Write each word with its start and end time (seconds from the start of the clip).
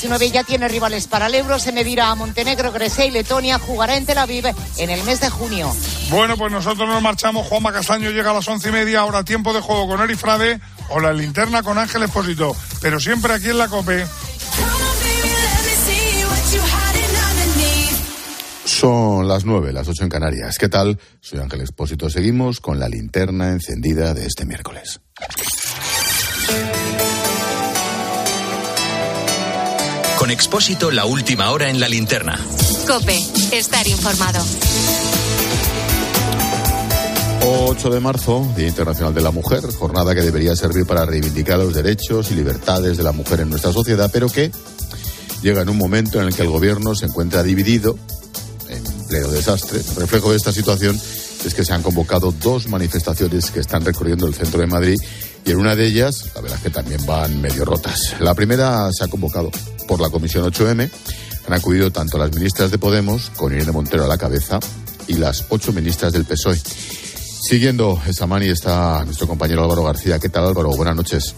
19 0.00 0.30
ya 0.30 0.44
tiene 0.44 0.66
rivales 0.66 1.06
para 1.08 1.26
el 1.26 1.34
Euro, 1.34 1.58
se 1.58 1.72
medirá 1.72 2.10
a 2.10 2.14
Montenegro, 2.14 2.72
Grecia 2.72 3.04
y 3.04 3.10
Letonia, 3.10 3.58
jugará 3.58 3.98
en 3.98 4.06
Tel 4.06 4.16
Aviv 4.16 4.46
en 4.78 4.88
el 4.88 5.02
mes 5.04 5.20
de 5.20 5.28
junio. 5.28 5.70
Bueno, 6.08 6.38
pues 6.38 6.50
nosotros 6.50 6.88
nos 6.88 7.02
marchamos. 7.02 7.46
Juanma 7.46 7.70
Castaño 7.70 8.08
llega 8.10 8.30
a 8.30 8.32
las 8.32 8.48
once 8.48 8.70
y 8.70 8.72
media, 8.72 9.00
ahora 9.00 9.24
tiempo 9.24 9.52
de 9.52 9.60
juego 9.60 9.86
con 9.86 10.00
Eri 10.00 10.16
Frade 10.16 10.58
o 10.88 11.00
la 11.00 11.12
linterna 11.12 11.62
con 11.62 11.76
Ángel 11.76 12.02
Espósito, 12.04 12.56
pero 12.80 12.98
siempre 12.98 13.34
aquí 13.34 13.50
en 13.50 13.58
la 13.58 13.68
COPE. 13.68 14.06
Son 18.64 19.28
las 19.28 19.44
nueve, 19.44 19.70
las 19.70 19.86
ocho 19.86 20.04
en 20.04 20.08
Canarias. 20.08 20.56
¿Qué 20.56 20.70
tal? 20.70 20.98
Soy 21.20 21.40
Ángel 21.40 21.60
Expósito. 21.60 22.08
Seguimos 22.08 22.60
con 22.60 22.80
la 22.80 22.88
linterna 22.88 23.50
encendida 23.50 24.14
de 24.14 24.24
este 24.24 24.46
miércoles. 24.46 25.02
Con 30.20 30.30
Expósito, 30.30 30.90
la 30.90 31.06
última 31.06 31.50
hora 31.50 31.70
en 31.70 31.80
la 31.80 31.88
linterna. 31.88 32.38
Cope, 32.86 33.18
estar 33.52 33.88
informado. 33.88 34.44
8 37.42 37.88
de 37.88 38.00
marzo, 38.00 38.46
Día 38.54 38.68
Internacional 38.68 39.14
de 39.14 39.22
la 39.22 39.30
Mujer, 39.30 39.62
jornada 39.72 40.14
que 40.14 40.20
debería 40.20 40.54
servir 40.54 40.84
para 40.84 41.06
reivindicar 41.06 41.58
los 41.58 41.72
derechos 41.72 42.30
y 42.30 42.34
libertades 42.34 42.98
de 42.98 43.02
la 43.02 43.12
mujer 43.12 43.40
en 43.40 43.48
nuestra 43.48 43.72
sociedad, 43.72 44.10
pero 44.12 44.28
que 44.28 44.52
llega 45.40 45.62
en 45.62 45.70
un 45.70 45.78
momento 45.78 46.20
en 46.20 46.26
el 46.26 46.34
que 46.34 46.42
el 46.42 46.50
gobierno 46.50 46.94
se 46.94 47.06
encuentra 47.06 47.42
dividido, 47.42 47.96
en 48.68 48.84
pleno 49.08 49.28
desastre. 49.28 49.80
reflejo 49.96 50.32
de 50.32 50.36
esta 50.36 50.52
situación 50.52 51.00
es 51.46 51.54
que 51.54 51.64
se 51.64 51.72
han 51.72 51.82
convocado 51.82 52.30
dos 52.30 52.68
manifestaciones 52.68 53.50
que 53.50 53.60
están 53.60 53.86
recorriendo 53.86 54.26
el 54.26 54.34
centro 54.34 54.60
de 54.60 54.66
Madrid 54.66 54.98
y 55.46 55.50
en 55.50 55.56
una 55.56 55.74
de 55.74 55.86
ellas, 55.86 56.26
la 56.34 56.42
verdad 56.42 56.58
es 56.58 56.64
que 56.64 56.70
también 56.70 57.06
van 57.06 57.40
medio 57.40 57.64
rotas. 57.64 58.16
La 58.20 58.34
primera 58.34 58.92
se 58.92 59.04
ha 59.04 59.08
convocado 59.08 59.50
por 59.90 60.00
la 60.00 60.08
Comisión 60.08 60.44
8M. 60.44 60.88
Han 61.48 61.52
acudido 61.52 61.90
tanto 61.90 62.16
las 62.16 62.32
ministras 62.32 62.70
de 62.70 62.78
Podemos, 62.78 63.32
con 63.34 63.52
Irene 63.52 63.72
Montero 63.72 64.04
a 64.04 64.06
la 64.06 64.16
cabeza, 64.16 64.60
y 65.08 65.14
las 65.14 65.46
ocho 65.48 65.72
ministras 65.72 66.12
del 66.12 66.24
PSOE. 66.24 66.60
Siguiendo 67.42 68.00
esa 68.06 68.28
mani 68.28 68.46
está 68.46 69.04
nuestro 69.04 69.26
compañero 69.26 69.64
Álvaro 69.64 69.82
García. 69.82 70.20
¿Qué 70.20 70.28
tal 70.28 70.46
Álvaro? 70.46 70.68
Buenas 70.76 70.94
noches. 70.94 71.34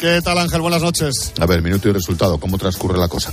¿Qué 0.00 0.20
tal 0.20 0.36
Ángel? 0.36 0.62
Buenas 0.62 0.82
noches. 0.82 1.32
A 1.38 1.46
ver, 1.46 1.62
minuto 1.62 1.88
y 1.88 1.92
resultado. 1.92 2.40
¿Cómo 2.40 2.58
transcurre 2.58 2.98
la 2.98 3.06
cosa? 3.06 3.32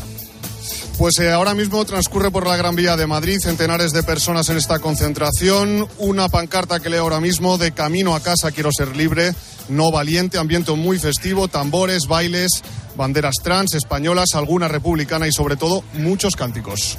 Pues 0.99 1.17
eh, 1.17 1.31
ahora 1.31 1.55
mismo 1.55 1.83
transcurre 1.85 2.29
por 2.29 2.45
la 2.45 2.55
Gran 2.55 2.75
Vía 2.75 2.95
de 2.95 3.07
Madrid 3.07 3.39
centenares 3.41 3.91
de 3.91 4.03
personas 4.03 4.49
en 4.49 4.57
esta 4.57 4.77
concentración. 4.77 5.87
Una 5.97 6.29
pancarta 6.29 6.79
que 6.79 6.91
leo 6.91 7.01
ahora 7.01 7.19
mismo 7.19 7.57
de 7.57 7.71
Camino 7.71 8.15
a 8.15 8.19
casa, 8.19 8.51
quiero 8.51 8.69
ser 8.71 8.95
libre, 8.95 9.33
no 9.69 9.91
valiente, 9.91 10.37
ambiente 10.37 10.71
muy 10.73 10.99
festivo, 10.99 11.47
tambores, 11.47 12.07
bailes, 12.07 12.63
banderas 12.95 13.35
trans, 13.43 13.73
españolas, 13.73 14.35
alguna 14.35 14.67
republicana 14.67 15.27
y 15.27 15.31
sobre 15.31 15.55
todo 15.55 15.83
muchos 15.93 16.35
cánticos. 16.35 16.97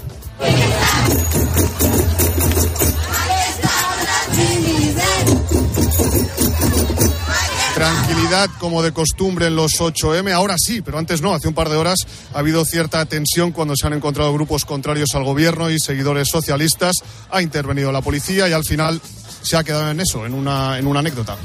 Tranquilidad 7.74 8.50
como 8.58 8.82
de 8.82 8.92
costumbre 8.92 9.46
en 9.46 9.56
los 9.56 9.72
8M, 9.80 10.32
ahora 10.32 10.54
sí, 10.58 10.80
pero 10.80 10.98
antes 10.98 11.20
no, 11.20 11.34
hace 11.34 11.48
un 11.48 11.54
par 11.54 11.68
de 11.68 11.76
horas 11.76 11.98
ha 12.32 12.38
habido 12.38 12.64
cierta 12.64 13.04
tensión 13.04 13.50
cuando 13.50 13.74
se 13.76 13.86
han 13.86 13.92
encontrado 13.94 14.32
grupos 14.32 14.64
contrarios 14.64 15.14
al 15.14 15.24
gobierno 15.24 15.70
y 15.70 15.80
seguidores 15.80 16.28
socialistas, 16.28 16.94
ha 17.30 17.42
intervenido 17.42 17.90
la 17.90 18.00
policía 18.00 18.48
y 18.48 18.52
al 18.52 18.64
final 18.64 19.00
se 19.42 19.56
ha 19.56 19.64
quedado 19.64 19.90
en 19.90 20.00
eso, 20.00 20.24
en 20.24 20.34
una, 20.34 20.78
en 20.78 20.86
una 20.86 21.00
anécdota. 21.00 21.36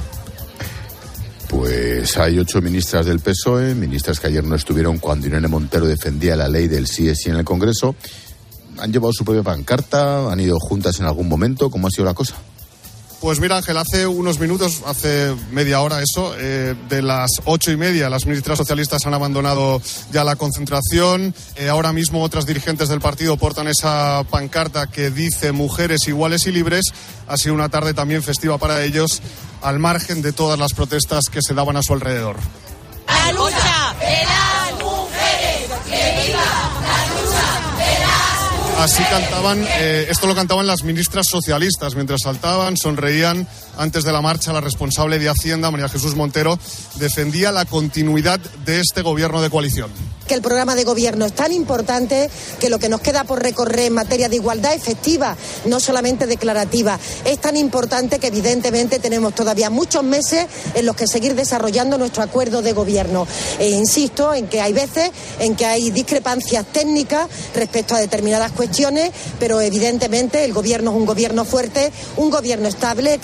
Pues 1.59 2.15
hay 2.17 2.39
ocho 2.39 2.61
ministras 2.61 3.05
del 3.05 3.19
PSOE, 3.19 3.75
ministras 3.75 4.17
que 4.17 4.27
ayer 4.27 4.45
no 4.45 4.55
estuvieron 4.55 4.97
cuando 4.97 5.27
Irene 5.27 5.49
Montero 5.49 5.85
defendía 5.85 6.38
la 6.38 6.47
ley 6.47 6.69
del 6.69 6.88
sí 6.88 7.11
en 7.25 7.35
el 7.35 7.43
Congreso. 7.43 7.97
Han 8.77 8.93
llevado 8.93 9.11
su 9.11 9.25
propia 9.25 9.43
pancarta, 9.43 10.31
han 10.31 10.39
ido 10.39 10.57
juntas 10.57 10.97
en 11.02 11.05
algún 11.05 11.27
momento. 11.27 11.69
¿Cómo 11.69 11.87
ha 11.87 11.91
sido 11.91 12.05
la 12.05 12.13
cosa? 12.13 12.35
Pues 13.21 13.41
mira, 13.41 13.57
Ángel, 13.57 13.75
hace 13.75 14.07
unos 14.07 14.39
minutos, 14.39 14.81
hace 14.85 15.35
media 15.52 15.81
hora 15.81 16.02
eso, 16.02 16.33
eh, 16.37 16.73
de 16.87 17.02
las 17.02 17.30
ocho 17.43 17.69
y 17.69 17.75
media, 17.75 18.09
las 18.09 18.25
ministras 18.25 18.57
socialistas 18.57 19.05
han 19.05 19.13
abandonado 19.13 19.81
ya 20.11 20.23
la 20.23 20.37
concentración. 20.37 21.35
Eh, 21.58 21.67
ahora 21.67 21.91
mismo 21.91 22.23
otras 22.23 22.45
dirigentes 22.45 22.87
del 22.87 23.02
partido 23.02 23.35
portan 23.35 23.67
esa 23.67 24.23
pancarta 24.29 24.87
que 24.87 25.11
dice 25.11 25.52
mujeres 25.52 26.08
iguales 26.08 26.47
y 26.47 26.53
libres. 26.53 26.85
Ha 27.27 27.35
sido 27.35 27.55
una 27.55 27.67
tarde 27.67 27.93
también 27.93 28.23
festiva 28.23 28.58
para 28.58 28.83
ellos, 28.85 29.21
al 29.61 29.79
margen 29.79 30.21
de 30.21 30.31
todas 30.31 30.58
las 30.58 30.73
protestas 30.73 31.25
que 31.29 31.41
se 31.41 31.53
daban 31.53 31.75
a 31.75 31.83
su 31.83 31.91
alrededor. 31.91 32.37
La 33.05 33.33
lucha 33.33 33.95
Así 38.79 39.03
cantaban, 39.03 39.61
eh, 39.77 40.07
esto 40.09 40.25
lo 40.25 40.33
cantaban 40.33 40.65
las 40.65 40.83
ministras 40.83 41.27
socialistas 41.29 41.95
mientras 41.95 42.21
saltaban, 42.23 42.77
sonreían. 42.77 43.45
Antes 43.77 44.05
de 44.05 44.13
la 44.13 44.21
marcha, 44.21 44.53
la 44.53 44.61
responsable 44.61 45.19
de 45.19 45.27
Hacienda, 45.27 45.69
María 45.69 45.89
Jesús 45.89 46.15
Montero, 46.15 46.57
defendía 46.95 47.51
la 47.51 47.65
continuidad 47.65 48.39
de 48.39 48.79
este 48.79 49.01
gobierno 49.01 49.41
de 49.41 49.49
coalición. 49.49 49.91
Que 50.29 50.35
el 50.35 50.43
programa 50.43 50.75
de 50.75 50.83
gobierno 50.83 51.25
es 51.25 51.33
tan 51.33 51.51
importante 51.51 52.29
que 52.59 52.69
lo 52.69 52.77
que 52.77 52.87
nos 52.87 53.01
queda 53.01 53.23
por 53.23 53.41
recorrer 53.41 53.87
en 53.87 53.93
materia 53.93 54.29
de 54.29 54.35
igualdad 54.35 54.75
efectiva, 54.75 55.35
no 55.65 55.79
solamente 55.79 56.27
declarativa, 56.27 56.99
es 57.25 57.39
tan 57.39 57.57
importante 57.57 58.19
que 58.19 58.27
evidentemente 58.27 58.99
tenemos 58.99 59.33
todavía 59.33 59.71
muchos 59.71 60.03
meses 60.03 60.45
en 60.75 60.85
los 60.85 60.95
que 60.95 61.07
seguir 61.07 61.33
desarrollando 61.33 61.97
nuestro 61.97 62.21
acuerdo 62.21 62.61
de 62.61 62.73
gobierno. 62.73 63.25
E 63.57 63.69
insisto 63.69 64.31
en 64.31 64.47
que 64.47 64.61
hay 64.61 64.71
veces 64.71 65.09
en 65.39 65.55
que 65.55 65.65
hay 65.65 65.89
discrepancias 65.89 66.63
técnicas 66.71 67.27
respecto 67.55 67.95
a 67.95 67.99
determinadas 67.99 68.51
cuestiones, 68.51 69.09
pero 69.39 69.61
evidentemente 69.61 70.45
el 70.45 70.53
gobierno 70.53 70.91
es 70.91 70.97
un 70.97 71.07
gobierno 71.07 71.43
fuerte, 71.43 71.91
un 72.17 72.29
gobierno 72.29 72.67
estable. 72.67 73.19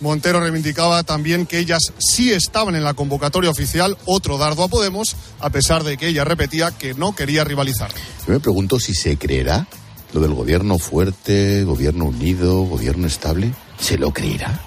Montero 0.00 0.40
reivindicaba 0.40 1.02
también 1.02 1.46
que 1.46 1.58
ellas 1.58 1.92
sí 1.98 2.32
estaban 2.32 2.76
en 2.76 2.84
la 2.84 2.94
convocatoria 2.94 3.50
oficial, 3.50 3.96
otro 4.04 4.38
dardo 4.38 4.62
a 4.62 4.68
Podemos, 4.68 5.16
a 5.40 5.50
pesar 5.50 5.84
de 5.84 5.96
que 5.96 6.08
ella 6.08 6.24
repetía 6.24 6.70
que 6.70 6.94
no 6.94 7.14
quería 7.14 7.44
rivalizar. 7.44 7.90
Yo 8.26 8.32
me 8.32 8.40
pregunto 8.40 8.78
si 8.78 8.94
se 8.94 9.16
creerá 9.16 9.66
lo 10.12 10.20
del 10.20 10.34
gobierno 10.34 10.78
fuerte, 10.78 11.64
gobierno 11.64 12.06
unido, 12.06 12.62
gobierno 12.62 13.06
estable. 13.06 13.52
¿Se 13.78 13.98
lo 13.98 14.12
creerá? 14.12 14.60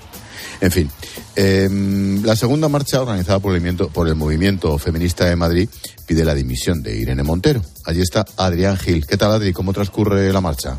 En 0.60 0.72
fin, 0.72 0.92
eh, 1.36 1.68
la 2.24 2.36
segunda 2.36 2.70
marcha 2.70 3.02
organizada 3.02 3.40
por 3.40 3.56
el, 3.56 3.62
movimiento, 3.62 3.90
por 3.90 4.08
el 4.08 4.16
movimiento 4.16 4.78
feminista 4.78 5.26
de 5.26 5.36
Madrid 5.36 5.68
pide 6.06 6.24
la 6.24 6.36
dimisión 6.36 6.84
de 6.84 6.96
Irene 6.96 7.24
Montero. 7.24 7.64
Allí 7.86 8.02
está 8.02 8.26
Adrián 8.38 8.78
Gil. 8.78 9.08
¿Qué 9.08 9.18
tal, 9.18 9.32
Adri? 9.32 9.54
¿Cómo 9.54 9.74
transcurre 9.74 10.32
la 10.32 10.42
marcha? 10.42 10.78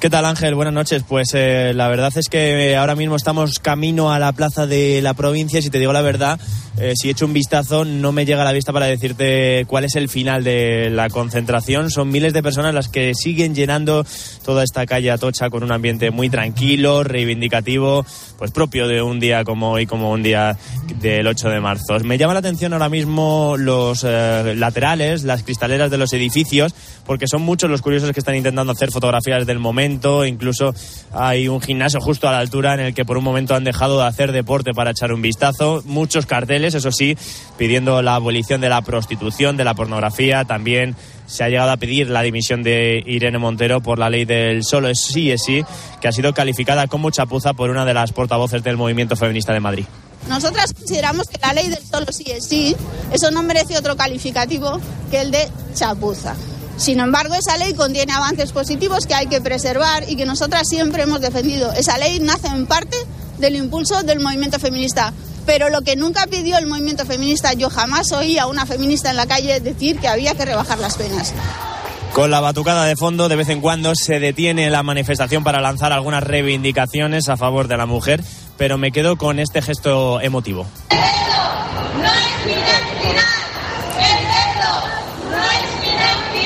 ¿Qué 0.00 0.08
tal 0.08 0.24
Ángel? 0.24 0.54
Buenas 0.54 0.72
noches. 0.72 1.04
Pues 1.06 1.28
eh, 1.34 1.72
la 1.74 1.86
verdad 1.88 2.10
es 2.16 2.30
que 2.30 2.74
ahora 2.74 2.94
mismo 2.94 3.16
estamos 3.16 3.58
camino 3.58 4.10
a 4.10 4.18
la 4.18 4.32
plaza 4.32 4.66
de 4.66 5.02
la 5.02 5.12
provincia 5.12 5.60
si 5.60 5.68
te 5.68 5.78
digo 5.78 5.92
la 5.92 6.00
verdad, 6.00 6.40
eh, 6.80 6.94
si 6.96 7.10
echo 7.10 7.26
un 7.26 7.32
vistazo 7.32 7.84
no 7.84 8.12
me 8.12 8.24
llega 8.24 8.42
a 8.42 8.44
la 8.44 8.52
vista 8.52 8.72
para 8.72 8.86
decirte 8.86 9.64
cuál 9.66 9.84
es 9.84 9.96
el 9.96 10.08
final 10.08 10.44
de 10.44 10.90
la 10.90 11.08
concentración. 11.08 11.90
Son 11.90 12.08
miles 12.08 12.32
de 12.32 12.42
personas 12.42 12.74
las 12.74 12.88
que 12.88 13.12
siguen 13.14 13.54
llenando 13.54 14.04
toda 14.44 14.64
esta 14.64 14.86
calle 14.86 15.10
Atocha 15.10 15.50
con 15.50 15.62
un 15.62 15.72
ambiente 15.72 16.10
muy 16.10 16.30
tranquilo, 16.30 17.04
reivindicativo, 17.04 18.04
pues 18.38 18.50
propio 18.50 18.88
de 18.88 19.02
un 19.02 19.20
día 19.20 19.44
como 19.44 19.72
hoy, 19.72 19.86
como 19.86 20.10
un 20.10 20.22
día 20.22 20.56
del 21.00 21.26
8 21.26 21.48
de 21.50 21.60
marzo. 21.60 21.98
Me 22.04 22.18
llama 22.18 22.34
la 22.34 22.40
atención 22.40 22.72
ahora 22.72 22.88
mismo 22.88 23.56
los 23.58 24.04
eh, 24.04 24.54
laterales, 24.56 25.24
las 25.24 25.42
cristaleras 25.42 25.90
de 25.90 25.98
los 25.98 26.12
edificios, 26.12 26.74
porque 27.04 27.26
son 27.26 27.42
muchos 27.42 27.70
los 27.70 27.82
curiosos 27.82 28.12
que 28.12 28.20
están 28.20 28.36
intentando 28.36 28.72
hacer 28.72 28.90
fotografías 28.90 29.46
del 29.46 29.58
momento 29.58 30.24
incluso 30.24 30.74
hay 31.12 31.48
un 31.48 31.60
gimnasio 31.60 32.00
justo 32.00 32.28
a 32.28 32.32
la 32.32 32.38
altura 32.38 32.74
en 32.74 32.80
el 32.80 32.94
que 32.94 33.04
por 33.04 33.18
un 33.18 33.24
momento 33.24 33.54
han 33.54 33.64
dejado 33.64 33.98
de 33.98 34.06
hacer 34.06 34.32
deporte 34.32 34.72
para 34.72 34.90
echar 34.90 35.12
un 35.12 35.22
vistazo. 35.22 35.82
Muchos 35.84 36.26
carteles, 36.26 36.69
eso 36.74 36.92
sí, 36.92 37.16
pidiendo 37.56 38.02
la 38.02 38.14
abolición 38.14 38.60
de 38.60 38.68
la 38.68 38.82
prostitución, 38.82 39.56
de 39.56 39.64
la 39.64 39.74
pornografía, 39.74 40.44
también 40.44 40.96
se 41.26 41.44
ha 41.44 41.48
llegado 41.48 41.70
a 41.70 41.76
pedir 41.76 42.10
la 42.10 42.22
dimisión 42.22 42.62
de 42.62 43.02
Irene 43.06 43.38
Montero 43.38 43.80
por 43.80 43.98
la 43.98 44.10
ley 44.10 44.24
del 44.24 44.64
solo 44.64 44.88
es 44.88 45.00
sí 45.00 45.30
es 45.30 45.42
sí, 45.44 45.64
que 46.00 46.08
ha 46.08 46.12
sido 46.12 46.34
calificada 46.34 46.88
como 46.88 47.10
chapuza 47.10 47.52
por 47.54 47.70
una 47.70 47.84
de 47.84 47.94
las 47.94 48.12
portavoces 48.12 48.62
del 48.64 48.76
movimiento 48.76 49.16
feminista 49.16 49.52
de 49.52 49.60
Madrid. 49.60 49.84
Nosotras 50.28 50.72
consideramos 50.74 51.28
que 51.28 51.38
la 51.40 51.52
ley 51.52 51.68
del 51.68 51.82
solo 51.84 52.06
sí 52.10 52.24
es 52.26 52.46
sí, 52.46 52.76
eso 53.12 53.30
no 53.30 53.42
merece 53.42 53.78
otro 53.78 53.96
calificativo 53.96 54.80
que 55.10 55.20
el 55.20 55.30
de 55.30 55.48
chapuza. 55.74 56.34
Sin 56.76 56.98
embargo, 56.98 57.34
esa 57.34 57.58
ley 57.58 57.74
contiene 57.74 58.12
avances 58.12 58.52
positivos 58.52 59.06
que 59.06 59.14
hay 59.14 59.26
que 59.26 59.42
preservar 59.42 60.04
y 60.08 60.16
que 60.16 60.24
nosotras 60.24 60.66
siempre 60.66 61.02
hemos 61.02 61.20
defendido. 61.20 61.70
Esa 61.72 61.98
ley 61.98 62.20
nace 62.20 62.46
en 62.46 62.66
parte 62.66 62.96
del 63.38 63.56
impulso 63.56 64.02
del 64.02 64.20
movimiento 64.20 64.58
feminista. 64.58 65.12
Pero 65.46 65.68
lo 65.68 65.82
que 65.82 65.96
nunca 65.96 66.26
pidió 66.26 66.58
el 66.58 66.66
movimiento 66.66 67.06
feminista, 67.06 67.52
yo 67.52 67.70
jamás 67.70 68.12
oí 68.12 68.38
a 68.38 68.46
una 68.46 68.66
feminista 68.66 69.10
en 69.10 69.16
la 69.16 69.26
calle 69.26 69.60
decir 69.60 69.98
que 69.98 70.08
había 70.08 70.34
que 70.34 70.44
rebajar 70.44 70.78
las 70.78 70.96
penas. 70.96 71.34
Con 72.12 72.30
la 72.30 72.40
batucada 72.40 72.84
de 72.86 72.96
fondo, 72.96 73.28
de 73.28 73.36
vez 73.36 73.48
en 73.50 73.60
cuando 73.60 73.94
se 73.94 74.18
detiene 74.18 74.68
la 74.68 74.82
manifestación 74.82 75.44
para 75.44 75.60
lanzar 75.60 75.92
algunas 75.92 76.24
reivindicaciones 76.24 77.28
a 77.28 77.36
favor 77.36 77.68
de 77.68 77.76
la 77.76 77.86
mujer, 77.86 78.22
pero 78.56 78.78
me 78.78 78.90
quedo 78.90 79.16
con 79.16 79.38
este 79.38 79.62
gesto 79.62 80.20
emotivo. 80.20 80.66
No 80.90 80.96
es 82.04 82.22
final, 82.44 82.82
final. 83.00 83.10
El 83.10 83.14
no 83.14 83.20
es 83.20 83.29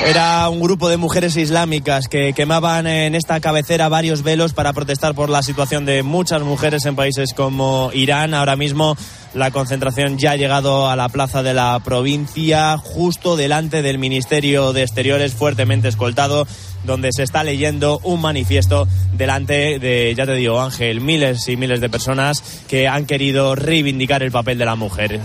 Era 0.05 0.47
un 0.49 0.59
grupo 0.59 0.87
de 0.87 0.97
mujeres 0.97 1.35
islámicas 1.35 2.07
que 2.07 2.33
quemaban 2.33 2.85
en 2.85 3.15
esta 3.15 3.39
cabecera 3.39 3.89
varios 3.89 4.21
velos 4.21 4.53
para 4.53 4.71
protestar 4.71 5.15
por 5.15 5.31
la 5.31 5.41
situación 5.41 5.83
de 5.85 6.03
muchas 6.03 6.43
mujeres 6.43 6.85
en 6.85 6.95
países 6.95 7.33
como 7.33 7.89
Irán. 7.91 8.35
Ahora 8.35 8.55
mismo 8.55 8.95
la 9.33 9.49
concentración 9.49 10.19
ya 10.19 10.31
ha 10.31 10.35
llegado 10.35 10.87
a 10.91 10.95
la 10.95 11.09
plaza 11.09 11.41
de 11.41 11.55
la 11.55 11.81
provincia, 11.83 12.77
justo 12.77 13.35
delante 13.35 13.81
del 13.81 13.97
Ministerio 13.97 14.73
de 14.73 14.83
Exteriores, 14.83 15.33
fuertemente 15.33 15.87
escoltado 15.87 16.45
donde 16.83 17.09
se 17.11 17.23
está 17.23 17.43
leyendo 17.43 17.99
un 18.03 18.21
manifiesto 18.21 18.87
delante 19.17 19.79
de, 19.79 20.13
ya 20.15 20.27
te 20.27 20.35
digo, 20.35 20.61
Ángel, 20.61 21.01
miles 21.01 21.49
y 21.49 21.57
miles 21.57 21.81
de 21.81 21.89
personas 21.89 22.43
que 22.67 22.87
han 22.87 23.07
querido 23.07 23.55
reivindicar 23.55 24.21
el 24.21 24.31
papel 24.31 24.59
de 24.59 24.65
la 24.65 24.75
mujer. 24.75 25.19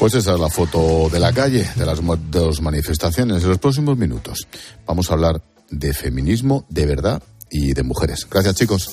Pues 0.00 0.14
esa 0.14 0.32
es 0.32 0.40
la 0.40 0.48
foto 0.48 1.10
de 1.12 1.20
la 1.20 1.30
calle, 1.30 1.68
de 1.76 1.84
las 1.84 2.00
dos 2.30 2.62
manifestaciones. 2.62 3.42
En 3.42 3.50
los 3.50 3.58
próximos 3.58 3.98
minutos 3.98 4.48
vamos 4.86 5.10
a 5.10 5.12
hablar 5.12 5.42
de 5.70 5.92
feminismo 5.92 6.64
de 6.70 6.86
verdad 6.86 7.22
y 7.50 7.74
de 7.74 7.82
mujeres. 7.82 8.26
Gracias, 8.30 8.54
chicos. 8.54 8.88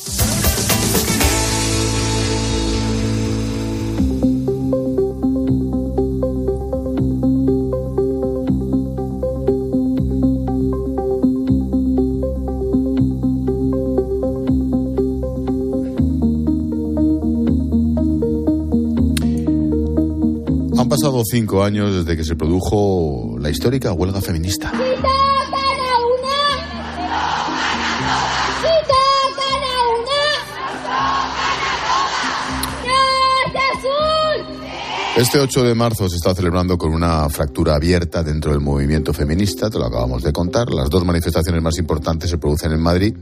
Cinco 21.30 21.64
años 21.64 21.94
desde 21.94 22.18
que 22.18 22.24
se 22.24 22.36
produjo 22.36 23.38
la 23.40 23.50
histórica 23.50 23.94
huelga 23.94 24.22
feminista. 24.22 24.72
Este 35.16 35.40
8 35.40 35.64
de 35.64 35.74
marzo 35.74 36.08
se 36.08 36.18
está 36.18 36.36
celebrando 36.36 36.78
con 36.78 36.94
una 36.94 37.28
fractura 37.30 37.74
abierta 37.74 38.22
dentro 38.22 38.52
del 38.52 38.60
movimiento 38.62 39.14
feminista, 39.14 39.68
te 39.68 39.80
lo 39.80 39.86
acabamos 39.86 40.22
de 40.22 40.32
contar. 40.32 40.72
Las 40.72 40.92
dos 40.92 41.04
manifestaciones 41.06 41.64
más 41.64 41.80
importantes 41.80 42.30
se 42.30 42.38
producen 42.38 42.72
en 42.72 42.80
Madrid, 42.80 43.16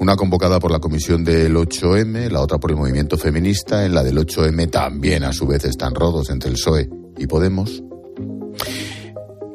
una 0.00 0.16
convocada 0.16 0.58
por 0.58 0.70
la 0.70 0.78
Comisión 0.78 1.24
del 1.24 1.54
8M, 1.54 2.30
la 2.30 2.40
otra 2.40 2.56
por 2.56 2.70
el 2.70 2.78
movimiento 2.78 3.18
feminista. 3.18 3.84
En 3.84 3.92
la 3.92 4.02
del 4.02 4.16
8M 4.16 4.70
también 4.70 5.24
a 5.24 5.32
su 5.34 5.46
vez 5.46 5.66
están 5.66 5.94
rodos 5.94 6.30
entre 6.30 6.48
el 6.48 6.54
PSOE 6.54 7.05
y 7.16 7.26
Podemos. 7.26 7.82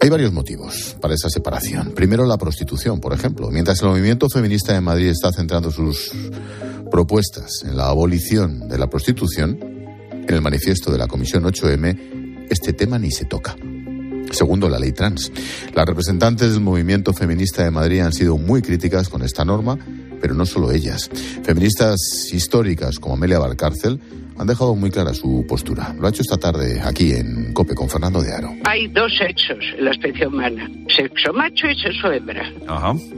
Hay 0.01 0.09
varios 0.09 0.33
motivos 0.33 0.95
para 0.99 1.13
esa 1.13 1.29
separación. 1.29 1.91
Primero, 1.91 2.25
la 2.25 2.37
prostitución, 2.37 2.99
por 2.99 3.13
ejemplo. 3.13 3.51
Mientras 3.51 3.81
el 3.81 3.89
movimiento 3.89 4.27
feminista 4.29 4.73
de 4.73 4.81
Madrid 4.81 5.09
está 5.09 5.31
centrando 5.31 5.69
sus 5.69 6.11
propuestas 6.89 7.63
en 7.63 7.77
la 7.77 7.87
abolición 7.87 8.67
de 8.67 8.79
la 8.79 8.89
prostitución, 8.89 9.59
en 10.11 10.33
el 10.33 10.41
manifiesto 10.41 10.91
de 10.91 10.97
la 10.97 11.07
Comisión 11.07 11.43
8M, 11.43 12.47
este 12.49 12.73
tema 12.73 12.97
ni 12.97 13.11
se 13.11 13.25
toca. 13.25 13.55
Segundo, 14.31 14.69
la 14.69 14.79
ley 14.79 14.91
trans. 14.91 15.31
Las 15.73 15.85
representantes 15.85 16.51
del 16.51 16.61
movimiento 16.61 17.13
feminista 17.13 17.63
de 17.63 17.71
Madrid 17.71 17.99
han 17.99 18.13
sido 18.13 18.37
muy 18.37 18.61
críticas 18.61 19.07
con 19.09 19.21
esta 19.21 19.45
norma, 19.45 19.77
pero 20.19 20.33
no 20.33 20.45
solo 20.45 20.71
ellas. 20.71 21.09
Feministas 21.43 21.99
históricas 22.31 22.97
como 22.97 23.15
Amelia 23.15 23.39
Valcárcel 23.39 23.99
han 24.41 24.47
dejado 24.47 24.75
muy 24.75 24.89
clara 24.89 25.13
su 25.13 25.45
postura. 25.47 25.93
Lo 25.99 26.07
ha 26.07 26.09
hecho 26.09 26.23
esta 26.23 26.37
tarde 26.37 26.81
aquí 26.83 27.11
en 27.11 27.53
COPE 27.53 27.75
con 27.75 27.87
Fernando 27.87 28.23
de 28.23 28.33
Aro. 28.33 28.55
Hay 28.63 28.87
dos 28.87 29.15
sexos 29.15 29.63
en 29.77 29.85
la 29.85 29.91
especie 29.91 30.25
humana, 30.25 30.67
sexo 30.87 31.31
macho 31.31 31.67
y 31.67 31.75
sexo 31.75 32.11
hembra. 32.11 32.51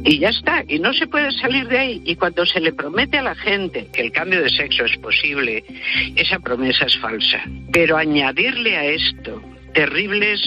Y 0.04 0.20
ya 0.20 0.30
está, 0.30 0.66
y 0.68 0.80
no 0.80 0.92
se 0.92 1.08
puede 1.08 1.32
salir 1.32 1.66
de 1.70 1.80
ahí. 1.80 2.02
Y 2.04 2.18
cuando 2.18 2.46
se 2.46 2.60
le 2.60 2.74
promete 2.74 3.20
a 3.20 3.22
la 3.22 3.36
gente 3.36 3.88
que 3.94 4.02
el 4.02 4.12
cambio 4.12 4.42
de 4.42 4.50
sexo 4.50 4.84
es 4.84 4.98
posible, 4.98 5.64
esa 6.18 6.40
promesa 6.40 6.88
es 6.88 6.98
falsa. 6.98 7.40
Pero 7.72 7.96
añadirle 7.96 8.76
a 8.76 8.84
esto 8.84 9.42
terribles 9.74 10.42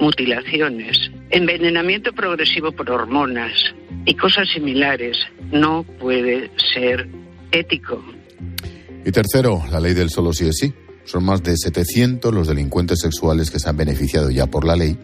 mutilaciones, 0.00 1.12
envenenamiento 1.30 2.12
progresivo 2.12 2.72
por 2.72 2.90
hormonas 2.90 3.52
y 4.04 4.14
cosas 4.14 4.48
similares 4.48 5.16
no 5.52 5.84
puede 5.84 6.50
ser 6.74 7.08
ético. 7.52 8.02
Y 9.08 9.10
tercero, 9.10 9.64
la 9.70 9.80
ley 9.80 9.94
del 9.94 10.10
solo 10.10 10.34
sí 10.34 10.46
es 10.46 10.58
sí. 10.58 10.74
Son 11.06 11.24
más 11.24 11.42
de 11.42 11.56
700 11.56 12.30
los 12.34 12.46
delincuentes 12.46 12.98
sexuales 13.00 13.50
que 13.50 13.58
se 13.58 13.66
han 13.66 13.74
beneficiado 13.78 14.28
ya 14.28 14.46
por 14.46 14.66
la 14.66 14.76
ley. 14.76 14.98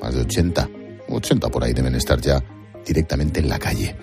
Más 0.00 0.14
de 0.14 0.22
80, 0.22 0.70
80 1.10 1.50
por 1.50 1.62
ahí 1.62 1.74
deben 1.74 1.94
estar 1.94 2.18
ya 2.22 2.42
directamente 2.86 3.40
en 3.40 3.50
la 3.50 3.58
calle. 3.58 3.96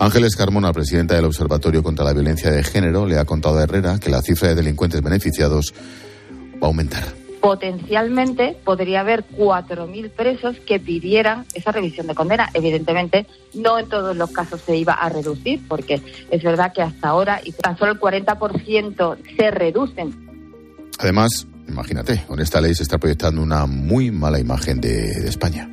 Ángeles 0.00 0.34
Carmona, 0.34 0.72
presidenta 0.72 1.14
del 1.14 1.26
Observatorio 1.26 1.80
contra 1.80 2.04
la 2.04 2.12
Violencia 2.12 2.50
de 2.50 2.64
Género, 2.64 3.06
le 3.06 3.18
ha 3.18 3.24
contado 3.24 3.60
a 3.60 3.62
Herrera 3.62 4.00
que 4.00 4.10
la 4.10 4.20
cifra 4.20 4.48
de 4.48 4.56
delincuentes 4.56 5.00
beneficiados 5.00 5.72
va 6.60 6.66
a 6.66 6.66
aumentar 6.66 7.27
potencialmente 7.40 8.56
podría 8.64 9.00
haber 9.00 9.24
4.000 9.28 10.10
presos 10.10 10.56
que 10.60 10.78
pidieran 10.80 11.46
esa 11.54 11.72
revisión 11.72 12.06
de 12.06 12.14
condena. 12.14 12.50
Evidentemente, 12.54 13.26
no 13.54 13.78
en 13.78 13.88
todos 13.88 14.16
los 14.16 14.30
casos 14.30 14.60
se 14.60 14.76
iba 14.76 14.92
a 14.92 15.08
reducir, 15.08 15.60
porque 15.68 16.02
es 16.30 16.42
verdad 16.42 16.72
que 16.72 16.82
hasta 16.82 17.08
ahora 17.08 17.40
y 17.44 17.52
tan 17.52 17.78
solo 17.78 17.92
el 17.92 18.00
40% 18.00 19.16
se 19.36 19.50
reducen. 19.50 20.28
Además, 20.98 21.46
imagínate, 21.68 22.24
con 22.26 22.40
esta 22.40 22.60
ley 22.60 22.74
se 22.74 22.82
está 22.82 22.98
proyectando 22.98 23.42
una 23.42 23.66
muy 23.66 24.10
mala 24.10 24.38
imagen 24.38 24.80
de, 24.80 24.90
de 24.90 25.28
España 25.28 25.68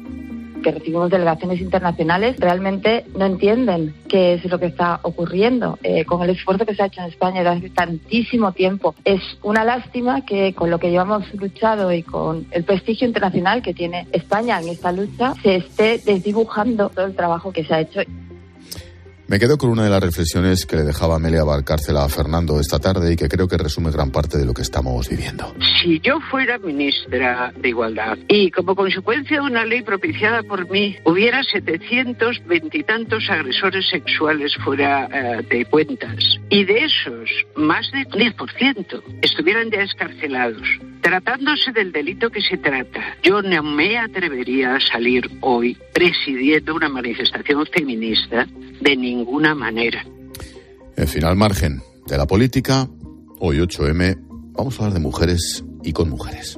que 0.66 0.72
recibimos 0.72 1.12
delegaciones 1.12 1.62
internacionales 1.62 2.38
realmente 2.40 3.06
no 3.16 3.28
entienden 3.28 3.94
qué 4.10 4.34
es 4.34 4.46
lo 4.46 4.58
que 4.58 4.66
está 4.66 5.00
ocurriendo. 5.04 5.78
Eh, 5.84 6.06
con 6.06 6.24
el 6.24 6.32
esfuerzo 6.32 6.66
que 6.66 6.74
se 6.74 6.82
ha 6.82 6.88
hecho 6.88 7.02
en 7.02 7.10
España 7.10 7.48
hace 7.48 7.70
tantísimo 7.70 8.52
tiempo, 8.52 8.96
es 9.06 9.22
una 9.44 9.64
lástima 9.64 10.26
que 10.26 10.56
con 10.56 10.72
lo 10.72 10.80
que 10.80 10.90
llevamos 10.90 11.32
luchado 11.36 11.94
y 11.94 12.02
con 12.02 12.48
el 12.50 12.64
prestigio 12.64 13.06
internacional 13.08 13.62
que 13.62 13.76
tiene 13.76 14.08
España 14.12 14.60
en 14.60 14.70
esta 14.70 14.92
lucha, 14.92 15.36
se 15.44 15.58
esté 15.58 16.00
desdibujando 16.00 16.90
todo 16.90 17.06
el 17.06 17.16
trabajo 17.16 17.52
que 17.52 17.64
se 17.64 17.76
ha 17.76 17.82
hecho. 17.82 18.02
Me 19.28 19.40
quedo 19.40 19.58
con 19.58 19.72
una 19.72 19.84
de 19.84 19.90
las 19.90 20.04
reflexiones 20.04 20.68
que 20.68 20.76
le 20.76 20.84
dejaba 20.84 21.16
Amelia 21.16 21.44
Barcárcel 21.44 21.98
a 21.98 22.08
Fernando 22.08 22.60
esta 22.60 22.78
tarde 22.78 23.12
y 23.12 23.16
que 23.16 23.28
creo 23.28 23.48
que 23.48 23.58
resume 23.58 23.90
gran 23.90 24.12
parte 24.12 24.38
de 24.38 24.46
lo 24.46 24.54
que 24.54 24.62
estamos 24.62 25.10
viviendo. 25.10 25.56
Si 25.82 26.00
yo 26.00 26.20
fuera 26.30 26.60
ministra 26.60 27.52
de 27.58 27.70
Igualdad 27.70 28.20
y 28.28 28.52
como 28.52 28.76
consecuencia 28.76 29.38
de 29.38 29.48
una 29.48 29.66
ley 29.66 29.82
propiciada 29.82 30.44
por 30.44 30.70
mí 30.70 30.96
hubiera 31.06 31.42
720 31.42 32.78
y 32.78 32.84
tantos 32.84 33.28
agresores 33.28 33.90
sexuales 33.90 34.56
fuera 34.64 35.10
eh, 35.12 35.44
de 35.50 35.66
cuentas 35.66 36.40
y 36.50 36.64
de 36.64 36.86
esos 36.86 37.30
más 37.56 37.90
del 37.92 38.08
10% 38.08 39.02
estuvieran 39.24 39.72
ya 39.72 39.82
escarcelados, 39.82 40.68
tratándose 41.02 41.72
del 41.72 41.92
delito 41.92 42.30
que 42.30 42.42
se 42.42 42.58
trata, 42.58 43.18
yo 43.24 43.42
no 43.42 43.64
me 43.64 43.98
atrevería 43.98 44.76
a 44.76 44.80
salir 44.80 45.28
hoy 45.42 45.76
presidiendo 45.94 46.76
una 46.76 46.90
manifestación 46.90 47.66
feminista 47.68 48.46
de 48.82 48.96
ninguna 49.16 49.56
manera. 49.56 50.06
En 50.98 51.08
final 51.08 51.36
margen 51.36 51.82
de 52.08 52.18
la 52.18 52.26
política, 52.26 52.88
hoy 53.40 53.58
8M, 53.58 54.18
vamos 54.54 54.76
a 54.76 54.84
hablar 54.84 54.94
de 54.94 55.00
mujeres 55.00 55.64
y 55.84 55.94
con 55.94 56.10
mujeres. 56.10 56.58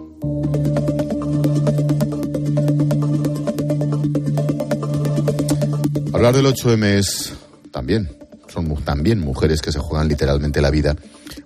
Hablar 6.13 6.35
del 6.35 6.45
8M 6.47 6.83
es 6.97 7.33
también, 7.71 8.09
son 8.47 8.73
también 8.83 9.19
mujeres 9.19 9.61
que 9.61 9.71
se 9.71 9.79
juegan 9.79 10.07
literalmente 10.07 10.61
la 10.61 10.71
vida 10.71 10.95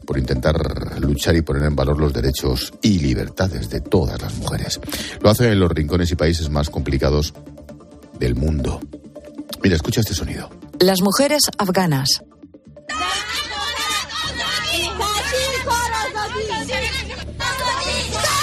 por 0.06 0.18
intentar 0.18 1.00
luchar 1.02 1.36
y 1.36 1.42
poner 1.42 1.64
en 1.64 1.76
valor 1.76 2.00
los 2.00 2.14
derechos 2.14 2.74
y 2.82 3.00
libertades 3.00 3.70
de 3.70 3.82
todas 3.82 4.22
las 4.22 4.38
mujeres. 4.38 4.80
Lo 5.22 5.30
hacen 5.30 5.52
en 5.52 5.60
los 5.60 5.72
rincones 5.72 6.12
y 6.12 6.16
países 6.16 6.50
más 6.50 6.70
complicados 6.70 7.34
del 8.18 8.36
mundo. 8.36 8.80
Mira, 9.64 9.76
escucha 9.76 10.02
este 10.02 10.14
sonido. 10.14 10.61
Las 10.82 11.00
mujeres 11.04 11.44
afganas. 11.60 12.24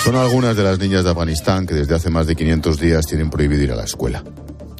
Son 0.04 0.14
algunas 0.14 0.56
de 0.56 0.62
las 0.62 0.78
niñas 0.78 1.02
de 1.02 1.10
Afganistán 1.10 1.66
que 1.66 1.74
desde 1.74 1.96
hace 1.96 2.10
más 2.10 2.28
de 2.28 2.36
500 2.36 2.78
días 2.78 3.06
tienen 3.06 3.28
prohibido 3.28 3.64
ir 3.64 3.72
a 3.72 3.74
la 3.74 3.82
escuela. 3.82 4.22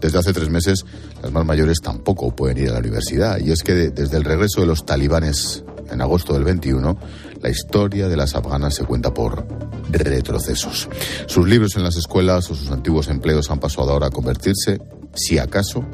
Desde 0.01 0.19
hace 0.19 0.33
tres 0.33 0.49
meses, 0.51 0.85
las 1.21 1.33
más 1.33 1.45
mayores 1.45 1.81
tampoco 1.83 2.31
pueden 2.31 2.59
ir 2.59 2.69
a 2.69 2.75
la 2.75 2.79
universidad. 2.79 3.41
Y 3.41 3.51
es 3.51 3.65
que 3.65 3.75
desde 3.91 4.17
el 4.17 4.23
regreso 4.23 4.61
de 4.61 4.69
los 4.69 4.87
talibanes 4.87 5.65
en 5.91 6.01
agosto 6.01 6.35
del 6.35 6.45
21, 6.45 6.97
la 7.43 7.51
historia 7.51 8.09
de 8.09 8.17
las 8.17 8.37
afganas 8.37 8.77
se 8.77 8.85
cuenta 8.85 9.13
por 9.13 9.45
retrocesos. 9.91 10.89
Sus 11.27 11.49
libros 11.49 11.75
en 11.75 11.83
las 11.83 11.97
escuelas 11.97 12.49
o 12.53 12.55
sus 12.55 12.71
antiguos 12.71 13.09
empleos 13.09 13.51
han 13.51 13.59
pasado 13.59 13.91
ahora 13.91 14.07
a 14.07 14.11
convertirse, 14.11 14.79
si 15.19 15.39
acaso, 15.39 15.85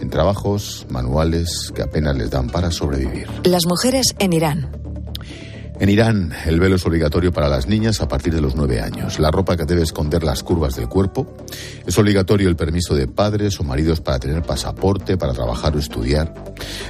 en 0.00 0.10
trabajos 0.10 0.86
manuales 0.88 1.70
que 1.74 1.82
apenas 1.82 2.16
les 2.16 2.30
dan 2.30 2.48
para 2.48 2.70
sobrevivir. 2.70 3.28
Las 3.44 3.66
mujeres 3.66 4.14
en 4.18 4.32
Irán. 4.32 4.80
En 5.80 5.88
Irán, 5.88 6.34
el 6.44 6.60
velo 6.60 6.76
es 6.76 6.84
obligatorio 6.84 7.32
para 7.32 7.48
las 7.48 7.66
niñas 7.66 8.02
a 8.02 8.08
partir 8.08 8.34
de 8.34 8.42
los 8.42 8.54
nueve 8.54 8.82
años. 8.82 9.18
La 9.18 9.30
ropa 9.30 9.56
que 9.56 9.64
debe 9.64 9.80
esconder 9.80 10.22
las 10.22 10.42
curvas 10.42 10.76
del 10.76 10.90
cuerpo. 10.90 11.26
Es 11.86 11.96
obligatorio 11.96 12.50
el 12.50 12.56
permiso 12.56 12.94
de 12.94 13.08
padres 13.08 13.58
o 13.60 13.64
maridos 13.64 14.02
para 14.02 14.18
tener 14.18 14.42
pasaporte, 14.42 15.16
para 15.16 15.32
trabajar 15.32 15.74
o 15.74 15.78
estudiar. 15.78 16.34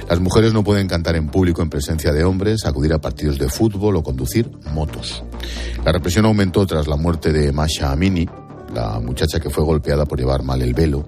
Las 0.09 0.19
mujeres 0.19 0.51
no 0.51 0.65
pueden 0.65 0.89
cantar 0.89 1.15
en 1.15 1.29
público 1.29 1.61
en 1.61 1.69
presencia 1.69 2.11
de 2.11 2.25
hombres, 2.25 2.65
acudir 2.65 2.91
a 2.91 2.99
partidos 2.99 3.39
de 3.39 3.47
fútbol 3.47 3.95
o 3.95 4.03
conducir 4.03 4.51
motos. 4.73 5.23
La 5.85 5.93
represión 5.93 6.25
aumentó 6.25 6.65
tras 6.65 6.85
la 6.87 6.97
muerte 6.97 7.31
de 7.31 7.53
Masha 7.53 7.93
Amini, 7.93 8.27
la 8.73 8.99
muchacha 8.99 9.39
que 9.39 9.49
fue 9.49 9.63
golpeada 9.63 10.05
por 10.05 10.19
llevar 10.19 10.43
mal 10.43 10.61
el 10.61 10.73
velo. 10.73 11.05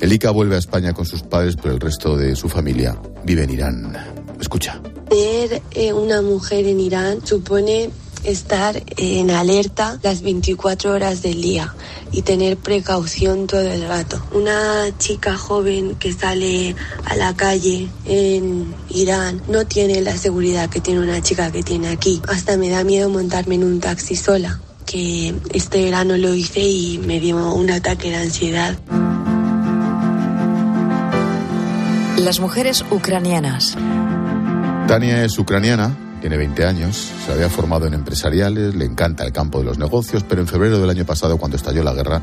Elika 0.00 0.30
vuelve 0.30 0.56
a 0.56 0.58
España 0.58 0.92
con 0.92 1.06
sus 1.06 1.22
padres, 1.22 1.56
pero 1.56 1.74
el 1.74 1.80
resto 1.80 2.16
de 2.16 2.36
su 2.36 2.48
familia 2.48 3.00
vive 3.24 3.44
en 3.44 3.50
Irán. 3.50 3.96
Escucha. 4.40 4.80
Ser 5.10 5.62
eh, 5.72 5.92
una 5.92 6.22
mujer 6.22 6.66
en 6.66 6.80
Irán 6.80 7.24
supone 7.24 7.90
estar 8.24 8.82
en 8.96 9.30
alerta 9.30 9.98
las 10.02 10.22
24 10.22 10.92
horas 10.92 11.22
del 11.22 11.42
día 11.42 11.74
y 12.10 12.22
tener 12.22 12.56
precaución 12.56 13.46
todo 13.46 13.60
el 13.60 13.86
rato. 13.86 14.22
Una 14.32 14.86
chica 14.98 15.36
joven 15.36 15.94
que 15.96 16.12
sale 16.12 16.74
a 17.04 17.16
la 17.16 17.36
calle 17.36 17.88
en 18.06 18.74
Irán 18.88 19.42
no 19.48 19.66
tiene 19.66 20.00
la 20.00 20.16
seguridad 20.16 20.70
que 20.70 20.80
tiene 20.80 21.00
una 21.00 21.22
chica 21.22 21.52
que 21.52 21.62
tiene 21.62 21.88
aquí. 21.88 22.20
Hasta 22.28 22.56
me 22.56 22.70
da 22.70 22.84
miedo 22.84 23.08
montarme 23.10 23.56
en 23.56 23.64
un 23.64 23.80
taxi 23.80 24.16
sola, 24.16 24.60
que 24.86 25.34
este 25.52 25.84
verano 25.84 26.16
lo 26.16 26.34
hice 26.34 26.60
y 26.60 26.98
me 26.98 27.20
dio 27.20 27.36
un 27.54 27.70
ataque 27.70 28.10
de 28.10 28.16
ansiedad. 28.16 28.76
Las 32.18 32.40
mujeres 32.40 32.84
ucranianas. 32.90 33.76
Tania 34.86 35.24
es 35.24 35.38
ucraniana, 35.38 35.96
tiene 36.20 36.36
20 36.36 36.64
años, 36.64 37.10
se 37.26 37.32
había 37.32 37.48
formado 37.50 37.86
en 37.86 37.94
empresariales, 37.94 38.74
le 38.74 38.84
encanta 38.84 39.24
el 39.24 39.32
campo 39.32 39.58
de 39.58 39.64
los 39.64 39.78
negocios, 39.78 40.24
pero 40.28 40.40
en 40.40 40.46
febrero 40.46 40.78
del 40.80 40.90
año 40.90 41.04
pasado, 41.04 41.36
cuando 41.38 41.56
estalló 41.56 41.82
la 41.82 41.92
guerra, 41.92 42.22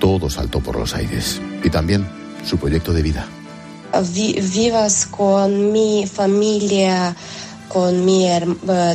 todo 0.00 0.30
saltó 0.30 0.60
por 0.60 0.78
los 0.78 0.94
aires. 0.94 1.40
Y 1.64 1.70
también 1.70 2.06
su 2.44 2.56
proyecto 2.58 2.92
de 2.92 3.02
vida. 3.02 3.26
Vi- 4.14 4.40
vivas 4.40 5.06
con 5.06 5.72
mi 5.72 6.06
familia, 6.06 7.14
con 7.68 8.04
mis 8.04 8.28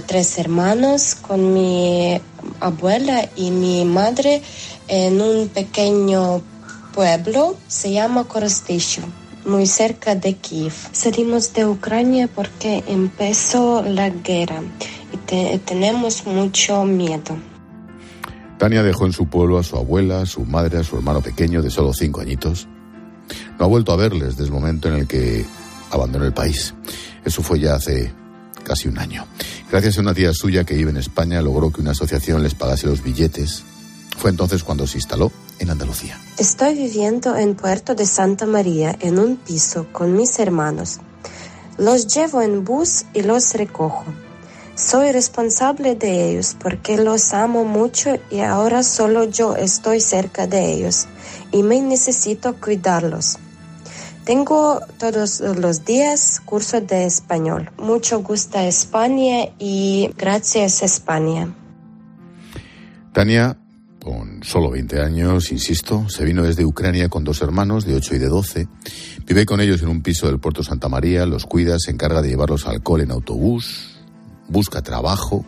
tres 0.06 0.38
hermanos, 0.38 1.16
con 1.16 1.54
mi 1.54 2.20
abuela 2.60 3.28
y 3.36 3.52
mi 3.52 3.86
madre 3.86 4.42
en 4.88 5.20
un 5.22 5.50
pequeño 5.50 6.42
pueblo, 6.94 7.58
se 7.68 7.92
llama 7.92 8.24
Korostysho, 8.26 9.02
muy 9.46 9.66
cerca 9.68 10.16
de 10.16 10.36
Kiev. 10.36 10.74
Salimos 10.92 11.54
de 11.54 11.66
Ucrania 11.66 12.28
porque 12.34 12.84
empezó 12.88 13.84
la 13.84 14.10
guerra 14.10 14.62
y 15.14 15.18
te- 15.18 15.60
tenemos 15.66 16.26
mucho 16.26 16.84
miedo. 16.86 17.38
Tania 18.58 18.84
dejó 18.84 19.06
en 19.06 19.14
su 19.14 19.28
pueblo 19.28 19.58
a 19.58 19.64
su 19.64 19.76
abuela, 19.78 20.22
a 20.22 20.26
su 20.26 20.46
madre, 20.46 20.78
a 20.80 20.84
su 20.84 20.96
hermano 20.96 21.22
pequeño 21.22 21.62
de 21.62 21.70
solo 21.70 21.94
cinco 21.94 22.22
añitos. 22.22 22.68
No 23.60 23.66
ha 23.66 23.68
vuelto 23.68 23.92
a 23.92 23.96
verles 23.98 24.38
desde 24.38 24.46
el 24.46 24.52
momento 24.52 24.88
en 24.88 24.96
el 24.96 25.08
que 25.08 25.46
abandonó 25.92 26.26
el 26.26 26.34
país. 26.34 26.74
Eso 27.26 27.42
fue 27.42 27.60
ya 27.60 27.76
hace 27.76 28.12
casi 28.64 28.88
un 28.88 28.98
año. 28.98 29.26
Gracias 29.70 29.98
a 29.98 30.02
una 30.02 30.14
tía 30.14 30.32
suya 30.34 30.64
que 30.64 30.76
vive 30.76 30.92
en 30.92 30.98
España, 30.98 31.42
logró 31.42 31.72
que 31.72 31.82
una 31.82 31.92
asociación 31.92 32.44
les 32.44 32.56
pagase 32.56 32.88
los 32.88 33.04
billetes. 33.04 33.64
Fue 34.18 34.30
entonces 34.30 34.64
cuando 34.64 34.88
se 34.88 34.98
instaló 35.00 35.32
en 35.60 35.70
Andalucía. 35.70 36.20
Estoy 36.38 36.76
viviendo 36.76 37.36
en 37.36 37.56
Puerto 37.56 37.96
de 37.96 38.06
Santa 38.06 38.46
María 38.46 38.96
en 39.00 39.20
un 39.20 39.38
piso 39.38 39.88
con 39.92 40.16
mis 40.16 40.40
hermanos. 40.40 41.00
Los 41.78 42.08
llevo 42.08 42.42
en 42.42 42.64
bus 42.64 43.06
y 43.14 43.22
los 43.24 43.54
recojo. 43.54 44.06
Soy 44.76 45.12
responsable 45.12 45.96
de 45.96 46.32
ellos 46.32 46.56
porque 46.60 46.98
los 46.98 47.34
amo 47.34 47.64
mucho 47.64 48.18
y 48.32 48.40
ahora 48.40 48.82
solo 48.84 49.26
yo 49.26 49.56
estoy 49.56 50.02
cerca 50.02 50.48
de 50.48 50.74
ellos 50.74 51.08
y 51.52 51.62
me 51.62 51.80
necesito 51.80 52.56
cuidarlos. 52.56 53.38
Tengo 54.26 54.80
todos 54.98 55.42
los 55.42 55.86
días 55.86 56.42
curso 56.46 56.80
de 56.80 57.06
español. 57.06 57.72
Mucho 57.78 58.22
gusta 58.24 58.66
España 58.66 59.50
y 59.60 60.10
gracias 60.18 60.82
España. 60.82 61.54
Tania, 63.12 63.58
con 64.04 64.44
solo 64.44 64.70
20 64.70 65.00
años, 65.02 65.52
insisto, 65.52 66.10
se 66.10 66.26
vino 66.26 66.44
desde 66.44 66.66
Ucrania 66.66 67.08
con 67.08 67.24
dos 67.24 67.42
hermanos 67.42 67.86
de 67.86 67.96
8 67.96 68.16
y 68.16 68.20
de 68.20 68.28
12. 68.28 68.68
Vive 69.26 69.46
con 69.46 69.62
ellos 69.62 69.82
en 69.82 69.88
un 69.88 70.02
piso 70.02 70.28
del 70.28 70.40
puerto 70.40 70.62
Santa 70.62 70.90
María, 70.90 71.26
los 71.26 71.46
cuida, 71.46 71.80
se 71.80 71.92
encarga 71.92 72.22
de 72.22 72.30
llevarlos 72.30 72.68
al 72.68 72.84
cole 72.84 73.06
en 73.06 73.12
autobús, 73.12 73.96
busca 74.50 74.82
trabajo. 74.82 75.46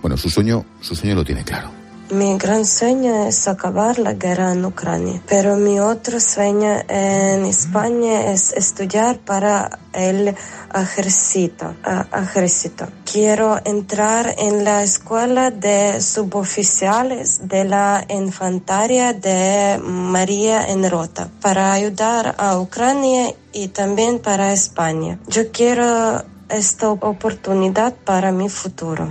Bueno, 0.00 0.16
su 0.16 0.30
sueño, 0.30 0.64
su 0.80 0.96
sueño 0.96 1.14
lo 1.14 1.24
tiene 1.24 1.44
claro. 1.44 1.70
Mi 2.10 2.38
gran 2.38 2.64
sueño 2.64 3.26
es 3.26 3.46
acabar 3.48 3.98
la 3.98 4.14
guerra 4.14 4.52
en 4.52 4.64
Ucrania, 4.64 5.20
pero 5.28 5.56
mi 5.56 5.78
otro 5.78 6.18
sueño 6.20 6.78
en 6.88 7.44
España 7.44 8.32
es 8.32 8.54
estudiar 8.54 9.18
para 9.18 9.78
el 9.92 10.34
ejército. 10.74 11.74
ejército. 12.16 12.86
Quiero 13.04 13.60
entrar 13.62 14.34
en 14.38 14.64
la 14.64 14.82
escuela 14.82 15.50
de 15.50 16.00
suboficiales 16.00 17.46
de 17.46 17.64
la 17.64 18.02
infantería 18.08 19.12
de 19.12 19.78
María 19.78 20.66
en 20.66 20.88
Rota 20.90 21.28
para 21.42 21.74
ayudar 21.74 22.36
a 22.38 22.58
Ucrania 22.58 23.34
y 23.52 23.68
también 23.68 24.18
para 24.18 24.54
España. 24.54 25.18
Yo 25.28 25.52
quiero 25.52 26.24
esta 26.48 26.88
oportunidad 26.88 27.94
para 27.94 28.32
mi 28.32 28.48
futuro. 28.48 29.10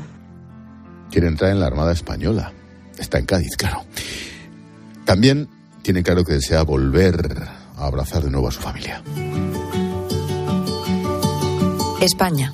Quiere 1.12 1.27
entrar 1.27 1.51
en 1.51 1.60
la 1.60 1.68
Armada 1.68 1.94
Española. 1.94 2.54
Está 2.98 3.20
en 3.20 3.25
Cádiz, 3.25 3.56
claro. 3.58 3.84
También 5.06 5.48
tiene 5.82 6.04
claro 6.04 6.25
que 6.25 6.34
desea 6.34 6.63
volver 6.63 7.48
a 7.77 7.86
abrazar 7.86 8.24
de 8.24 8.30
nuevo 8.30 8.48
a 8.48 8.51
su 8.51 8.60
familia. 8.60 9.01
España. 12.01 12.54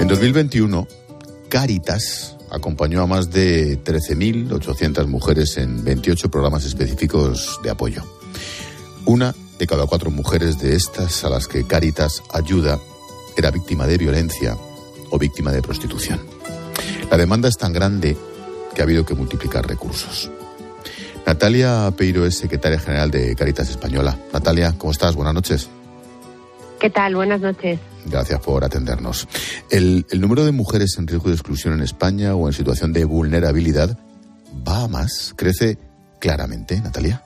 En 0.00 0.08
2021, 0.08 0.86
Caritas 1.48 2.36
acompañó 2.50 3.02
a 3.02 3.06
más 3.06 3.30
de 3.30 3.82
13.800 3.82 5.06
mujeres 5.06 5.56
en 5.56 5.84
28 5.84 6.30
programas 6.30 6.64
específicos 6.64 7.60
de 7.62 7.70
apoyo. 7.70 8.02
Una 9.04 9.34
de 9.58 9.66
cada 9.66 9.86
cuatro 9.86 10.10
mujeres 10.10 10.58
de 10.58 10.76
estas 10.76 11.24
a 11.24 11.30
las 11.30 11.48
que 11.48 11.66
Caritas 11.66 12.22
ayuda 12.32 12.78
era 13.36 13.50
víctima 13.50 13.86
de 13.86 13.98
violencia 13.98 14.56
o 15.10 15.18
víctima 15.18 15.52
de 15.52 15.62
prostitución. 15.62 16.20
La 17.10 17.16
demanda 17.16 17.48
es 17.48 17.56
tan 17.56 17.72
grande 17.72 18.16
que 18.78 18.82
ha 18.82 18.84
habido 18.84 19.04
que 19.04 19.12
multiplicar 19.14 19.66
recursos. 19.66 20.30
Natalia 21.26 21.92
Peiro 21.96 22.24
es 22.24 22.38
secretaria 22.38 22.78
general 22.78 23.10
de 23.10 23.34
Caritas 23.34 23.68
Española. 23.70 24.16
Natalia, 24.32 24.72
¿cómo 24.78 24.92
estás? 24.92 25.16
Buenas 25.16 25.34
noches. 25.34 25.68
¿Qué 26.78 26.88
tal? 26.88 27.16
Buenas 27.16 27.40
noches. 27.40 27.80
Gracias 28.06 28.38
por 28.38 28.62
atendernos. 28.62 29.26
El, 29.68 30.06
el 30.12 30.20
número 30.20 30.44
de 30.44 30.52
mujeres 30.52 30.94
en 30.96 31.08
riesgo 31.08 31.26
de 31.28 31.34
exclusión 31.34 31.74
en 31.74 31.80
España 31.82 32.36
o 32.36 32.46
en 32.46 32.52
situación 32.52 32.92
de 32.92 33.04
vulnerabilidad 33.04 33.98
va 34.66 34.84
a 34.84 34.88
más, 34.88 35.34
crece 35.36 35.76
claramente, 36.20 36.80
Natalia. 36.80 37.20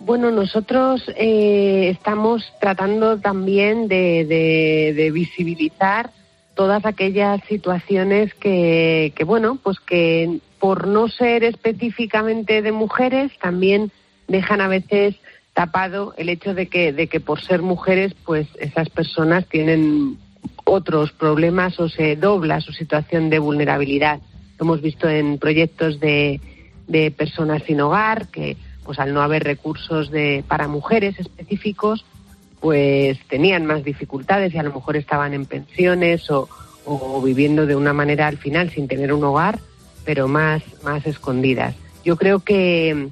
Bueno, 0.00 0.30
nosotros 0.30 1.02
eh, 1.16 1.88
estamos 1.96 2.42
tratando 2.60 3.18
también 3.18 3.88
de, 3.88 4.26
de- 4.26 4.92
de 4.94 5.10
visibilizar 5.10 6.10
todas 6.56 6.86
aquellas 6.86 7.40
situaciones 7.48 8.34
que, 8.34 9.12
bueno, 9.24 9.58
pues 9.62 9.78
que 9.78 10.40
por 10.58 10.88
no 10.88 11.06
ser 11.06 11.44
específicamente 11.44 12.62
de 12.62 12.72
mujeres 12.72 13.30
también 13.38 13.92
dejan 14.26 14.62
a 14.62 14.68
veces 14.68 15.16
tapado 15.52 16.14
el 16.16 16.30
hecho 16.30 16.54
de 16.54 16.66
que, 16.66 16.92
de 16.92 17.06
que 17.08 17.20
por 17.20 17.42
ser 17.42 17.60
mujeres, 17.60 18.14
pues 18.24 18.48
esas 18.58 18.88
personas 18.88 19.46
tienen 19.46 20.16
otros 20.64 21.12
problemas 21.12 21.78
o 21.78 21.90
se 21.90 22.16
dobla 22.16 22.60
su 22.62 22.72
situación 22.72 23.28
de 23.28 23.38
vulnerabilidad. 23.38 24.20
Lo 24.58 24.64
hemos 24.64 24.80
visto 24.80 25.08
en 25.08 25.38
proyectos 25.38 26.00
de, 26.00 26.40
de 26.88 27.10
personas 27.10 27.62
sin 27.64 27.82
hogar 27.82 28.28
que, 28.28 28.56
pues 28.82 28.98
al 28.98 29.12
no 29.12 29.20
haber 29.20 29.44
recursos 29.44 30.10
de, 30.10 30.42
para 30.48 30.68
mujeres 30.68 31.20
específicos, 31.20 32.06
pues 32.66 33.16
tenían 33.28 33.64
más 33.64 33.84
dificultades 33.84 34.52
y 34.52 34.58
a 34.58 34.64
lo 34.64 34.74
mejor 34.74 34.96
estaban 34.96 35.34
en 35.34 35.46
pensiones 35.46 36.28
o, 36.32 36.48
o 36.84 37.22
viviendo 37.22 37.64
de 37.64 37.76
una 37.76 37.92
manera 37.92 38.26
al 38.26 38.38
final 38.38 38.72
sin 38.72 38.88
tener 38.88 39.12
un 39.12 39.22
hogar, 39.22 39.60
pero 40.04 40.26
más, 40.26 40.64
más 40.82 41.06
escondidas. 41.06 41.76
Yo 42.04 42.16
creo 42.16 42.40
que, 42.40 43.10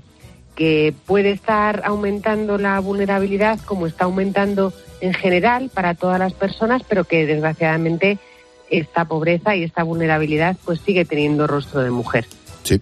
que 0.56 0.92
puede 1.06 1.30
estar 1.30 1.82
aumentando 1.84 2.58
la 2.58 2.80
vulnerabilidad 2.80 3.60
como 3.60 3.86
está 3.86 4.06
aumentando 4.06 4.72
en 5.00 5.14
general 5.14 5.70
para 5.72 5.94
todas 5.94 6.18
las 6.18 6.32
personas, 6.32 6.82
pero 6.88 7.04
que 7.04 7.24
desgraciadamente 7.24 8.18
esta 8.70 9.04
pobreza 9.04 9.54
y 9.54 9.62
esta 9.62 9.84
vulnerabilidad 9.84 10.56
pues 10.64 10.80
sigue 10.80 11.04
teniendo 11.04 11.46
rostro 11.46 11.80
de 11.82 11.92
mujer. 11.92 12.26
Sí, 12.64 12.80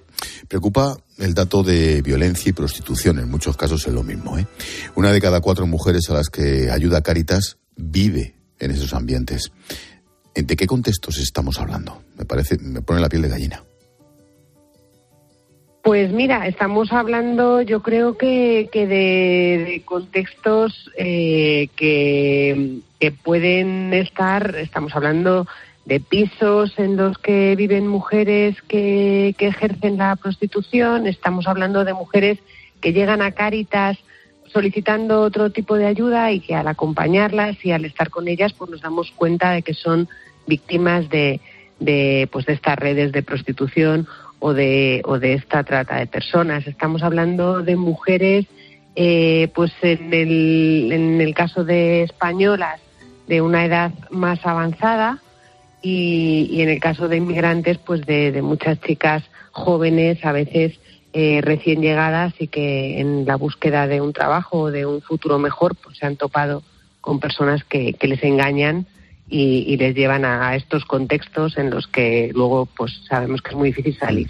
preocupa 0.49 0.97
el 1.23 1.35
dato 1.35 1.63
de 1.63 2.03
violencia 2.03 2.51
y 2.51 2.53
prostitución. 2.53 3.19
En 3.19 3.31
muchos 3.31 3.57
casos 3.57 3.87
es 3.87 3.93
lo 3.93 4.03
mismo. 4.03 4.39
¿eh? 4.39 4.47
Una 4.95 5.13
de 5.13 5.21
cada 5.21 5.41
cuatro 5.41 5.67
mujeres 5.67 6.11
a 6.11 6.15
las 6.15 6.29
que 6.29 6.71
ayuda 6.71 7.03
Caritas 7.03 7.59
vive 7.77 8.35
en 8.59 8.71
esos 8.73 8.93
ambientes. 8.93 9.53
¿De 10.35 10.57
qué 10.57 10.67
contextos 10.67 11.19
estamos 11.19 11.59
hablando? 11.59 12.03
Me 12.17 12.25
parece, 12.25 12.59
me 12.59 12.83
pone 12.83 13.01
la 13.01 13.09
piel 13.09 13.23
de 13.23 13.29
gallina. 13.29 13.63
Pues 15.83 16.13
mira, 16.13 16.47
estamos 16.47 16.93
hablando, 16.93 17.61
yo 17.61 17.83
creo 17.83 18.17
que, 18.17 18.69
de 18.73 19.83
contextos 19.85 20.91
eh, 20.97 21.69
que, 21.75 22.79
que 23.01 23.11
pueden 23.11 23.93
estar, 23.93 24.55
estamos 24.57 24.95
hablando 24.95 25.49
de 25.85 26.01
pisos 26.01 26.79
en 26.79 26.97
los 26.97 27.19
que 27.19 27.57
viven 27.57 27.89
mujeres 27.89 28.61
que, 28.63 29.35
que 29.37 29.49
ejercen 29.49 29.99
la 29.99 30.17
prostitución, 30.17 31.07
estamos 31.07 31.49
hablando 31.49 31.85
de 31.85 31.93
mujeres 31.93 32.39
que 32.81 32.93
llegan 32.93 33.23
a 33.23 33.33
Cáritas 33.33 33.99
solicitando 34.53 35.23
otro 35.23 35.51
tipo 35.51 35.77
de 35.77 35.87
ayuda 35.87 36.31
y 36.31 36.41
que 36.41 36.55
al 36.55 36.69
acompañarlas 36.69 37.65
y 37.65 37.73
al 37.73 37.85
estar 37.85 38.11
con 38.11 38.29
ellas 38.29 38.53
pues 38.53 38.71
nos 38.71 38.83
damos 38.83 39.11
cuenta 39.13 39.51
de 39.51 39.63
que 39.63 39.75
son 39.75 40.09
víctimas 40.47 41.09
de, 41.09 41.41
de 41.81 42.29
pues 42.31 42.47
de 42.47 42.53
estas 42.53 42.79
redes 42.79 43.13
de 43.13 43.23
prostitución 43.23 44.07
o 44.39 44.53
de, 44.53 45.03
o 45.05 45.19
de 45.19 45.35
esta 45.35 45.65
trata 45.65 45.97
de 45.97 46.07
personas. 46.07 46.67
Estamos 46.67 47.03
hablando 47.03 47.63
de 47.63 47.77
mujeres, 47.77 48.47
eh, 48.95 49.49
pues 49.55 49.73
en 49.83 50.13
el, 50.13 50.91
en 50.93 51.21
el 51.21 51.35
caso 51.35 51.65
de 51.65 52.03
españolas, 52.03 52.81
de 53.27 53.41
una 53.41 53.65
edad 53.65 53.93
más 54.11 54.45
avanzada 54.45 55.21
y, 55.83 56.49
y 56.51 56.63
en 56.63 56.69
el 56.69 56.81
caso 56.81 57.09
de 57.09 57.17
inmigrantes, 57.17 57.79
pues 57.79 58.07
de, 58.07 58.41
muchas 58.43 58.81
chicas 58.81 59.25
jóvenes, 59.51 60.25
a 60.25 60.33
veces 60.33 60.79
eh, 61.13 61.41
recién 61.43 61.83
llegadas 61.83 62.33
y 62.39 62.49
que 62.49 63.01
en 63.01 63.27
la 63.27 63.37
búsqueda 63.37 63.87
de 63.87 64.01
un 64.01 64.13
trabajo 64.13 64.61
o 64.61 64.71
de 64.71 64.87
un 64.87 65.03
futuro 65.03 65.39
mejor, 65.39 65.77
pues 65.77 65.99
se 65.99 66.07
han 66.07 66.17
topado 66.17 66.63
con 67.01 67.21
personas 67.21 67.65
que, 67.65 67.97
les 68.01 68.23
engañan 68.23 68.87
y, 69.29 69.65
y 69.67 69.77
les 69.77 69.95
llevan 69.95 70.25
a 70.25 70.55
estos 70.57 70.85
contextos 70.85 71.59
en 71.59 71.71
los 71.71 71.87
que 71.87 72.31
luego 72.33 72.67
pues 72.67 72.93
sabemos 73.09 73.43
que 73.43 73.51
es 73.51 73.57
muy 73.57 73.69
difícil 73.69 73.99
salir. 73.99 74.29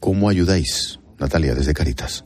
¿Cómo 0.00 0.28
ayudáis, 0.28 0.98
Natalia, 1.18 1.54
desde 1.54 1.74
Caritas? 1.74 2.24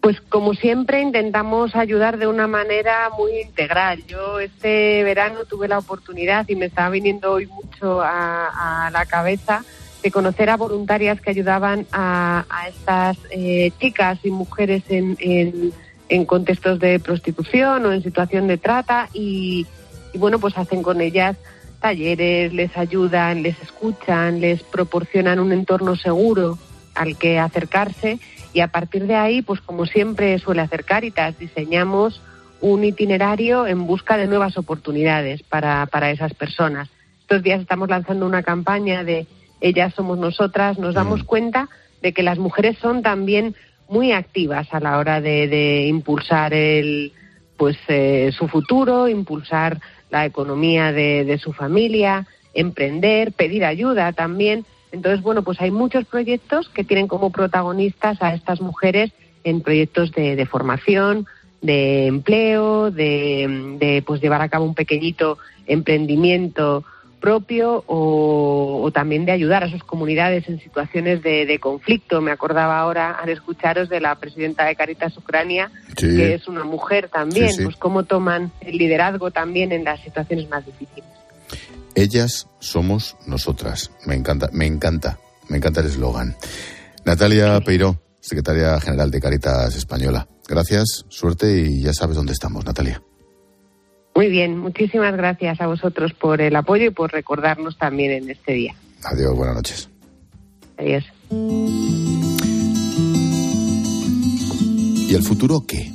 Pues 0.00 0.20
como 0.20 0.54
siempre 0.54 1.00
intentamos 1.02 1.74
ayudar 1.74 2.18
de 2.18 2.28
una 2.28 2.46
manera 2.46 3.10
muy 3.16 3.40
integral. 3.40 4.04
Yo 4.06 4.38
este 4.38 5.02
verano 5.02 5.44
tuve 5.44 5.66
la 5.66 5.78
oportunidad 5.78 6.48
y 6.48 6.54
me 6.54 6.66
estaba 6.66 6.90
viniendo 6.90 7.32
hoy 7.32 7.46
mucho 7.46 8.00
a, 8.00 8.90
la 8.92 9.06
cabeza 9.06 9.64
de 10.02 10.10
conocer 10.12 10.50
a 10.50 10.56
voluntarias 10.56 11.20
que 11.20 11.30
ayudaban 11.30 11.86
a, 11.90 12.44
estas 12.68 13.18
eh, 13.30 13.72
chicas 13.80 14.20
y 14.22 14.30
mujeres 14.30 14.84
en, 14.88 15.72
contextos 16.26 16.78
de 16.78 17.00
prostitución 17.00 17.84
o 17.84 17.92
en 17.92 18.02
situación 18.02 18.46
de 18.46 18.56
trata 18.56 19.08
y 19.12 19.66
bueno 20.14 20.38
pues 20.38 20.56
hacen 20.56 20.82
con 20.82 21.02
ellas 21.02 21.36
talleres, 21.80 22.52
les 22.54 22.76
ayudan, 22.76 23.42
les 23.42 23.60
escuchan, 23.60 24.40
les 24.40 24.62
proporcionan 24.62 25.38
un 25.38 25.52
entorno 25.52 25.96
seguro 25.96 26.58
al 26.94 27.16
que 27.16 27.38
acercarse 27.38 28.18
y 28.52 28.60
a 28.60 28.68
partir 28.68 29.06
de 29.06 29.14
ahí, 29.14 29.42
pues 29.42 29.60
como 29.60 29.86
siempre 29.86 30.38
suele 30.38 30.62
hacer 30.62 30.84
Caritas, 30.84 31.38
diseñamos 31.38 32.20
un 32.60 32.82
itinerario 32.84 33.66
en 33.66 33.86
busca 33.86 34.16
de 34.16 34.26
nuevas 34.26 34.56
oportunidades 34.56 35.42
para, 35.42 35.86
para 35.86 36.10
esas 36.10 36.34
personas. 36.34 36.88
Estos 37.20 37.42
días 37.42 37.60
estamos 37.60 37.88
lanzando 37.88 38.26
una 38.26 38.42
campaña 38.42 39.04
de 39.04 39.26
Ellas 39.60 39.92
somos 39.94 40.18
nosotras, 40.18 40.78
nos 40.78 40.94
damos 40.94 41.24
cuenta 41.24 41.68
de 42.02 42.12
que 42.12 42.22
las 42.22 42.38
mujeres 42.38 42.78
son 42.78 43.02
también 43.02 43.54
muy 43.88 44.12
activas 44.12 44.68
a 44.72 44.80
la 44.80 44.98
hora 44.98 45.20
de, 45.20 45.48
de 45.48 45.86
impulsar 45.86 46.54
el, 46.54 47.12
pues, 47.56 47.76
eh, 47.88 48.30
su 48.32 48.48
futuro, 48.48 49.08
impulsar 49.08 49.80
la 50.10 50.24
economía 50.24 50.92
de, 50.92 51.24
de 51.24 51.38
su 51.38 51.52
familia, 51.52 52.26
emprender, 52.54 53.32
pedir 53.32 53.64
ayuda 53.64 54.12
también. 54.12 54.64
Entonces, 54.92 55.22
bueno, 55.22 55.42
pues 55.42 55.60
hay 55.60 55.70
muchos 55.70 56.04
proyectos 56.06 56.68
que 56.70 56.84
tienen 56.84 57.08
como 57.08 57.30
protagonistas 57.30 58.22
a 58.22 58.34
estas 58.34 58.60
mujeres 58.60 59.12
en 59.44 59.60
proyectos 59.60 60.12
de, 60.12 60.36
de 60.36 60.46
formación, 60.46 61.26
de 61.60 62.06
empleo, 62.06 62.90
de, 62.90 63.76
de, 63.78 64.02
pues 64.06 64.20
llevar 64.20 64.40
a 64.42 64.48
cabo 64.48 64.64
un 64.64 64.74
pequeñito 64.74 65.38
emprendimiento 65.66 66.84
propio 67.20 67.82
o, 67.88 68.80
o 68.82 68.90
también 68.92 69.24
de 69.24 69.32
ayudar 69.32 69.64
a 69.64 69.68
sus 69.70 69.82
comunidades 69.82 70.48
en 70.48 70.60
situaciones 70.60 71.20
de, 71.22 71.46
de 71.46 71.58
conflicto. 71.58 72.20
Me 72.20 72.30
acordaba 72.30 72.78
ahora 72.78 73.10
al 73.10 73.28
escucharos 73.30 73.88
de 73.88 74.00
la 74.00 74.14
presidenta 74.14 74.64
de 74.66 74.76
Caritas 74.76 75.16
Ucrania, 75.16 75.70
Sí. 75.96 76.06
que 76.16 76.34
es 76.34 76.46
una 76.46 76.62
mujer 76.62 77.08
también, 77.08 77.48
Sí, 77.48 77.56
sí. 77.56 77.64
pues 77.64 77.74
cómo 77.76 78.04
toman 78.04 78.52
el 78.60 78.78
liderazgo 78.78 79.32
también 79.32 79.72
en 79.72 79.82
las 79.82 79.98
situaciones 80.00 80.48
más 80.48 80.64
difíciles. 80.64 81.04
Ellas 81.98 82.46
somos 82.60 83.16
nosotras. 83.26 83.90
Me 84.06 84.14
encanta, 84.14 84.48
me 84.52 84.66
encanta, 84.66 85.18
me 85.48 85.56
encanta 85.56 85.80
el 85.80 85.88
eslogan. 85.88 86.36
Natalia 87.04 87.60
Peiró, 87.60 88.00
secretaria 88.20 88.78
general 88.78 89.10
de 89.10 89.20
Caritas 89.20 89.74
Española. 89.74 90.28
Gracias, 90.46 91.06
suerte 91.08 91.60
y 91.60 91.82
ya 91.82 91.92
sabes 91.92 92.14
dónde 92.14 92.34
estamos, 92.34 92.64
Natalia. 92.64 93.02
Muy 94.14 94.28
bien, 94.28 94.58
muchísimas 94.58 95.16
gracias 95.16 95.60
a 95.60 95.66
vosotros 95.66 96.12
por 96.14 96.40
el 96.40 96.54
apoyo 96.54 96.84
y 96.84 96.90
por 96.90 97.10
recordarnos 97.10 97.76
también 97.78 98.12
en 98.12 98.30
este 98.30 98.52
día. 98.52 98.76
Adiós, 99.02 99.34
buenas 99.34 99.56
noches. 99.56 99.88
Adiós. 100.76 101.04
¿Y 105.08 105.14
el 105.16 105.22
futuro 105.24 105.64
qué? 105.66 105.90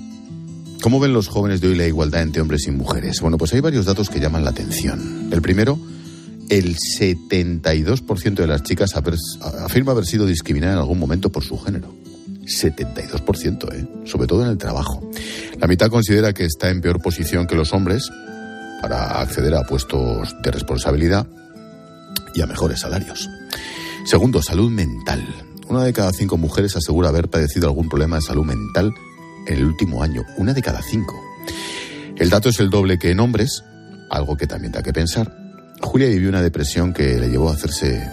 ¿Cómo 0.81 0.99
ven 0.99 1.13
los 1.13 1.29
jóvenes 1.29 1.61
de 1.61 1.69
hoy 1.69 1.75
la 1.75 1.87
igualdad 1.87 2.23
entre 2.23 2.41
hombres 2.41 2.67
y 2.67 2.71
mujeres? 2.71 3.21
Bueno, 3.21 3.37
pues 3.37 3.53
hay 3.53 3.61
varios 3.61 3.85
datos 3.85 4.09
que 4.09 4.19
llaman 4.19 4.43
la 4.43 4.49
atención. 4.49 5.29
El 5.31 5.41
primero, 5.41 5.79
el 6.57 6.75
72% 6.77 8.35
de 8.35 8.45
las 8.45 8.61
chicas 8.61 8.91
afirma 8.95 9.91
haber 9.91 10.05
sido 10.05 10.27
discriminada 10.27 10.73
en 10.73 10.79
algún 10.79 10.99
momento 10.99 11.31
por 11.31 11.43
su 11.43 11.57
género. 11.57 11.91
72%, 12.43 13.73
¿eh? 13.73 13.87
sobre 14.05 14.27
todo 14.27 14.43
en 14.43 14.49
el 14.49 14.57
trabajo. 14.59 15.09
La 15.59 15.65
mitad 15.65 15.89
considera 15.89 16.31
que 16.31 16.45
está 16.45 16.69
en 16.69 16.81
peor 16.81 17.01
posición 17.01 17.47
que 17.47 17.55
los 17.55 17.73
hombres 17.73 18.07
para 18.83 19.19
acceder 19.19 19.55
a 19.55 19.63
puestos 19.63 20.35
de 20.43 20.51
responsabilidad 20.51 21.25
y 22.35 22.41
a 22.41 22.45
mejores 22.45 22.81
salarios. 22.81 23.27
Segundo, 24.05 24.43
salud 24.43 24.69
mental. 24.69 25.25
Una 25.69 25.83
de 25.83 25.93
cada 25.93 26.11
cinco 26.11 26.37
mujeres 26.37 26.75
asegura 26.75 27.09
haber 27.09 27.29
padecido 27.29 27.67
algún 27.67 27.89
problema 27.89 28.17
de 28.17 28.21
salud 28.21 28.45
mental 28.45 28.93
en 29.47 29.57
el 29.57 29.65
último 29.65 30.03
año. 30.03 30.23
Una 30.37 30.53
de 30.53 30.61
cada 30.61 30.83
cinco. 30.83 31.19
El 32.15 32.29
dato 32.29 32.49
es 32.49 32.59
el 32.59 32.69
doble 32.69 32.99
que 32.99 33.09
en 33.09 33.21
hombres, 33.21 33.63
algo 34.11 34.37
que 34.37 34.45
también 34.45 34.71
da 34.71 34.83
que 34.83 34.93
pensar. 34.93 35.42
Julia 35.83 36.07
vivió 36.07 36.29
una 36.29 36.41
depresión 36.41 36.93
que 36.93 37.03
le 37.19 37.29
llevó 37.29 37.49
a 37.49 37.53
hacerse 37.53 38.09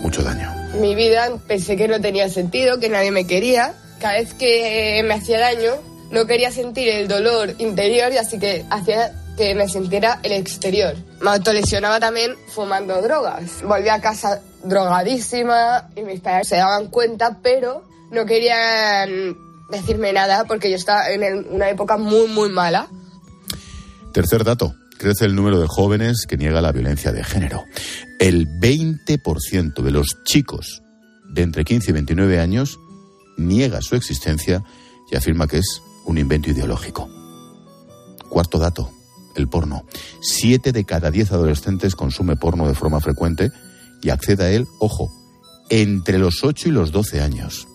mucho 0.00 0.22
daño. 0.22 0.52
Mi 0.80 0.94
vida 0.94 1.28
pensé 1.46 1.76
que 1.76 1.86
no 1.86 2.00
tenía 2.00 2.28
sentido, 2.28 2.80
que 2.80 2.88
nadie 2.88 3.10
me 3.10 3.26
quería. 3.26 3.74
Cada 4.00 4.14
vez 4.14 4.34
que 4.34 5.02
me 5.04 5.14
hacía 5.14 5.38
daño, 5.38 5.72
no 6.10 6.26
quería 6.26 6.50
sentir 6.50 6.88
el 6.88 7.06
dolor 7.06 7.54
interior 7.58 8.12
y 8.12 8.16
así 8.16 8.38
que 8.38 8.64
hacía 8.70 9.12
que 9.36 9.54
me 9.54 9.68
sintiera 9.68 10.20
el 10.22 10.32
exterior. 10.32 10.94
Me 11.20 11.30
autolesionaba 11.30 12.00
también 12.00 12.34
fumando 12.48 13.00
drogas. 13.02 13.62
Volví 13.62 13.88
a 13.88 14.00
casa 14.00 14.40
drogadísima 14.64 15.90
y 15.96 16.02
mis 16.02 16.20
padres 16.20 16.48
se 16.48 16.56
daban 16.56 16.88
cuenta, 16.88 17.38
pero 17.42 17.84
no 18.10 18.24
querían 18.26 19.36
decirme 19.70 20.12
nada 20.12 20.44
porque 20.44 20.70
yo 20.70 20.76
estaba 20.76 21.10
en 21.10 21.46
una 21.50 21.68
época 21.68 21.96
muy, 21.96 22.26
muy 22.28 22.48
mala. 22.48 22.88
Tercer 24.12 24.42
dato. 24.42 24.74
Crece 25.00 25.24
el 25.24 25.34
número 25.34 25.58
de 25.58 25.66
jóvenes 25.66 26.26
que 26.28 26.36
niega 26.36 26.60
la 26.60 26.72
violencia 26.72 27.10
de 27.10 27.24
género. 27.24 27.64
El 28.18 28.46
20% 28.46 29.80
de 29.80 29.90
los 29.90 30.22
chicos 30.24 30.82
de 31.30 31.40
entre 31.40 31.64
15 31.64 31.90
y 31.90 31.94
29 31.94 32.38
años 32.38 32.78
niega 33.38 33.80
su 33.80 33.96
existencia 33.96 34.62
y 35.10 35.16
afirma 35.16 35.46
que 35.46 35.56
es 35.56 35.80
un 36.04 36.18
invento 36.18 36.50
ideológico. 36.50 37.08
Cuarto 38.28 38.58
dato, 38.58 38.90
el 39.36 39.48
porno. 39.48 39.86
Siete 40.20 40.70
de 40.70 40.84
cada 40.84 41.10
diez 41.10 41.32
adolescentes 41.32 41.96
consume 41.96 42.36
porno 42.36 42.68
de 42.68 42.74
forma 42.74 43.00
frecuente 43.00 43.52
y 44.02 44.10
accede 44.10 44.44
a 44.44 44.50
él, 44.50 44.66
ojo, 44.80 45.10
entre 45.70 46.18
los 46.18 46.44
8 46.44 46.68
y 46.68 46.72
los 46.72 46.92
12 46.92 47.22
años. 47.22 47.66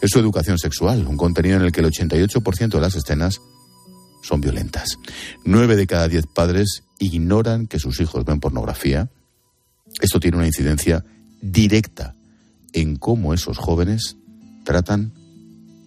Es 0.00 0.10
su 0.10 0.20
educación 0.20 0.58
sexual, 0.58 1.08
un 1.08 1.16
contenido 1.16 1.56
en 1.56 1.62
el 1.62 1.72
que 1.72 1.80
el 1.80 1.90
88% 1.90 2.68
de 2.68 2.80
las 2.80 2.94
escenas 2.94 3.40
son 4.22 4.40
violentas. 4.40 4.98
Nueve 5.44 5.76
de 5.76 5.86
cada 5.86 6.08
diez 6.08 6.26
padres 6.26 6.82
ignoran 6.98 7.66
que 7.66 7.78
sus 7.78 8.00
hijos 8.00 8.24
ven 8.24 8.40
pornografía. 8.40 9.10
Esto 10.00 10.20
tiene 10.20 10.36
una 10.36 10.46
incidencia 10.46 11.04
directa 11.40 12.14
en 12.72 12.96
cómo 12.96 13.34
esos 13.34 13.58
jóvenes 13.58 14.16
tratan 14.64 15.12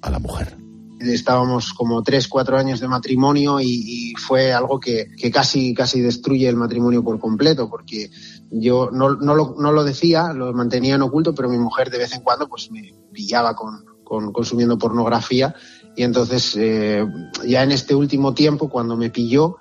a 0.01 0.09
la 0.09 0.19
mujer. 0.19 0.57
Estábamos 0.99 1.73
como 1.73 2.03
tres, 2.03 2.27
cuatro 2.27 2.57
años 2.57 2.79
de 2.79 2.87
matrimonio 2.87 3.59
y, 3.59 4.13
fue 4.17 4.53
algo 4.53 4.79
que, 4.79 5.07
que 5.17 5.31
casi, 5.31 5.73
casi 5.73 5.99
destruye 5.99 6.47
el 6.47 6.55
matrimonio 6.55 7.03
por 7.03 7.19
completo, 7.19 7.69
porque 7.69 8.11
yo 8.51 8.89
no, 8.91 9.15
no, 9.15 9.33
lo, 9.33 9.55
no 9.57 9.71
lo 9.71 9.83
decía, 9.83 10.31
lo 10.33 10.53
mantenía 10.53 10.95
en 10.95 11.01
oculto, 11.01 11.33
pero 11.33 11.49
mi 11.49 11.57
mujer 11.57 11.89
de 11.89 11.97
vez 11.97 12.13
en 12.13 12.21
cuando 12.21 12.47
pues 12.47 12.69
me 12.69 12.93
pillaba 13.11 13.55
con, 13.55 13.83
con 14.03 14.31
consumiendo 14.31 14.77
pornografía 14.77 15.55
y 15.95 16.03
entonces 16.03 16.55
eh, 16.57 17.05
ya 17.45 17.63
en 17.63 17.71
este 17.71 17.95
último 17.95 18.33
tiempo, 18.33 18.69
cuando 18.69 18.95
me 18.95 19.09
pilló, 19.09 19.57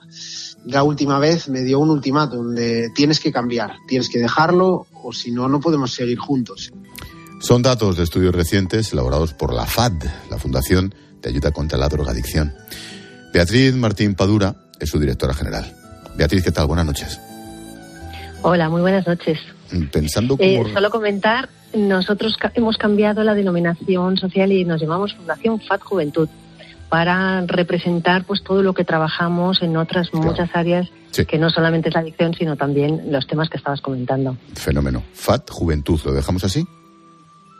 la 0.64 0.82
última 0.82 1.18
vez 1.18 1.48
me 1.48 1.62
dio 1.62 1.80
un 1.80 1.90
ultimátum 1.90 2.54
de 2.54 2.90
tienes 2.94 3.20
que 3.20 3.32
cambiar, 3.32 3.76
tienes 3.88 4.08
que 4.08 4.18
dejarlo 4.18 4.86
o 5.02 5.12
si 5.12 5.32
no, 5.32 5.48
no 5.48 5.60
podemos 5.60 5.92
seguir 5.92 6.18
juntos. 6.18 6.72
Son 7.40 7.62
datos 7.62 7.96
de 7.96 8.04
estudios 8.04 8.34
recientes 8.34 8.92
elaborados 8.92 9.32
por 9.32 9.54
la 9.54 9.64
FAD, 9.64 10.04
la 10.30 10.38
Fundación 10.38 10.94
de 11.22 11.30
Ayuda 11.30 11.52
contra 11.52 11.78
la 11.78 11.88
Drogadicción. 11.88 12.54
Beatriz 13.32 13.74
Martín 13.74 14.14
Padura 14.14 14.56
es 14.78 14.90
su 14.90 14.98
directora 14.98 15.34
general. 15.34 15.74
Beatriz, 16.16 16.44
¿qué 16.44 16.50
tal? 16.50 16.66
Buenas 16.66 16.86
noches. 16.86 17.18
Hola, 18.42 18.68
muy 18.68 18.82
buenas 18.82 19.06
noches. 19.06 19.38
Pensando 19.92 20.36
Eh, 20.38 20.62
solo 20.72 20.90
comentar, 20.90 21.48
nosotros 21.74 22.36
ca- 22.36 22.52
hemos 22.54 22.76
cambiado 22.76 23.22
la 23.24 23.34
denominación 23.34 24.16
social 24.16 24.52
y 24.52 24.64
nos 24.64 24.80
llamamos 24.80 25.14
Fundación 25.14 25.60
FAT 25.60 25.82
Juventud 25.82 26.28
para 26.88 27.42
representar 27.46 28.24
pues 28.24 28.42
todo 28.42 28.62
lo 28.62 28.74
que 28.74 28.84
trabajamos 28.84 29.62
en 29.62 29.76
otras 29.76 30.12
muchas 30.12 30.50
áreas 30.54 30.88
que 31.28 31.38
no 31.38 31.50
solamente 31.50 31.88
es 31.88 31.94
la 31.94 32.00
adicción 32.00 32.34
sino 32.34 32.56
también 32.56 33.12
los 33.12 33.26
temas 33.26 33.48
que 33.48 33.58
estabas 33.58 33.80
comentando. 33.80 34.36
Fenómeno. 34.54 35.02
FAT, 35.12 35.50
Juventud, 35.50 36.00
¿lo 36.04 36.12
dejamos 36.12 36.42
así? 36.44 36.64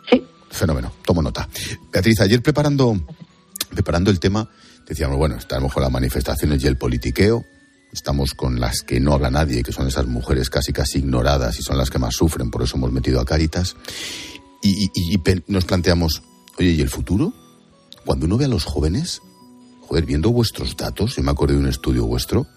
Sí. 0.09 0.25
Fenómeno, 0.49 0.91
tomo 1.05 1.21
nota. 1.21 1.47
Beatriz, 1.93 2.19
ayer 2.21 2.41
preparando, 2.41 2.93
preparando 3.73 4.11
el 4.11 4.19
tema, 4.19 4.49
decíamos, 4.87 5.17
bueno, 5.17 5.35
estamos 5.35 5.71
con 5.73 5.81
las 5.83 5.91
manifestaciones 5.91 6.61
y 6.63 6.67
el 6.67 6.77
politiqueo, 6.77 7.45
estamos 7.91 8.33
con 8.33 8.59
las 8.59 8.81
que 8.81 8.99
no 8.99 9.13
habla 9.13 9.29
nadie, 9.31 9.63
que 9.63 9.71
son 9.71 9.87
esas 9.87 10.07
mujeres 10.07 10.49
casi 10.49 10.71
casi 10.73 10.99
ignoradas 10.99 11.59
y 11.59 11.61
son 11.63 11.77
las 11.77 11.89
que 11.89 11.99
más 11.99 12.15
sufren, 12.15 12.49
por 12.51 12.63
eso 12.63 12.77
hemos 12.77 12.91
metido 12.91 13.19
a 13.19 13.25
Cáritas. 13.25 13.75
Y, 14.63 14.85
y- 14.93 15.21
nos 15.47 15.65
planteamos, 15.65 16.21
oye, 16.59 16.69
¿y 16.71 16.81
el 16.81 16.89
futuro? 16.89 17.33
Cuando 18.05 18.25
uno 18.25 18.37
ve 18.37 18.45
a 18.45 18.47
los 18.47 18.63
jóvenes, 18.65 19.21
joder, 19.81 20.05
viendo 20.05 20.31
vuestros 20.31 20.75
datos, 20.77 21.15
yo 21.15 21.23
me 21.23 21.31
acuerdo 21.31 21.55
de 21.55 21.61
un 21.61 21.67
estudio 21.67 22.05
vuestro, 22.05 22.47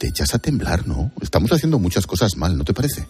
te 0.00 0.08
echas 0.08 0.34
a 0.34 0.38
temblar, 0.38 0.86
¿no? 0.86 1.10
Estamos 1.20 1.52
haciendo 1.52 1.78
muchas 1.78 2.06
cosas 2.06 2.36
mal, 2.36 2.56
¿no 2.56 2.64
te 2.64 2.72
parece? 2.74 3.06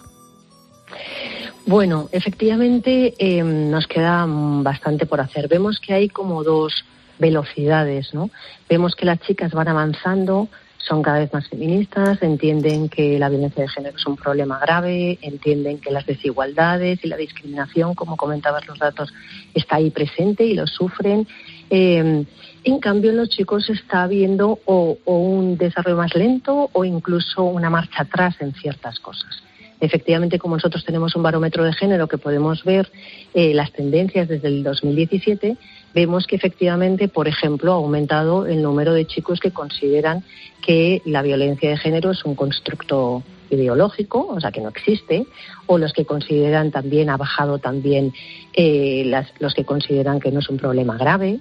Bueno, 1.66 2.08
efectivamente 2.12 3.14
eh, 3.18 3.42
nos 3.42 3.86
queda 3.86 4.26
mm, 4.26 4.62
bastante 4.62 5.04
por 5.06 5.20
hacer. 5.20 5.48
Vemos 5.48 5.78
que 5.84 5.92
hay 5.92 6.08
como 6.08 6.42
dos 6.42 6.72
velocidades, 7.18 8.14
¿no? 8.14 8.30
Vemos 8.70 8.94
que 8.94 9.04
las 9.04 9.20
chicas 9.20 9.52
van 9.52 9.68
avanzando, 9.68 10.48
son 10.88 11.02
cada 11.02 11.18
vez 11.18 11.32
más 11.32 11.48
feministas, 11.48 12.22
entienden 12.22 12.88
que 12.88 13.18
la 13.18 13.28
violencia 13.28 13.62
de 13.62 13.68
género 13.68 13.96
es 13.96 14.06
un 14.06 14.16
problema 14.16 14.58
grave, 14.58 15.18
entienden 15.22 15.78
que 15.78 15.90
las 15.90 16.06
desigualdades 16.06 17.04
y 17.04 17.08
la 17.08 17.16
discriminación, 17.16 17.94
como 17.94 18.16
comentabas 18.16 18.66
los 18.66 18.78
datos, 18.78 19.12
está 19.54 19.76
ahí 19.76 19.90
presente 19.90 20.44
y 20.44 20.54
lo 20.54 20.66
sufren. 20.66 21.26
Eh, 21.70 22.24
en 22.64 22.78
cambio, 22.80 23.10
en 23.10 23.18
los 23.18 23.28
chicos 23.28 23.68
está 23.70 24.06
viendo 24.06 24.58
o, 24.64 24.98
o 25.04 25.18
un 25.18 25.56
desarrollo 25.58 25.96
más 25.96 26.14
lento 26.14 26.70
o 26.72 26.84
incluso 26.84 27.44
una 27.44 27.70
marcha 27.70 28.02
atrás 28.02 28.36
en 28.40 28.52
ciertas 28.54 28.98
cosas. 28.98 29.42
Efectivamente, 29.80 30.38
como 30.38 30.56
nosotros 30.56 30.84
tenemos 30.84 31.14
un 31.14 31.22
barómetro 31.22 31.62
de 31.62 31.72
género 31.72 32.08
que 32.08 32.18
podemos 32.18 32.64
ver 32.64 32.90
eh, 33.32 33.54
las 33.54 33.72
tendencias 33.72 34.26
desde 34.26 34.48
el 34.48 34.64
2017, 34.64 35.56
vemos 35.94 36.26
que 36.26 36.36
efectivamente, 36.36 37.08
por 37.08 37.28
ejemplo, 37.28 37.72
ha 37.72 37.76
aumentado 37.76 38.46
el 38.46 38.62
número 38.62 38.92
de 38.92 39.06
chicos 39.06 39.40
que 39.40 39.50
consideran 39.50 40.24
que 40.64 41.02
la 41.04 41.22
violencia 41.22 41.70
de 41.70 41.76
género 41.76 42.10
es 42.10 42.24
un 42.24 42.34
constructo 42.34 43.22
ideológico, 43.50 44.26
o 44.28 44.40
sea, 44.40 44.52
que 44.52 44.60
no 44.60 44.68
existe, 44.68 45.26
o 45.66 45.78
los 45.78 45.92
que 45.92 46.04
consideran 46.04 46.70
también, 46.70 47.10
ha 47.10 47.16
bajado 47.16 47.58
también 47.58 48.12
eh, 48.52 49.10
los 49.40 49.54
que 49.54 49.64
consideran 49.64 50.20
que 50.20 50.30
no 50.30 50.40
es 50.40 50.48
un 50.48 50.58
problema 50.58 50.96
grave, 50.96 51.40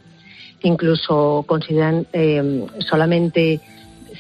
incluso 0.64 1.44
consideran 1.48 2.08
eh, 2.14 2.66
solamente 2.80 3.60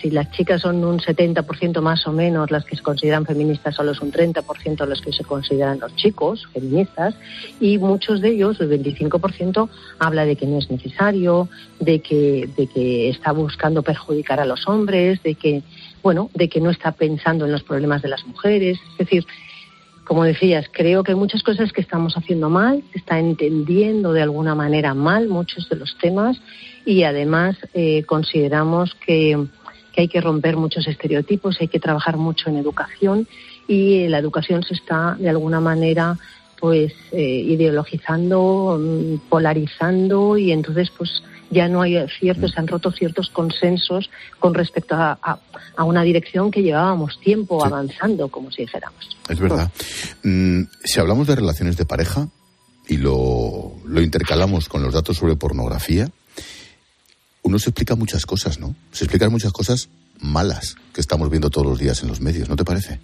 si 0.01 0.11
las 0.11 0.31
chicas 0.31 0.61
son 0.61 0.83
un 0.83 0.99
70% 0.99 1.81
más 1.81 2.05
o 2.07 2.11
menos 2.11 2.51
las 2.51 2.65
que 2.65 2.75
se 2.75 2.83
consideran 2.83 3.25
feministas, 3.25 3.75
solo 3.75 3.91
es 3.91 4.01
un 4.01 4.11
30% 4.11 4.85
los 4.85 5.01
que 5.01 5.11
se 5.11 5.23
consideran 5.23 5.79
los 5.79 5.95
chicos 5.95 6.47
feministas 6.53 7.15
y 7.59 7.77
muchos 7.77 8.21
de 8.21 8.29
ellos, 8.29 8.59
el 8.61 8.69
25%, 8.69 9.69
habla 9.99 10.25
de 10.25 10.35
que 10.35 10.45
no 10.45 10.57
es 10.59 10.69
necesario, 10.69 11.49
de 11.79 11.99
que, 11.99 12.49
de 12.55 12.67
que 12.67 13.09
está 13.09 13.31
buscando 13.31 13.83
perjudicar 13.83 14.39
a 14.39 14.45
los 14.45 14.67
hombres, 14.67 15.21
de 15.23 15.35
que, 15.35 15.63
bueno, 16.03 16.29
de 16.33 16.49
que 16.49 16.61
no 16.61 16.69
está 16.69 16.91
pensando 16.91 17.45
en 17.45 17.51
los 17.51 17.63
problemas 17.63 18.01
de 18.01 18.09
las 18.09 18.25
mujeres. 18.25 18.77
Es 18.91 18.97
decir, 18.97 19.25
como 20.07 20.23
decías, 20.23 20.67
creo 20.71 21.03
que 21.03 21.11
hay 21.11 21.17
muchas 21.17 21.43
cosas 21.43 21.73
que 21.73 21.81
estamos 21.81 22.15
haciendo 22.15 22.49
mal, 22.49 22.81
se 22.93 22.99
está 22.99 23.19
entendiendo 23.19 24.13
de 24.13 24.21
alguna 24.21 24.55
manera 24.55 24.93
mal 24.93 25.27
muchos 25.27 25.67
de 25.67 25.75
los 25.75 25.97
temas 25.97 26.39
y 26.85 27.03
además 27.03 27.57
eh, 27.73 28.03
consideramos 28.05 28.95
que, 29.05 29.47
que 29.97 30.01
hay 30.01 30.07
que 30.09 30.21
romper 30.21 30.57
muchos 30.57 30.87
estereotipos, 30.87 31.57
hay 31.59 31.69
que 31.69 31.79
trabajar 31.79 32.17
mucho 32.17 32.51
en 32.51 32.57
educación 32.57 33.27
y 33.67 34.07
la 34.09 34.19
educación 34.19 34.61
se 34.61 34.75
está 34.75 35.15
de 35.19 35.27
alguna 35.27 35.59
manera 35.59 36.19
pues 36.59 36.93
eh, 37.11 37.43
ideologizando, 37.47 38.77
mm, 38.79 39.27
polarizando 39.27 40.37
y 40.37 40.51
entonces 40.51 40.91
pues 40.95 41.09
ya 41.49 41.67
no 41.67 41.81
hay 41.81 41.97
ciertos, 42.19 42.51
se 42.51 42.59
han 42.59 42.67
roto 42.67 42.91
ciertos 42.91 43.29
consensos 43.31 44.11
con 44.39 44.53
respecto 44.53 44.93
a, 44.93 45.17
a- 45.19 45.39
a 45.75 45.83
una 45.83 46.03
dirección 46.03 46.51
que 46.51 46.61
llevábamos 46.61 47.19
tiempo 47.19 47.65
avanzando, 47.65 48.27
como 48.27 48.51
si 48.51 48.63
dijéramos. 48.63 49.17
Es 49.29 49.39
verdad. 49.39 49.71
Mm, 50.23 50.61
si 50.83 50.99
hablamos 50.99 51.25
de 51.25 51.35
relaciones 51.37 51.75
de 51.75 51.85
pareja 51.85 52.27
y 52.87 52.97
lo, 52.97 53.73
lo 53.87 54.01
intercalamos 54.01 54.69
con 54.69 54.83
los 54.83 54.93
datos 54.93 55.17
sobre 55.17 55.35
pornografía, 55.35 56.09
uno 57.47 57.59
se 57.59 57.69
explica 57.69 57.95
muchas 57.95 58.25
cosas, 58.25 58.59
¿no? 58.59 58.75
Se 58.91 59.05
explican 59.05 59.31
muchas 59.31 59.51
cosas 59.51 59.89
malas 60.19 60.75
que 60.93 61.01
estamos 61.01 61.29
viendo 61.29 61.49
todos 61.49 61.67
los 61.67 61.79
días 61.79 62.01
en 62.03 62.09
los 62.09 62.21
medios, 62.21 62.49
¿no 62.49 62.55
te 62.55 62.65
parece? 62.65 62.99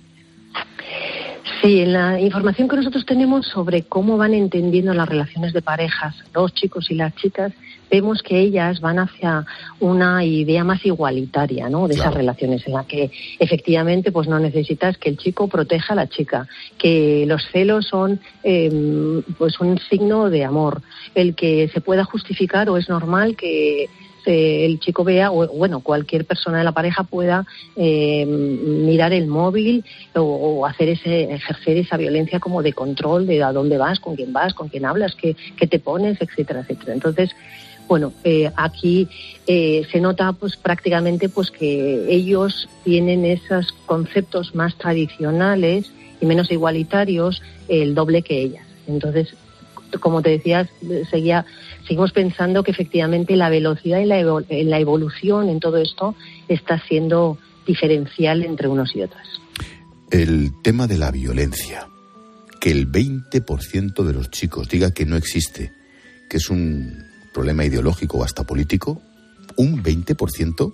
Sí, 1.61 1.79
en 1.79 1.93
la 1.93 2.19
información 2.19 2.67
que 2.67 2.75
nosotros 2.75 3.05
tenemos 3.05 3.47
sobre 3.47 3.83
cómo 3.83 4.17
van 4.17 4.33
entendiendo 4.33 4.93
las 4.93 5.07
relaciones 5.07 5.53
de 5.53 5.61
parejas, 5.61 6.15
los 6.33 6.53
chicos 6.53 6.91
y 6.91 6.95
las 6.95 7.15
chicas, 7.15 7.53
vemos 7.89 8.21
que 8.21 8.39
ellas 8.39 8.81
van 8.81 8.99
hacia 8.99 9.45
una 9.79 10.25
idea 10.25 10.63
más 10.63 10.85
igualitaria, 10.85 11.69
¿no? 11.69 11.87
De 11.87 11.93
esas 11.93 12.13
relaciones 12.13 12.65
en 12.67 12.73
la 12.73 12.83
que 12.85 13.11
efectivamente, 13.39 14.11
pues 14.11 14.27
no 14.27 14.39
necesitas 14.39 14.97
que 14.97 15.09
el 15.09 15.17
chico 15.17 15.47
proteja 15.47 15.93
a 15.93 15.95
la 15.95 16.09
chica, 16.09 16.47
que 16.77 17.25
los 17.27 17.41
celos 17.51 17.87
son, 17.87 18.19
eh, 18.43 19.21
pues 19.37 19.59
un 19.59 19.79
signo 19.89 20.29
de 20.29 20.43
amor, 20.43 20.81
el 21.15 21.35
que 21.35 21.69
se 21.73 21.81
pueda 21.81 22.03
justificar 22.03 22.69
o 22.69 22.77
es 22.77 22.89
normal 22.89 23.37
que 23.37 23.89
eh, 24.25 24.65
el 24.65 24.79
chico 24.79 25.03
vea, 25.03 25.31
o 25.31 25.47
bueno, 25.47 25.81
cualquier 25.81 26.25
persona 26.25 26.59
de 26.59 26.63
la 26.63 26.71
pareja 26.71 27.03
pueda 27.03 27.45
eh, 27.75 28.25
mirar 28.25 29.13
el 29.13 29.27
móvil 29.27 29.83
o, 30.15 30.21
o 30.21 30.65
hacer 30.65 30.89
ese, 30.89 31.33
ejercer 31.33 31.77
esa 31.77 31.97
violencia 31.97 32.39
como 32.39 32.61
de 32.61 32.73
control 32.73 33.27
de 33.27 33.43
a 33.43 33.51
dónde 33.51 33.77
vas, 33.77 33.99
con 33.99 34.15
quién 34.15 34.33
vas, 34.33 34.53
con 34.53 34.69
quién 34.69 34.85
hablas, 34.85 35.15
qué, 35.15 35.35
qué 35.57 35.67
te 35.67 35.79
pones, 35.79 36.21
etcétera, 36.21 36.61
etcétera. 36.61 36.93
Entonces, 36.93 37.31
bueno, 37.87 38.13
eh, 38.23 38.51
aquí 38.55 39.07
eh, 39.45 39.85
se 39.91 39.99
nota 39.99 40.31
pues 40.33 40.55
prácticamente 40.55 41.29
pues 41.29 41.51
que 41.51 42.05
ellos 42.09 42.69
tienen 42.83 43.25
esos 43.25 43.71
conceptos 43.85 44.55
más 44.55 44.75
tradicionales 44.77 45.91
y 46.21 46.25
menos 46.25 46.51
igualitarios 46.51 47.41
el 47.67 47.93
doble 47.93 48.21
que 48.21 48.41
ellas. 48.41 48.65
Entonces, 48.87 49.35
como 49.99 50.21
te 50.21 50.31
decías, 50.31 50.69
seguía, 51.09 51.45
seguimos 51.87 52.11
pensando 52.11 52.63
que 52.63 52.71
efectivamente 52.71 53.35
la 53.35 53.49
velocidad 53.49 53.99
y 53.99 54.05
la, 54.05 54.79
evolución 54.79 55.49
en 55.49 55.59
todo 55.59 55.77
esto 55.77 56.15
está 56.47 56.79
siendo 56.87 57.37
diferencial 57.65 58.43
entre 58.43 58.67
unos 58.67 58.95
y 58.95 59.01
otros. 59.01 59.41
El 60.11 60.51
tema 60.61 60.87
de 60.87 60.97
la 60.97 61.11
violencia. 61.11 61.87
Que 62.59 62.71
el 62.71 62.89
20% 62.89 64.03
de 64.03 64.13
los 64.13 64.31
chicos 64.31 64.69
diga 64.69 64.91
que 64.91 65.05
no 65.05 65.17
existe, 65.17 65.73
que 66.29 66.37
es 66.37 66.49
un 66.49 67.03
problema 67.33 67.65
ideológico 67.65 68.19
o 68.19 68.23
hasta 68.23 68.45
político, 68.45 69.01
un 69.57 69.83
20% 69.83 70.73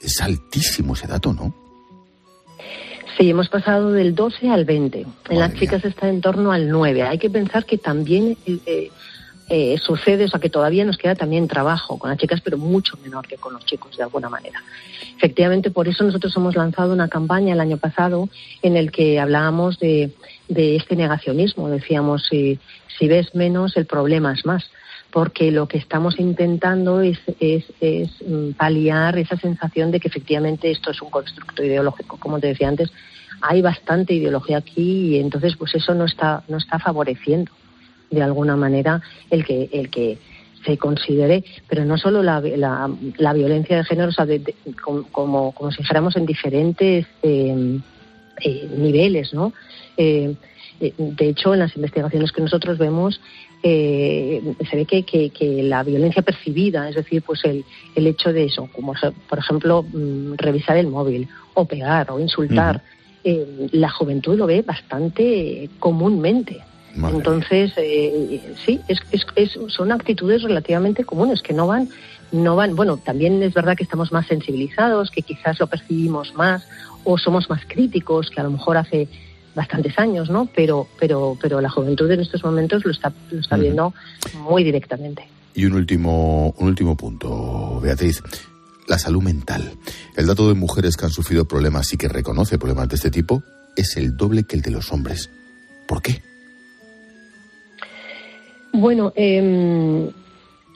es 0.00 0.20
altísimo 0.22 0.94
ese 0.94 1.06
dato, 1.06 1.34
¿no? 1.34 1.54
Sí, 3.18 3.28
hemos 3.28 3.48
pasado 3.48 3.90
del 3.92 4.14
12 4.14 4.48
al 4.48 4.64
20. 4.64 5.06
En 5.28 5.38
las 5.38 5.52
chicas 5.54 5.84
está 5.84 6.08
en 6.08 6.20
torno 6.20 6.52
al 6.52 6.68
9. 6.68 7.02
Hay 7.02 7.18
que 7.18 7.28
pensar 7.28 7.66
que 7.66 7.76
también 7.76 8.36
eh, 8.46 8.90
eh, 9.50 9.78
sucede, 9.78 10.24
o 10.24 10.28
sea, 10.28 10.40
que 10.40 10.50
todavía 10.50 10.84
nos 10.84 10.98
queda 10.98 11.14
también 11.14 11.48
trabajo 11.48 11.98
con 11.98 12.10
las 12.10 12.18
chicas, 12.18 12.40
pero 12.42 12.58
mucho 12.58 12.98
menor 13.02 13.26
que 13.26 13.36
con 13.36 13.54
los 13.54 13.64
chicos, 13.64 13.96
de 13.96 14.02
alguna 14.02 14.28
manera. 14.28 14.62
Efectivamente, 15.16 15.70
por 15.70 15.88
eso 15.88 16.04
nosotros 16.04 16.36
hemos 16.36 16.54
lanzado 16.54 16.92
una 16.92 17.08
campaña 17.08 17.54
el 17.54 17.60
año 17.60 17.78
pasado 17.78 18.28
en 18.62 18.76
el 18.76 18.92
que 18.92 19.18
hablábamos 19.18 19.78
de, 19.78 20.12
este 20.48 20.96
negacionismo. 20.96 21.70
Decíamos, 21.70 22.26
si, 22.28 22.58
si 22.98 23.08
ves 23.08 23.34
menos, 23.34 23.76
el 23.76 23.86
problema 23.86 24.32
es 24.32 24.44
más 24.44 24.70
porque 25.10 25.50
lo 25.50 25.66
que 25.66 25.78
estamos 25.78 26.20
intentando 26.20 27.00
es, 27.00 27.18
es, 27.40 27.64
es, 27.80 28.10
mm, 28.26 28.50
paliar 28.50 29.16
esa 29.16 29.38
sensación 29.38 29.90
de 29.90 30.00
que 30.00 30.08
efectivamente 30.08 30.70
esto 30.70 30.90
es 30.90 31.00
un 31.00 31.08
constructo 31.08 31.64
ideológico. 31.64 32.18
Como 32.18 32.38
te 32.38 32.48
decía 32.48 32.68
antes, 32.68 32.92
hay 33.40 33.62
bastante 33.62 34.12
ideología 34.12 34.58
aquí 34.58 35.16
y 35.16 35.18
entonces 35.18 35.56
pues 35.56 35.74
eso 35.74 35.94
no 35.94 36.04
está, 36.04 36.42
no 36.48 36.58
está 36.58 36.78
favoreciendo 36.78 37.50
de 38.10 38.22
alguna 38.22 38.56
manera 38.56 39.00
el 39.30 39.44
que, 39.44 39.68
el 39.72 39.90
que 39.90 40.18
se 40.64 40.76
considere, 40.76 41.44
pero 41.68 41.84
no 41.84 41.96
solo 41.98 42.22
la, 42.22 42.40
la, 42.40 42.90
la 43.16 43.32
violencia 43.32 43.76
de 43.76 43.84
género, 43.84 44.08
o 44.08 44.12
sea, 44.12 44.26
de- 44.26 44.40
de- 44.40 44.54
como, 45.12 45.52
como, 45.52 45.70
si 45.70 45.78
dijéramos 45.78 46.16
en 46.16 46.26
diferentes 46.26 47.06
eh, 47.22 47.78
eh, 48.44 48.68
niveles, 48.76 49.32
¿no? 49.34 49.52
Eh, 49.96 50.34
de 50.80 51.28
hecho, 51.28 51.54
en 51.54 51.60
las 51.60 51.74
investigaciones 51.76 52.30
que 52.32 52.40
nosotros 52.40 52.78
vemos, 52.78 53.20
eh, 53.64 54.40
se 54.70 54.76
ve 54.76 54.84
que, 54.84 55.02
que- 55.02 55.30
que 55.30 55.62
la 55.64 55.82
violencia 55.82 56.22
percibida, 56.22 56.88
es 56.88 56.94
decir, 56.94 57.22
pues 57.22 57.44
el, 57.44 57.64
el 57.96 58.06
hecho 58.06 58.32
de 58.32 58.44
eso, 58.44 58.68
como 58.72 58.94
por 59.28 59.38
ejemplo 59.38 59.82
mm, 59.82 60.34
revisar 60.36 60.76
el 60.76 60.86
móvil 60.86 61.28
o 61.54 61.64
pegar 61.64 62.10
o 62.12 62.20
insultar, 62.20 62.82
eh, 63.24 63.68
la 63.72 63.90
juventud 63.90 64.36
lo 64.36 64.46
ve 64.46 64.62
bastante 64.62 65.68
comúnmente. 65.80 66.60
Entonces, 67.16 67.72
eh, 67.76 68.54
sí, 68.64 68.80
es, 68.88 68.98
es- 69.10 69.26
es- 69.36 69.58
son 69.68 69.92
actitudes 69.92 70.42
relativamente 70.42 71.04
comunes 71.04 71.42
que 71.42 71.52
no 71.54 71.66
van, 71.66 71.88
no 72.32 72.56
van. 72.56 72.74
Bueno, 72.76 72.96
también 72.96 73.42
es 73.42 73.54
verdad 73.54 73.76
que 73.76 73.84
estamos 73.84 74.12
más 74.12 74.26
sensibilizados, 74.26 75.10
que 75.10 75.22
quizás 75.22 75.58
lo 75.60 75.66
percibimos 75.66 76.34
más 76.34 76.66
o 77.04 77.16
somos 77.18 77.48
más 77.48 77.62
críticos 77.66 78.30
que 78.30 78.40
a 78.40 78.44
lo 78.44 78.50
mejor 78.50 78.76
hace 78.76 79.08
bastantes 79.54 79.98
años, 79.98 80.28
¿no? 80.30 80.48
Pero, 80.54 80.86
pero, 81.00 81.36
pero 81.40 81.60
la 81.60 81.70
juventud 81.70 82.10
en 82.10 82.20
estos 82.20 82.44
momentos 82.44 82.84
lo 82.84 82.90
está, 82.92 83.12
lo 83.30 83.40
está 83.40 83.56
viendo 83.56 83.94
muy 84.42 84.62
directamente. 84.62 85.26
Y 85.54 85.64
un 85.64 85.74
último, 85.74 86.54
un 86.58 86.68
último 86.68 86.96
punto, 86.96 87.80
Beatriz. 87.80 88.22
La 88.86 88.98
salud 88.98 89.22
mental. 89.22 89.72
El 90.16 90.26
dato 90.26 90.48
de 90.48 90.54
mujeres 90.54 90.96
que 90.96 91.04
han 91.04 91.10
sufrido 91.10 91.46
problemas 91.46 91.92
y 91.92 91.96
que 91.98 92.08
reconoce 92.08 92.56
problemas 92.58 92.88
de 92.88 92.96
este 92.96 93.10
tipo 93.10 93.42
es 93.76 93.96
el 93.96 94.16
doble 94.16 94.44
que 94.44 94.56
el 94.56 94.62
de 94.62 94.70
los 94.70 94.92
hombres. 94.92 95.28
¿Por 95.86 96.00
qué? 96.00 96.22
Bueno, 98.72 99.12
eh, 99.16 100.10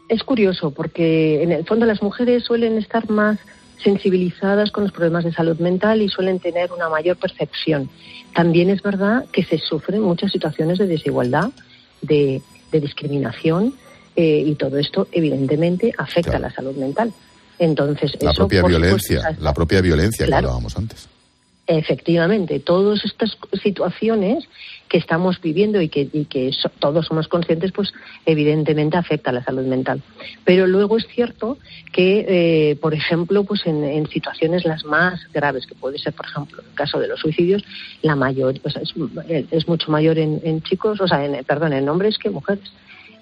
es 0.08 0.22
curioso 0.24 0.70
porque 0.70 1.42
en 1.42 1.52
el 1.52 1.64
fondo 1.64 1.86
las 1.86 2.02
mujeres 2.02 2.44
suelen 2.44 2.78
estar 2.78 3.08
más 3.10 3.38
sensibilizadas 3.82 4.70
con 4.70 4.84
los 4.84 4.92
problemas 4.92 5.24
de 5.24 5.32
salud 5.32 5.58
mental 5.58 6.02
y 6.02 6.08
suelen 6.08 6.38
tener 6.38 6.70
una 6.72 6.88
mayor 6.88 7.16
percepción. 7.16 7.90
También 8.34 8.70
es 8.70 8.82
verdad 8.82 9.26
que 9.32 9.42
se 9.44 9.58
sufren 9.58 10.00
muchas 10.02 10.30
situaciones 10.32 10.78
de 10.78 10.86
desigualdad, 10.86 11.50
de, 12.00 12.42
de 12.70 12.80
discriminación 12.80 13.74
eh, 14.14 14.44
y 14.46 14.54
todo 14.54 14.78
esto 14.78 15.08
evidentemente 15.12 15.92
afecta 15.98 16.36
a 16.36 16.40
la 16.40 16.50
salud 16.50 16.76
mental. 16.76 17.12
Entonces, 17.58 18.16
La 18.20 18.30
eso, 18.30 18.42
propia 18.42 18.62
violencia, 18.62 19.18
supuesto, 19.18 19.44
la 19.44 19.54
propia 19.54 19.80
violencia 19.80 20.26
Claro. 20.26 20.42
que 20.42 20.46
hablábamos 20.48 20.76
antes. 20.76 21.08
Efectivamente, 21.66 22.60
todas 22.60 23.04
estas 23.04 23.36
situaciones 23.62 24.44
que 24.92 24.98
estamos 24.98 25.40
viviendo 25.40 25.80
y 25.80 25.88
que, 25.88 26.50
todos 26.78 27.06
somos 27.06 27.26
conscientes, 27.26 27.72
pues 27.72 27.94
evidentemente 28.26 28.98
afecta 28.98 29.30
a 29.30 29.32
la 29.32 29.42
salud 29.42 29.64
mental. 29.64 30.02
Pero 30.44 30.66
luego 30.66 30.98
es 30.98 31.06
cierto 31.06 31.56
que, 31.94 32.26
eh, 32.28 32.76
por 32.76 32.92
ejemplo, 32.92 33.42
pues 33.44 33.62
en, 33.64 34.06
situaciones 34.08 34.66
las 34.66 34.84
más 34.84 35.18
graves, 35.32 35.66
que 35.66 35.74
puede 35.74 35.96
ser, 35.96 36.12
por 36.12 36.26
ejemplo, 36.26 36.60
el 36.60 36.74
caso 36.74 37.00
de 37.00 37.08
los 37.08 37.20
suicidios, 37.20 37.64
la 38.02 38.16
mayor, 38.16 38.56
o 38.62 38.68
sea, 38.68 38.82
es, 38.82 38.92
es 39.50 39.66
mucho 39.66 39.90
mayor 39.90 40.18
en, 40.18 40.42
en 40.44 40.60
chicos, 40.60 41.00
o 41.00 41.08
sea, 41.08 41.24
en, 41.24 41.42
perdón, 41.42 41.72
en 41.72 41.88
hombres 41.88 42.18
que 42.18 42.28
mujeres. 42.28 42.70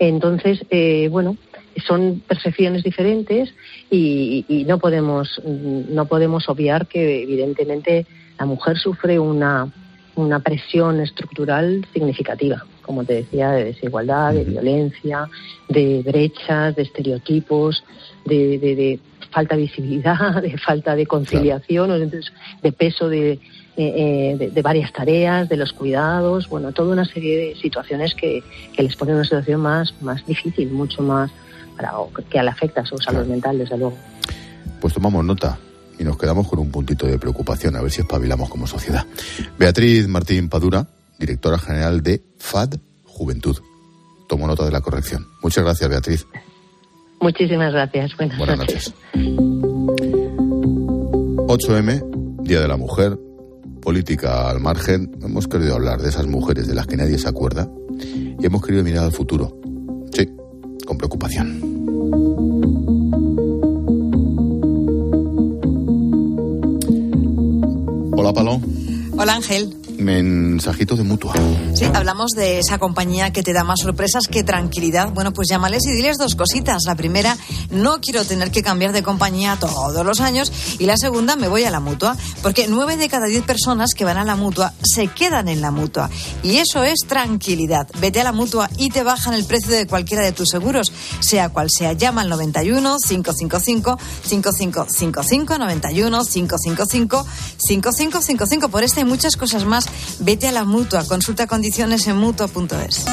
Entonces, 0.00 0.66
eh, 0.70 1.06
bueno, 1.09 1.37
son 1.87 2.20
percepciones 2.26 2.83
diferentes 2.83 3.54
y, 3.92 4.44
y 4.48 4.64
no 4.64 4.78
podemos 4.78 5.40
no 5.44 6.06
podemos 6.06 6.48
obviar 6.48 6.88
que 6.88 7.22
evidentemente 7.22 8.06
la 8.40 8.46
mujer 8.46 8.76
sufre 8.76 9.20
una 9.20 9.72
una 10.16 10.40
presión 10.40 11.00
estructural 11.00 11.86
significativa, 11.92 12.64
como 12.82 13.04
te 13.04 13.14
decía, 13.14 13.52
de 13.52 13.64
desigualdad, 13.64 14.34
de 14.34 14.44
violencia, 14.44 15.28
de 15.68 16.02
brechas, 16.04 16.74
de 16.76 16.82
estereotipos, 16.82 17.84
de, 18.24 18.58
de- 18.58 18.74
de 18.76 19.00
falta 19.30 19.54
de 19.56 19.62
visibilidad, 19.62 20.42
de 20.42 20.58
falta 20.58 20.94
de 20.96 21.06
conciliación, 21.06 21.90
o 21.90 21.98
de, 21.98 22.20
de 22.62 22.72
peso 22.72 23.08
de, 23.08 23.32
eh, 23.32 23.38
eh, 23.76 24.36
de, 24.38 24.50
de 24.50 24.62
varias 24.62 24.92
tareas, 24.92 25.48
de 25.48 25.56
los 25.56 25.72
cuidados, 25.72 26.48
bueno, 26.48 26.72
toda 26.72 26.92
una 26.92 27.04
serie 27.04 27.38
de 27.38 27.54
situaciones 27.56 28.14
que, 28.14 28.42
que 28.74 28.82
les 28.82 28.96
ponen 28.96 29.12
en 29.12 29.16
una 29.18 29.24
situación 29.24 29.60
más, 29.60 29.94
más 30.02 30.26
difícil, 30.26 30.70
mucho 30.70 31.02
más, 31.02 31.30
para, 31.76 31.92
que 32.28 32.42
le 32.42 32.50
afecta 32.50 32.80
a 32.82 32.86
su 32.86 32.98
salud 32.98 33.24
mental, 33.26 33.58
desde 33.58 33.78
luego. 33.78 33.96
Pues 34.80 34.92
tomamos 34.94 35.24
nota 35.24 35.56
y 36.00 36.04
nos 36.04 36.16
quedamos 36.16 36.48
con 36.48 36.58
un 36.58 36.70
puntito 36.70 37.06
de 37.06 37.18
preocupación, 37.18 37.76
a 37.76 37.82
ver 37.82 37.90
si 37.90 38.00
espabilamos 38.00 38.48
como 38.48 38.66
sociedad. 38.66 39.06
Beatriz 39.58 40.08
Martín 40.08 40.48
Padura, 40.48 40.86
directora 41.18 41.58
general 41.58 42.02
de 42.02 42.22
FAD 42.38 42.76
Juventud. 43.04 43.58
Tomo 44.26 44.46
nota 44.46 44.64
de 44.64 44.70
la 44.70 44.80
corrección. 44.80 45.26
Muchas 45.42 45.62
gracias, 45.62 45.90
Beatriz. 45.90 46.26
Muchísimas 47.20 47.74
gracias. 47.74 48.16
Buenas, 48.16 48.38
Buenas 48.38 48.58
noches. 48.58 48.94
8M, 51.48 52.44
Día 52.44 52.60
de 52.62 52.68
la 52.68 52.78
Mujer, 52.78 53.18
política 53.82 54.48
al 54.48 54.60
margen. 54.60 55.14
Hemos 55.22 55.48
querido 55.48 55.74
hablar 55.74 56.00
de 56.00 56.08
esas 56.08 56.26
mujeres 56.26 56.66
de 56.66 56.74
las 56.74 56.86
que 56.86 56.96
nadie 56.96 57.18
se 57.18 57.28
acuerda 57.28 57.68
y 57.98 58.46
hemos 58.46 58.64
querido 58.64 58.82
mirar 58.82 59.04
al 59.04 59.12
futuro. 59.12 59.60
Sí, 60.14 60.30
con 60.86 60.96
preocupación. 60.96 62.59
Hola, 69.16 69.34
Ángel. 69.34 69.79
Mensajito 70.00 70.96
de 70.96 71.04
mutua. 71.04 71.34
Sí, 71.74 71.84
hablamos 71.92 72.30
de 72.32 72.58
esa 72.58 72.78
compañía 72.78 73.32
que 73.32 73.42
te 73.42 73.52
da 73.52 73.64
más 73.64 73.80
sorpresas 73.80 74.24
que 74.30 74.42
tranquilidad. 74.42 75.12
Bueno, 75.12 75.32
pues 75.32 75.48
llámales 75.48 75.84
y 75.86 75.92
diles 75.92 76.16
dos 76.16 76.34
cositas. 76.34 76.82
La 76.86 76.94
primera, 76.94 77.36
no 77.70 78.00
quiero 78.00 78.24
tener 78.24 78.50
que 78.50 78.62
cambiar 78.62 78.92
de 78.92 79.02
compañía 79.02 79.56
todos 79.60 80.04
los 80.04 80.20
años. 80.20 80.52
Y 80.78 80.86
la 80.86 80.96
segunda, 80.96 81.36
me 81.36 81.48
voy 81.48 81.64
a 81.64 81.70
la 81.70 81.80
mutua. 81.80 82.16
Porque 82.42 82.66
nueve 82.68 82.96
de 82.96 83.08
cada 83.08 83.26
diez 83.26 83.44
personas 83.44 83.92
que 83.94 84.04
van 84.04 84.16
a 84.16 84.24
la 84.24 84.36
mutua 84.36 84.72
se 84.82 85.08
quedan 85.08 85.48
en 85.48 85.60
la 85.60 85.70
mutua. 85.70 86.08
Y 86.42 86.56
eso 86.56 86.82
es 86.82 87.00
tranquilidad. 87.06 87.86
Vete 88.00 88.20
a 88.20 88.24
la 88.24 88.32
mutua 88.32 88.70
y 88.78 88.88
te 88.88 89.02
bajan 89.02 89.34
el 89.34 89.44
precio 89.44 89.72
de 89.72 89.86
cualquiera 89.86 90.24
de 90.24 90.32
tus 90.32 90.48
seguros. 90.48 90.92
Sea 91.20 91.50
cual 91.50 91.68
sea, 91.70 91.92
llama 91.92 92.22
al 92.22 92.30
91 92.30 92.96
555 93.06 93.98
5555 94.24 95.58
91 95.58 96.24
555 96.24 97.26
5555. 97.58 98.68
Por 98.68 98.82
esta 98.82 99.00
y 99.00 99.04
muchas 99.04 99.36
cosas 99.36 99.64
más, 99.64 99.89
vete 100.20 100.48
a 100.48 100.53
la 100.53 100.64
mutua. 100.64 101.05
Consulta 101.05 101.46
condiciones 101.46 102.07
en 102.07 102.16
mutua.es. 102.16 103.05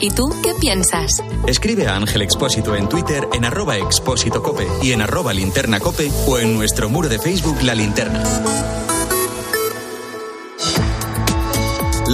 ¿Y 0.00 0.10
tú 0.10 0.28
qué 0.42 0.52
piensas? 0.60 1.22
Escribe 1.46 1.86
a 1.86 1.96
Ángel 1.96 2.22
Expósito 2.22 2.76
en 2.76 2.88
Twitter 2.88 3.26
en 3.32 3.44
arroba 3.44 3.78
expósito 3.78 4.42
cope 4.42 4.66
y 4.82 4.92
en 4.92 5.00
arroba 5.00 5.32
linterna 5.32 5.80
cope 5.80 6.10
o 6.26 6.38
en 6.38 6.54
nuestro 6.54 6.90
muro 6.90 7.08
de 7.08 7.18
Facebook 7.18 7.62
La 7.62 7.74
Linterna. 7.74 8.22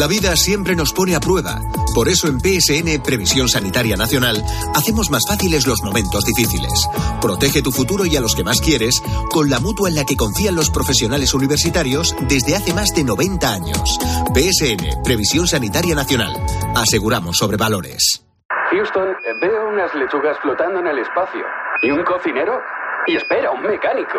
La 0.01 0.07
vida 0.07 0.35
siempre 0.35 0.75
nos 0.77 0.95
pone 0.95 1.15
a 1.15 1.21
prueba. 1.21 1.61
Por 1.95 2.09
eso 2.09 2.27
en 2.27 2.41
PSN 2.41 3.03
Previsión 3.03 3.51
Sanitaria 3.51 3.99
Nacional 3.99 4.43
hacemos 4.75 5.11
más 5.11 5.25
fáciles 5.29 5.67
los 5.67 5.83
momentos 5.83 6.25
difíciles. 6.25 6.89
Protege 7.21 7.61
tu 7.61 7.71
futuro 7.71 8.07
y 8.07 8.17
a 8.17 8.23
los 8.23 8.35
que 8.35 8.43
más 8.43 8.63
quieres 8.63 9.03
con 9.31 9.51
la 9.51 9.61
mutua 9.61 9.91
en 9.91 9.97
la 9.97 10.07
que 10.07 10.17
confían 10.17 10.57
los 10.57 10.71
profesionales 10.71 11.35
universitarios 11.35 12.17
desde 12.23 12.57
hace 12.57 12.73
más 12.73 12.95
de 12.95 13.05
90 13.05 13.53
años. 13.53 13.99
PSN 14.33 15.03
Previsión 15.05 15.47
Sanitaria 15.47 15.95
Nacional. 15.95 16.33
Aseguramos 16.75 17.37
sobre 17.37 17.59
valores. 17.59 18.25
Houston, 18.71 19.09
veo 19.43 19.69
unas 19.69 19.95
lechugas 19.95 20.39
flotando 20.41 20.81
en 20.81 20.87
el 20.87 20.99
espacio. 21.01 21.45
¿Y 21.83 21.91
un 21.91 22.03
cocinero? 22.05 22.59
Y 23.07 23.17
espera, 23.17 23.51
un 23.51 23.61
mecánico. 23.61 24.19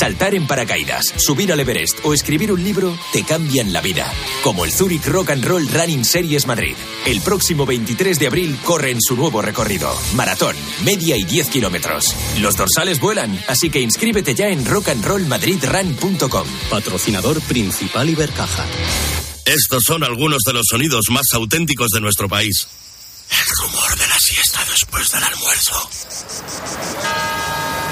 Saltar 0.00 0.34
en 0.34 0.46
paracaídas, 0.46 1.04
subir 1.18 1.52
al 1.52 1.60
Everest 1.60 1.98
o 2.04 2.14
escribir 2.14 2.52
un 2.52 2.64
libro 2.64 2.98
te 3.12 3.22
cambian 3.22 3.70
la 3.70 3.82
vida. 3.82 4.10
Como 4.42 4.64
el 4.64 4.72
Zurich 4.72 5.04
Rock 5.04 5.28
and 5.28 5.44
Roll 5.44 5.68
Running 5.68 6.06
Series 6.06 6.46
Madrid. 6.46 6.74
El 7.04 7.20
próximo 7.20 7.66
23 7.66 8.18
de 8.18 8.26
abril 8.26 8.58
corre 8.64 8.92
en 8.92 9.02
su 9.02 9.14
nuevo 9.14 9.42
recorrido. 9.42 9.94
Maratón, 10.14 10.56
media 10.84 11.18
y 11.18 11.24
10 11.24 11.50
kilómetros. 11.50 12.16
Los 12.38 12.56
dorsales 12.56 12.98
vuelan, 12.98 13.38
así 13.46 13.68
que 13.68 13.82
inscríbete 13.82 14.34
ya 14.34 14.48
en 14.48 14.64
rockandrollmadridrun.com. 14.64 16.48
Patrocinador 16.70 17.42
principal 17.42 18.08
Ibercaja. 18.08 18.64
Estos 19.44 19.84
son 19.84 20.02
algunos 20.02 20.44
de 20.46 20.54
los 20.54 20.64
sonidos 20.66 21.10
más 21.10 21.26
auténticos 21.34 21.88
de 21.90 22.00
nuestro 22.00 22.26
país. 22.26 22.68
El 23.28 23.46
rumor 23.58 23.98
de 23.98 24.06
la 24.06 24.18
siesta 24.18 24.64
después 24.64 25.10
del 25.10 25.24
almuerzo. 25.24 25.90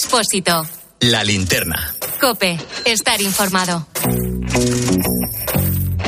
Expósito. 0.00 0.64
La 1.00 1.24
linterna. 1.24 1.92
Cope. 2.20 2.56
Estar 2.84 3.20
informado. 3.20 3.88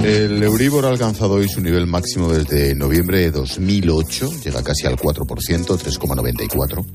El 0.04 0.40
Euribor 0.40 0.86
ha 0.86 0.90
alcanzado 0.90 1.32
hoy 1.32 1.48
su 1.48 1.60
nivel 1.60 1.88
máximo 1.88 2.32
desde 2.32 2.76
noviembre 2.76 3.18
de 3.18 3.32
2008, 3.32 4.30
llega 4.44 4.62
casi 4.62 4.86
al 4.86 4.94
4%, 4.94 5.26
3,94. 5.26 6.86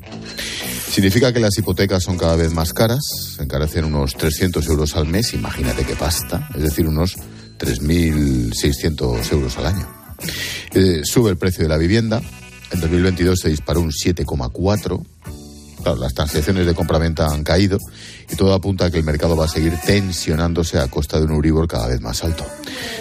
Significa 0.90 1.34
que 1.34 1.42
las 1.42 1.58
hipotecas 1.58 2.02
son 2.02 2.18
cada 2.18 2.38
vez 2.38 2.54
más 2.54 2.72
caras, 2.72 3.02
se 3.36 3.44
encarecen 3.44 3.84
unos 3.84 4.16
300 4.16 4.66
euros 4.66 4.96
al 4.96 5.06
mes, 5.06 5.34
imagínate 5.34 5.84
qué 5.84 5.98
pasta, 5.98 6.48
es 6.56 6.62
decir, 6.62 6.88
unos 6.88 7.18
3.600 7.60 9.34
euros 9.34 9.58
al 9.58 9.66
año. 9.66 9.88
Eh, 10.74 11.02
sube 11.04 11.30
el 11.30 11.38
precio 11.38 11.64
de 11.64 11.70
la 11.70 11.78
vivienda, 11.78 12.22
en 12.72 12.80
2022 12.80 13.38
se 13.38 13.50
disparó 13.50 13.82
un 13.82 13.92
7,4 13.92 15.04
Las 15.94 16.16
transacciones 16.16 16.66
de 16.66 16.74
compraventa 16.74 17.28
han 17.28 17.44
caído 17.44 17.78
y 18.32 18.36
todo 18.36 18.54
apunta 18.54 18.86
a 18.86 18.92
que 18.92 18.98
el 18.98 19.04
mercado 19.04 19.36
va 19.36 19.46
a 19.46 19.48
seguir 19.48 19.74
tensionándose 19.86 20.80
a 20.80 20.88
costa 20.88 21.20
de 21.20 21.26
un 21.26 21.34
Euribor 21.34 21.68
cada 21.68 21.88
vez 21.88 22.02
más 22.02 22.24
alto. 22.24 22.44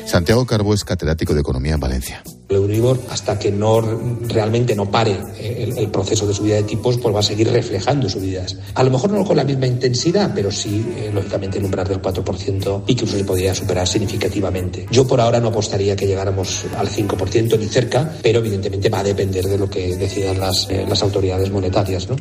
Santiago 0.06 0.44
Carbo 0.44 0.74
es 0.74 0.84
catedrático 0.84 1.32
de 1.32 1.40
Economía 1.40 1.74
en 1.74 1.80
Valencia. 1.80 2.22
El 2.50 2.56
Euribor, 2.56 3.00
hasta 3.08 3.38
que 3.38 3.50
no 3.50 3.80
realmente 3.80 4.76
no 4.76 4.90
pare 4.90 5.18
el, 5.40 5.78
el, 5.78 5.90
proceso 5.90 6.26
de 6.26 6.34
subida 6.34 6.56
de 6.56 6.64
tipos, 6.64 6.98
pues 6.98 7.14
va 7.14 7.20
a 7.20 7.22
seguir 7.22 7.50
reflejando 7.50 8.06
subidas. 8.06 8.58
A 8.74 8.82
lo 8.82 8.90
mejor 8.90 9.10
no 9.12 9.24
con 9.24 9.38
la 9.38 9.44
misma 9.44 9.66
intensidad, 9.66 10.30
pero 10.34 10.50
sí, 10.50 10.84
eh, 10.94 11.10
lógicamente, 11.12 11.56
el 11.56 11.64
umbral 11.64 11.88
del 11.88 12.02
4% 12.02 12.82
y 12.86 12.94
que 12.94 13.06
se 13.06 13.24
podría 13.24 13.54
superar 13.54 13.88
significativamente. 13.88 14.86
Yo 14.90 15.06
por 15.06 15.22
ahora 15.22 15.40
no 15.40 15.48
apostaría 15.48 15.96
que 15.96 16.06
llegáramos 16.06 16.66
al 16.76 16.88
5% 16.88 17.58
ni 17.58 17.66
cerca, 17.66 18.12
pero 18.22 18.40
evidentemente 18.40 18.90
va 18.90 18.98
a 18.98 19.04
depender 19.04 19.46
de 19.46 19.56
lo 19.56 19.70
que 19.70 19.96
decidan 19.96 20.38
las, 20.38 20.68
eh, 20.68 20.84
las 20.86 21.02
autoridades 21.02 21.50
monetarias. 21.50 22.08
¿no? 22.10 22.16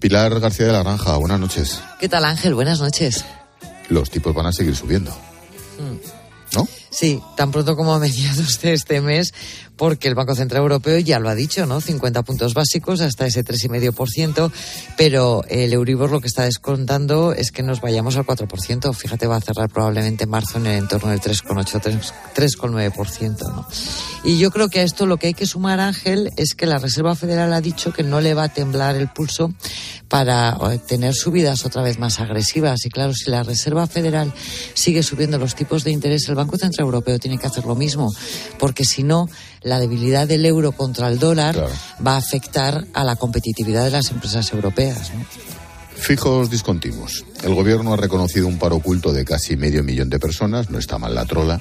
Pilar 0.00 0.38
García 0.38 0.66
de 0.66 0.72
la 0.72 0.82
Granja, 0.82 1.16
buenas 1.16 1.40
noches. 1.40 1.82
¿Qué 1.98 2.08
tal 2.08 2.24
Ángel? 2.24 2.54
Buenas 2.54 2.80
noches. 2.80 3.24
Los 3.88 4.10
tipos 4.10 4.32
van 4.32 4.46
a 4.46 4.52
seguir 4.52 4.76
subiendo. 4.76 5.10
¿No? 6.54 6.68
Sí, 6.90 7.20
tan 7.36 7.50
pronto 7.50 7.76
como 7.76 7.94
a 7.94 7.98
mediados 7.98 8.60
de 8.60 8.72
este 8.72 9.00
mes, 9.00 9.32
porque 9.76 10.08
el 10.08 10.14
Banco 10.14 10.34
Central 10.34 10.62
Europeo 10.62 10.98
ya 10.98 11.20
lo 11.20 11.28
ha 11.28 11.34
dicho, 11.34 11.64
¿no? 11.64 11.80
50 11.80 12.22
puntos 12.22 12.52
básicos 12.52 13.00
hasta 13.00 13.26
ese 13.26 13.44
3,5%, 13.44 14.50
pero 14.96 15.44
el 15.48 15.72
Euribor 15.72 16.10
lo 16.10 16.20
que 16.20 16.26
está 16.26 16.44
descontando 16.44 17.32
es 17.32 17.52
que 17.52 17.62
nos 17.62 17.80
vayamos 17.80 18.16
al 18.16 18.26
4%. 18.26 18.92
Fíjate, 18.94 19.26
va 19.26 19.36
a 19.36 19.40
cerrar 19.40 19.70
probablemente 19.70 20.24
en 20.24 20.30
marzo 20.30 20.58
en 20.58 20.66
el 20.66 20.78
entorno 20.78 21.10
del 21.10 21.20
3,8, 21.20 22.12
3,9%, 22.34 23.38
¿no? 23.54 23.66
Y 24.24 24.38
yo 24.38 24.50
creo 24.50 24.68
que 24.68 24.80
a 24.80 24.82
esto 24.82 25.06
lo 25.06 25.16
que 25.16 25.28
hay 25.28 25.34
que 25.34 25.46
sumar, 25.46 25.78
Ángel, 25.78 26.32
es 26.36 26.54
que 26.54 26.66
la 26.66 26.78
Reserva 26.78 27.14
Federal 27.14 27.52
ha 27.52 27.60
dicho 27.60 27.92
que 27.92 28.02
no 28.02 28.20
le 28.20 28.34
va 28.34 28.44
a 28.44 28.52
temblar 28.52 28.96
el 28.96 29.08
pulso 29.08 29.52
para 30.08 30.58
tener 30.86 31.14
subidas 31.14 31.64
otra 31.64 31.82
vez 31.82 31.98
más 31.98 32.18
agresivas. 32.18 32.84
Y 32.84 32.88
claro, 32.88 33.12
si 33.12 33.30
la 33.30 33.42
Reserva 33.42 33.86
Federal 33.86 34.32
sigue 34.74 35.02
subiendo 35.02 35.38
los 35.38 35.54
tipos 35.54 35.84
de 35.84 35.92
interés, 35.92 36.28
el 36.28 36.34
Banco 36.34 36.56
Central 36.56 36.77
Europeo 36.82 37.18
tiene 37.18 37.38
que 37.38 37.46
hacer 37.46 37.64
lo 37.64 37.74
mismo, 37.74 38.12
porque 38.58 38.84
si 38.84 39.02
no, 39.02 39.28
la 39.62 39.78
debilidad 39.78 40.26
del 40.26 40.46
euro 40.46 40.72
contra 40.72 41.08
el 41.08 41.18
dólar 41.18 41.54
claro. 41.54 41.72
va 42.06 42.14
a 42.14 42.18
afectar 42.18 42.86
a 42.94 43.04
la 43.04 43.16
competitividad 43.16 43.84
de 43.84 43.90
las 43.90 44.10
empresas 44.10 44.52
europeas. 44.52 45.12
¿no? 45.14 45.24
Fijos 45.94 46.48
discontinuos. 46.48 47.24
El 47.42 47.54
gobierno 47.54 47.92
ha 47.92 47.96
reconocido 47.96 48.46
un 48.46 48.58
paro 48.58 48.76
oculto 48.76 49.12
de 49.12 49.24
casi 49.24 49.56
medio 49.56 49.82
millón 49.82 50.08
de 50.08 50.20
personas, 50.20 50.70
no 50.70 50.78
está 50.78 50.98
mal 50.98 51.14
la 51.14 51.24
trola. 51.24 51.60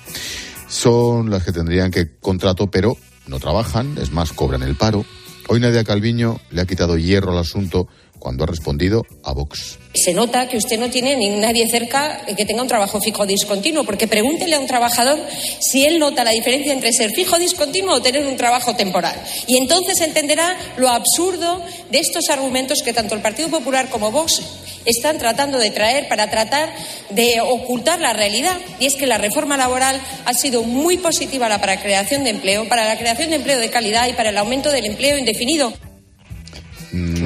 Son 0.68 1.30
las 1.30 1.44
que 1.44 1.52
tendrían 1.52 1.92
que 1.92 2.18
contrato, 2.20 2.70
pero 2.70 2.98
no 3.26 3.40
trabajan, 3.40 3.98
es 3.98 4.12
más, 4.12 4.34
cobran 4.34 4.64
el 4.64 4.76
paro. 4.76 5.06
Hoy 5.50 5.60
Nadia 5.60 5.84
Calviño 5.84 6.40
le 6.52 6.62
ha 6.62 6.66
quitado 6.66 6.98
hierro 6.98 7.32
al 7.32 7.40
asunto 7.40 7.88
cuando 8.20 8.44
ha 8.44 8.48
respondido 8.48 9.06
a 9.24 9.34
Vox. 9.34 9.80
Se 9.94 10.14
nota 10.14 10.48
que 10.48 10.58
usted 10.58 10.80
no 10.80 10.90
tiene 10.90 11.16
ni 11.16 11.30
nadie 11.30 11.68
cerca 11.70 12.26
que 12.26 12.46
tenga 12.46 12.62
un 12.62 12.68
trabajo 12.68 13.02
fijo 13.02 13.26
discontinuo, 13.26 13.84
porque 13.84 14.08
pregúntele 14.08 14.56
a 14.56 14.60
un 14.60 14.68
trabajador 14.68 15.20
si 15.60 15.86
él 15.86 16.00
nota 16.00 16.24
la 16.24 16.32
diferencia 16.32 16.74
entre 16.74 16.92
ser 16.94 17.12
fijo 17.12 17.38
discontinuo 17.40 17.96
o 17.96 18.02
tener 18.02 18.26
un 18.26 18.38
trabajo 18.38 18.76
temporal. 18.76 19.16
Y 19.48 19.58
entonces 19.58 20.00
entenderá 20.02 20.58
lo 20.78 20.90
absurdo 20.90 21.64
de 21.90 22.00
estos 22.00 22.30
argumentos 22.30 22.82
que 22.84 22.94
tanto 22.94 23.16
el 23.16 23.22
Partido 23.22 23.50
Popular 23.50 23.90
como 23.90 24.12
Vox 24.12 24.42
están 24.86 25.18
tratando 25.18 25.60
de 25.60 25.70
traer 25.70 26.08
para 26.08 26.30
tratar 26.30 26.74
de 27.10 27.42
ocultar 27.42 28.00
la 28.00 28.14
realidad. 28.14 28.58
Y 28.80 28.86
es 28.86 28.96
que 28.96 29.06
la 29.06 29.18
reforma 29.18 29.58
laboral 29.58 30.00
ha 30.26 30.34
sido 30.34 30.64
muy 30.64 30.98
positiva 30.98 31.48
para 31.60 31.76
la 31.76 31.82
creación 31.82 32.24
de 32.24 32.32
empleo, 32.32 32.68
para 32.68 32.86
la 32.86 32.98
creación 32.98 33.30
de 33.30 33.36
empleo 33.36 33.60
de 33.60 33.70
calidad 33.70 34.08
y 34.08 34.14
para 34.14 34.30
el 34.30 34.38
aumento 34.38 34.72
del 34.72 34.86
empleo 34.86 35.18
indefinido. 35.18 35.74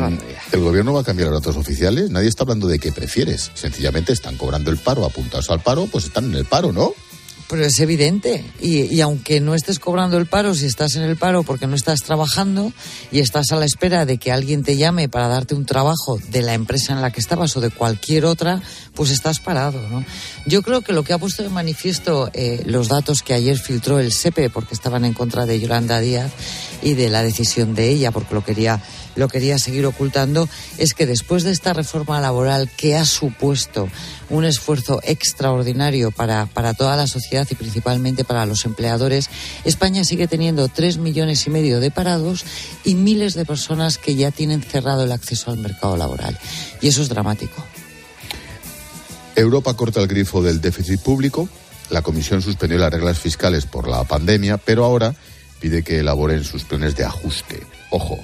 Mm, 0.10 0.18
¿El 0.52 0.60
gobierno 0.62 0.94
va 0.94 1.02
a 1.02 1.04
cambiar 1.04 1.30
a 1.30 1.34
datos 1.34 1.56
oficiales? 1.56 2.10
Nadie 2.10 2.30
está 2.30 2.44
hablando 2.44 2.68
de 2.68 2.80
qué 2.80 2.92
prefieres. 2.92 3.52
Sencillamente 3.54 4.14
están 4.14 4.38
cobrando 4.38 4.72
el 4.72 4.78
paro, 4.78 5.06
apuntados 5.06 5.50
al 5.50 5.62
paro, 5.62 5.88
pues 5.92 6.06
están 6.06 6.26
en 6.26 6.36
el 6.36 6.46
paro, 6.46 6.72
¿no? 6.72 6.94
Pero 7.52 7.66
es 7.66 7.78
evidente. 7.82 8.46
Y, 8.62 8.84
y, 8.84 9.02
aunque 9.02 9.42
no 9.42 9.56
estés 9.56 9.78
cobrando 9.78 10.18
el 10.18 10.26
paro, 10.26 10.56
si 10.56 10.66
estás 10.68 10.96
en 10.96 11.02
el 11.02 11.18
paro 11.18 11.44
porque 11.44 11.68
no 11.68 11.76
estás 11.76 12.02
trabajando 12.02 12.72
y 13.12 13.20
estás 13.20 13.52
a 13.52 13.58
la 13.58 13.66
espera 13.66 14.06
de 14.06 14.18
que 14.18 14.32
alguien 14.32 14.64
te 14.64 14.78
llame 14.78 15.10
para 15.10 15.28
darte 15.28 15.54
un 15.54 15.66
trabajo 15.66 16.18
de 16.30 16.44
la 16.44 16.54
empresa 16.54 16.94
en 16.94 17.02
la 17.02 17.12
que 17.12 17.20
estabas 17.20 17.58
o 17.58 17.60
de 17.60 17.70
cualquier 17.70 18.24
otra, 18.24 18.62
pues 18.96 19.12
estás 19.12 19.42
parado, 19.42 19.86
¿no? 19.90 20.06
Yo 20.46 20.62
creo 20.62 20.80
que 20.80 20.94
lo 20.94 21.04
que 21.04 21.12
ha 21.12 21.18
puesto 21.18 21.44
de 21.44 21.50
manifiesto 21.50 22.30
eh, 22.34 22.64
los 22.66 22.88
datos 22.88 23.22
que 23.22 23.34
ayer 23.34 23.60
filtró 23.60 24.00
el 24.00 24.14
SEPE, 24.14 24.50
porque 24.50 24.74
estaban 24.74 25.04
en 25.04 25.14
contra 25.14 25.46
de 25.46 25.60
Yolanda 25.60 26.00
Díaz 26.00 26.32
y 26.82 26.94
de 26.94 27.10
la 27.10 27.22
decisión 27.22 27.76
de 27.76 27.90
ella, 27.90 28.12
porque 28.12 28.34
lo 28.34 28.46
quería 28.46 28.82
lo 29.16 29.28
quería 29.28 29.58
seguir 29.60 29.86
ocultando, 29.86 30.48
es 30.78 30.94
que 30.94 31.06
después 31.06 31.44
de 31.44 31.52
esta 31.52 31.74
reforma 31.74 32.22
laboral 32.22 32.70
que 32.76 32.96
ha 32.96 33.06
supuesto 33.06 33.90
un 34.30 34.46
esfuerzo 34.46 35.02
extraordinario 35.04 36.12
para, 36.12 36.46
para 36.46 36.74
toda 36.74 36.96
la 36.96 37.08
sociedad 37.08 37.48
y 37.50 37.56
principalmente 37.56 38.24
para 38.24 38.46
los 38.46 38.66
empleadores, 38.66 39.30
España 39.66 40.04
sigue 40.04 40.28
teniendo 40.28 40.68
tres 40.70 40.98
millones 40.98 41.46
y 41.48 41.50
medio 41.50 41.80
de 41.80 41.92
parados 41.92 42.46
y 42.84 42.96
miles 42.96 43.34
de 43.34 43.46
personas 43.46 43.98
que 43.98 44.16
ya 44.16 44.32
tienen 44.32 44.62
cerrado 44.62 45.04
el 45.04 45.12
acceso 45.12 45.52
al 45.52 45.58
mercado 45.58 45.98
laboral. 45.98 46.38
Y 46.82 46.88
eso 46.88 47.02
es 47.02 47.10
dramático. 47.10 47.64
Europa 49.36 49.74
corta 49.76 50.02
el 50.02 50.08
grifo 50.08 50.42
del 50.42 50.62
déficit 50.62 51.02
público. 51.02 51.50
La 51.90 52.02
Comisión 52.02 52.42
suspendió 52.42 52.78
las 52.78 52.92
reglas 52.92 53.20
fiscales 53.20 53.66
por 53.66 53.88
la 53.88 54.04
pandemia, 54.04 54.58
pero 54.58 54.86
ahora 54.86 55.16
pide 55.60 55.84
que 55.84 56.00
elaboren 56.00 56.44
sus 56.44 56.64
planes 56.64 56.96
de 56.96 57.04
ajuste. 57.04 57.62
Ojo, 57.92 58.18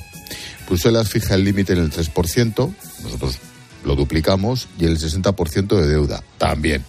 Bruselas 0.68 1.10
fija 1.10 1.36
el 1.36 1.44
límite 1.44 1.74
en 1.74 1.80
el 1.80 1.92
3%, 1.92 2.74
nosotros 3.04 3.38
lo 3.84 3.96
duplicamos, 3.96 4.68
y 4.80 4.86
el 4.86 5.00
60% 5.00 5.80
de 5.80 5.88
deuda 5.88 6.24
también. 6.38 6.84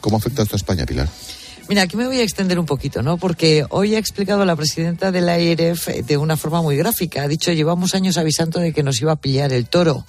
¿Cómo 0.00 0.16
afecta 0.16 0.42
esto 0.42 0.56
a 0.56 0.58
España, 0.58 0.86
Pilar? 0.86 1.08
Mira, 1.68 1.82
aquí 1.82 1.96
me 1.96 2.06
voy 2.06 2.18
a 2.18 2.24
extender 2.24 2.58
un 2.58 2.66
poquito, 2.66 3.00
¿no? 3.02 3.16
Porque 3.16 3.64
hoy 3.70 3.94
ha 3.94 3.98
explicado 3.98 4.44
la 4.44 4.56
presidenta 4.56 5.12
de 5.12 5.20
la 5.20 5.38
IRF 5.38 6.04
de 6.04 6.16
una 6.16 6.36
forma 6.36 6.62
muy 6.62 6.76
gráfica. 6.76 7.22
Ha 7.22 7.28
dicho, 7.28 7.52
llevamos 7.52 7.94
años 7.94 8.16
avisando 8.18 8.58
de 8.58 8.72
que 8.72 8.82
nos 8.82 9.00
iba 9.00 9.12
a 9.12 9.20
pillar 9.20 9.52
el 9.52 9.66
toro. 9.66 10.04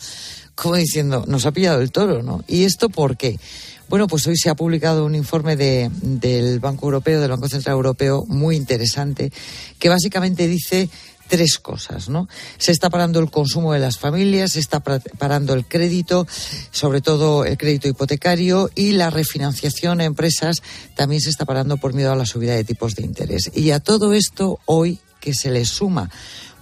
Como 0.56 0.76
diciendo, 0.76 1.24
nos 1.28 1.46
ha 1.46 1.52
pillado 1.52 1.82
el 1.82 1.92
toro, 1.92 2.24
¿no? 2.24 2.44
¿Y 2.48 2.64
esto 2.64 2.90
por 2.90 3.16
qué? 3.16 3.38
Bueno, 3.90 4.08
pues 4.08 4.26
hoy 4.26 4.38
se 4.38 4.50
ha 4.50 4.56
publicado 4.56 5.06
un 5.06 5.16
informe 5.16 5.56
de, 5.56 5.92
del 6.02 6.60
Banco 6.60 6.88
Europeo, 6.88 7.20
del 7.20 7.30
Banco 7.30 7.50
Central 7.50 7.76
Europeo, 7.76 8.24
muy 8.26 8.56
interesante, 8.56 9.32
que 9.78 9.90
básicamente 9.90 10.48
dice 10.48 10.90
tres 11.32 11.60
cosas, 11.60 12.10
¿no? 12.10 12.28
Se 12.58 12.74
está 12.74 12.90
parando 12.90 13.22
el 13.22 13.32
consumo 13.32 13.72
de 13.72 13.80
las 13.80 13.98
familias, 13.98 14.52
se 14.52 14.60
está 14.60 14.82
parando 14.82 15.54
el 15.54 15.66
crédito, 15.66 16.28
sobre 16.72 17.00
todo 17.00 17.46
el 17.46 17.58
crédito 17.58 17.88
hipotecario 17.88 18.70
y 18.76 18.92
la 18.92 19.10
refinanciación 19.10 20.02
a 20.02 20.04
empresas 20.04 20.62
también 20.94 21.22
se 21.22 21.30
está 21.30 21.46
parando 21.46 21.78
por 21.78 21.94
miedo 21.94 22.12
a 22.12 22.18
la 22.18 22.26
subida 22.26 22.54
de 22.54 22.66
tipos 22.66 22.96
de 22.96 23.04
interés. 23.04 23.50
Y 23.56 23.72
a 23.72 23.80
todo 23.80 24.12
esto 24.12 24.60
hoy 24.66 25.00
que 25.22 25.34
se 25.34 25.52
le 25.52 25.64
suma, 25.64 26.12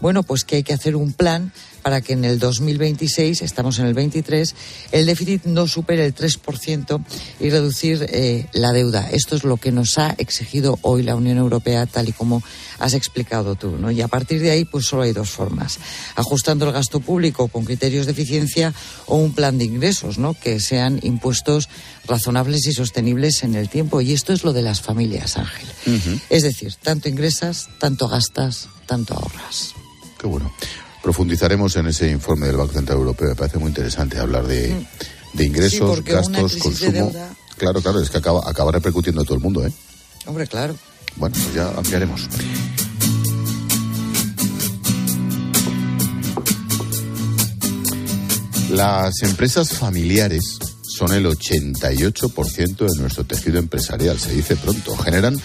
bueno, 0.01 0.22
pues 0.22 0.43
que 0.43 0.57
hay 0.57 0.63
que 0.63 0.74
hacer 0.74 0.95
un 0.95 1.13
plan 1.13 1.51
para 1.90 2.02
que 2.02 2.14
en 2.14 2.24
el 2.24 2.38
2026, 2.38 3.42
estamos 3.42 3.80
en 3.80 3.88
el 3.88 3.96
23, 3.96 4.54
el 4.92 5.08
déficit 5.08 5.46
no 5.46 5.66
supere 5.66 6.06
el 6.06 6.14
3% 6.14 7.04
y 7.40 7.50
reducir 7.50 8.06
eh, 8.12 8.46
la 8.54 8.74
deuda. 8.74 9.10
Esto 9.10 9.36
es 9.36 9.44
lo 9.44 9.58
que 9.58 9.72
nos 9.72 9.98
ha 9.98 10.14
exigido 10.20 10.78
hoy 10.84 11.02
la 11.02 11.16
Unión 11.16 11.40
Europea, 11.40 11.88
tal 11.88 12.08
y 12.08 12.12
como 12.12 12.44
has 12.78 12.94
explicado 12.94 13.56
tú. 13.56 13.72
¿no? 13.80 13.90
Y 13.90 14.02
a 14.02 14.08
partir 14.08 14.40
de 14.40 14.52
ahí, 14.52 14.66
pues 14.66 14.86
solo 14.86 15.02
hay 15.02 15.14
dos 15.14 15.32
formas. 15.32 15.80
Ajustando 16.16 16.68
el 16.68 16.74
gasto 16.74 17.00
público 17.00 17.48
con 17.48 17.66
criterios 17.66 18.06
de 18.06 18.12
eficiencia 18.12 18.72
o 19.08 19.16
un 19.16 19.34
plan 19.34 19.58
de 19.58 19.66
ingresos, 19.66 20.20
¿no? 20.20 20.36
que 20.36 20.60
sean 20.60 21.00
impuestos 21.02 21.70
razonables 22.06 22.68
y 22.68 22.74
sostenibles 22.74 23.42
en 23.42 23.56
el 23.56 23.68
tiempo. 23.68 24.00
Y 24.00 24.14
esto 24.14 24.32
es 24.32 24.44
lo 24.44 24.54
de 24.54 24.62
las 24.62 24.80
familias, 24.80 25.38
Ángel. 25.38 25.68
Es 26.30 26.44
decir, 26.44 26.76
tanto 26.76 27.10
ingresas, 27.10 27.68
tanto 27.80 28.08
gastas, 28.08 28.70
tanto 28.86 29.16
ahorras. 29.16 29.74
Qué 30.20 30.28
bueno. 30.28 30.54
Profundizaremos 31.02 31.76
en 31.78 31.88
ese 31.88 32.10
informe 32.10 32.47
del 32.47 32.58
Banco 32.58 32.74
Central 32.74 32.97
Europeo. 33.00 33.30
Me 33.30 33.36
parece 33.36 33.58
muy 33.58 33.70
interesante 33.70 34.20
hablar 34.20 34.45
de, 34.45 34.70
mm. 34.70 35.38
de 35.38 35.45
ingresos, 35.45 36.04
gastos, 36.04 36.56
consumo. 36.58 37.12
Claro, 37.58 37.82
claro, 37.82 38.00
es 38.02 38.10
que 38.10 38.18
acaba, 38.18 38.41
acaba 38.50 38.72
repercutiendo 38.72 39.22
a 39.22 39.24
todo 39.24 39.36
el 39.36 39.41
mundo, 39.41 39.66
¿eh? 39.66 39.72
Hombre, 40.26 40.47
claro. 40.47 40.76
Bueno, 41.16 41.36
pues 41.41 41.54
ya 41.54 41.68
ampliaremos. 41.70 42.28
Las 48.70 49.24
empresas 49.24 49.74
familiares 49.74 50.60
son 50.84 51.12
el 51.14 51.26
88% 51.26 52.78
de 52.78 53.02
nuestro 53.02 53.24
tejido 53.24 53.58
empresarial, 53.58 54.20
se 54.20 54.32
dice 54.32 54.56
pronto. 54.56 54.95
Generan 54.95 55.36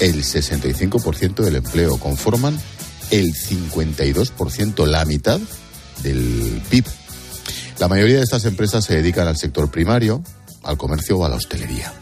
el 0.00 0.24
65% 0.24 1.42
del 1.42 1.56
empleo, 1.56 1.98
conforman 1.98 2.58
el 3.12 3.34
52%, 3.34 4.86
la 4.86 5.04
mitad 5.04 5.38
del 6.02 6.62
PIB. 6.70 6.86
La 7.78 7.86
mayoría 7.86 8.16
de 8.16 8.22
estas 8.22 8.46
empresas 8.46 8.84
se 8.84 8.96
dedican 8.96 9.28
al 9.28 9.36
sector 9.36 9.70
primario, 9.70 10.24
al 10.62 10.78
comercio 10.78 11.18
o 11.18 11.24
a 11.24 11.28
la 11.28 11.36
hostelería. 11.36 11.92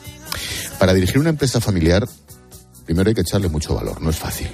Para 0.79 0.95
dirigir 0.95 1.19
una 1.19 1.31
empresa 1.31 1.61
familiar, 1.61 2.09
primero 2.87 3.09
hay 3.09 3.15
que 3.15 3.23
echarle 3.23 3.49
mucho 3.49 3.75
valor, 3.75 4.01
no 4.01 4.11
es 4.11 4.17
fácil. 4.17 4.49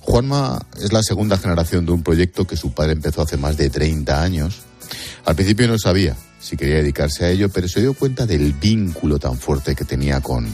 Juanma 0.00 0.66
es 0.80 0.94
la 0.94 1.02
segunda 1.02 1.36
generación 1.36 1.84
de 1.84 1.92
un 1.92 2.02
proyecto 2.02 2.46
que 2.46 2.56
su 2.56 2.72
padre 2.72 2.92
empezó 2.92 3.22
hace 3.22 3.36
más 3.36 3.58
de 3.58 3.68
30 3.68 4.22
años. 4.22 4.60
Al 5.26 5.34
principio 5.34 5.68
no 5.68 5.78
sabía 5.78 6.16
si 6.40 6.56
quería 6.56 6.76
dedicarse 6.76 7.26
a 7.26 7.30
ello, 7.30 7.50
pero 7.50 7.68
se 7.68 7.80
dio 7.80 7.92
cuenta 7.92 8.24
del 8.24 8.54
vínculo 8.54 9.18
tan 9.18 9.36
fuerte 9.36 9.74
que 9.74 9.84
tenía 9.84 10.22
con, 10.22 10.46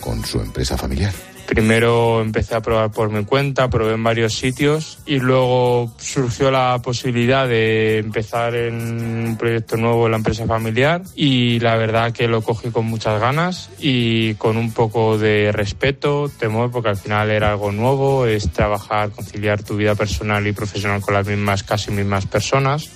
con 0.00 0.24
su 0.24 0.40
empresa 0.40 0.78
familiar. 0.78 1.12
Primero 1.50 2.22
empecé 2.22 2.54
a 2.54 2.60
probar 2.60 2.92
por 2.92 3.10
mi 3.10 3.24
cuenta, 3.24 3.68
probé 3.68 3.94
en 3.94 4.04
varios 4.04 4.34
sitios 4.34 5.00
y 5.04 5.18
luego 5.18 5.92
surgió 5.98 6.48
la 6.52 6.80
posibilidad 6.80 7.48
de 7.48 7.98
empezar 7.98 8.54
en 8.54 9.26
un 9.26 9.36
proyecto 9.36 9.76
nuevo 9.76 10.06
en 10.06 10.12
la 10.12 10.18
empresa 10.18 10.46
familiar 10.46 11.02
y 11.16 11.58
la 11.58 11.74
verdad 11.74 12.12
que 12.12 12.28
lo 12.28 12.42
cogí 12.42 12.70
con 12.70 12.86
muchas 12.86 13.20
ganas 13.20 13.68
y 13.80 14.34
con 14.34 14.56
un 14.56 14.72
poco 14.72 15.18
de 15.18 15.50
respeto, 15.50 16.30
temor, 16.38 16.70
porque 16.70 16.90
al 16.90 16.96
final 16.96 17.32
era 17.32 17.50
algo 17.50 17.72
nuevo, 17.72 18.26
es 18.26 18.52
trabajar, 18.52 19.10
conciliar 19.10 19.64
tu 19.64 19.76
vida 19.76 19.96
personal 19.96 20.46
y 20.46 20.52
profesional 20.52 21.00
con 21.00 21.14
las 21.14 21.26
mismas, 21.26 21.64
casi 21.64 21.90
mismas 21.90 22.26
personas. 22.26 22.90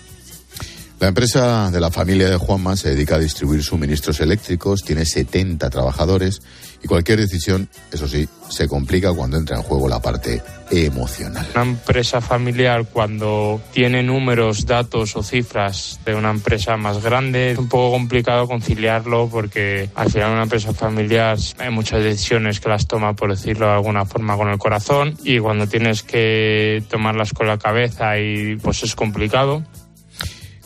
La 1.01 1.09
empresa 1.09 1.71
de 1.73 1.81
la 1.81 1.91
familia 1.91 2.31
de 2.31 2.37
Juanma 2.37 2.77
se 2.77 2.91
dedica 2.91 3.17
a 3.17 3.19
distribuir 3.19 3.65
suministros 3.65 4.21
eléctricos, 4.21 4.85
tiene 4.85 5.05
70 5.05 5.69
trabajadores 5.69 6.41
y 6.85 6.87
cualquier 6.87 7.19
decisión, 7.19 7.67
eso 7.91 8.07
sí, 8.07 8.29
se 8.51 8.69
complica 8.69 9.11
cuando 9.15 9.39
entra 9.39 9.57
en 9.57 9.63
juego 9.63 9.89
la 9.89 10.03
parte 10.03 10.43
emocional. 10.71 11.47
Una 11.55 11.65
empresa 11.65 12.21
familiar 12.21 12.85
cuando 12.93 13.59
tiene 13.73 14.03
números, 14.03 14.67
datos 14.67 15.17
o 15.17 15.23
cifras 15.23 15.99
de 16.05 16.15
una 16.15 16.31
empresa 16.31 16.77
más 16.77 17.03
grande 17.03 17.53
es 17.53 17.59
un 17.59 17.71
poco 17.71 17.93
complicado 17.93 18.47
conciliarlo 18.47 19.31
porque 19.31 19.89
al 19.95 20.11
final 20.11 20.33
una 20.33 20.43
empresa 20.43 20.75
familiar 20.75 21.39
hay 21.59 21.71
muchas 21.71 22.05
decisiones 22.05 22.61
que 22.61 22.69
las 22.69 22.87
toma, 22.87 23.15
por 23.15 23.31
decirlo 23.31 23.65
de 23.67 23.73
alguna 23.73 24.05
forma, 24.05 24.37
con 24.37 24.51
el 24.51 24.59
corazón 24.59 25.17
y 25.25 25.39
cuando 25.39 25.67
tienes 25.67 26.03
que 26.03 26.85
tomarlas 26.91 27.33
con 27.33 27.47
la 27.47 27.57
cabeza 27.57 28.19
y 28.19 28.57
pues 28.57 28.83
es 28.83 28.95
complicado. 28.95 29.63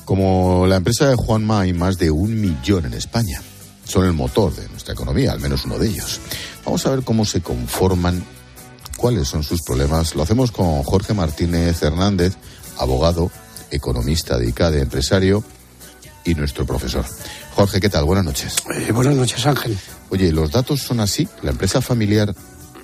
Como 0.04 0.66
la 0.66 0.76
empresa 0.76 1.08
de 1.08 1.14
Juanma 1.14 1.60
hay 1.60 1.74
más 1.74 1.96
de 1.96 2.10
un 2.10 2.40
millón 2.40 2.86
en 2.86 2.94
España 2.94 3.40
son 3.88 4.04
el 4.04 4.12
motor 4.12 4.54
de 4.54 4.68
nuestra 4.68 4.92
economía, 4.92 5.32
al 5.32 5.40
menos 5.40 5.64
uno 5.64 5.78
de 5.78 5.88
ellos. 5.88 6.20
Vamos 6.64 6.84
a 6.86 6.90
ver 6.90 7.02
cómo 7.02 7.24
se 7.24 7.40
conforman, 7.40 8.22
cuáles 8.96 9.26
son 9.26 9.42
sus 9.42 9.62
problemas. 9.62 10.14
Lo 10.14 10.22
hacemos 10.22 10.52
con 10.52 10.82
Jorge 10.82 11.14
Martínez 11.14 11.82
Hernández, 11.82 12.36
abogado, 12.76 13.30
economista 13.70 14.38
de 14.38 14.48
ICADE, 14.50 14.82
empresario 14.82 15.42
y 16.24 16.34
nuestro 16.34 16.66
profesor. 16.66 17.04
Jorge, 17.54 17.80
¿qué 17.80 17.88
tal? 17.88 18.04
Buenas 18.04 18.26
noches. 18.26 18.56
Eh, 18.74 18.92
buenas 18.92 19.16
noches, 19.16 19.44
Ángel. 19.46 19.76
Oye, 20.10 20.32
¿los 20.32 20.52
datos 20.52 20.82
son 20.82 21.00
así? 21.00 21.26
¿La 21.42 21.50
empresa 21.50 21.80
familiar 21.80 22.34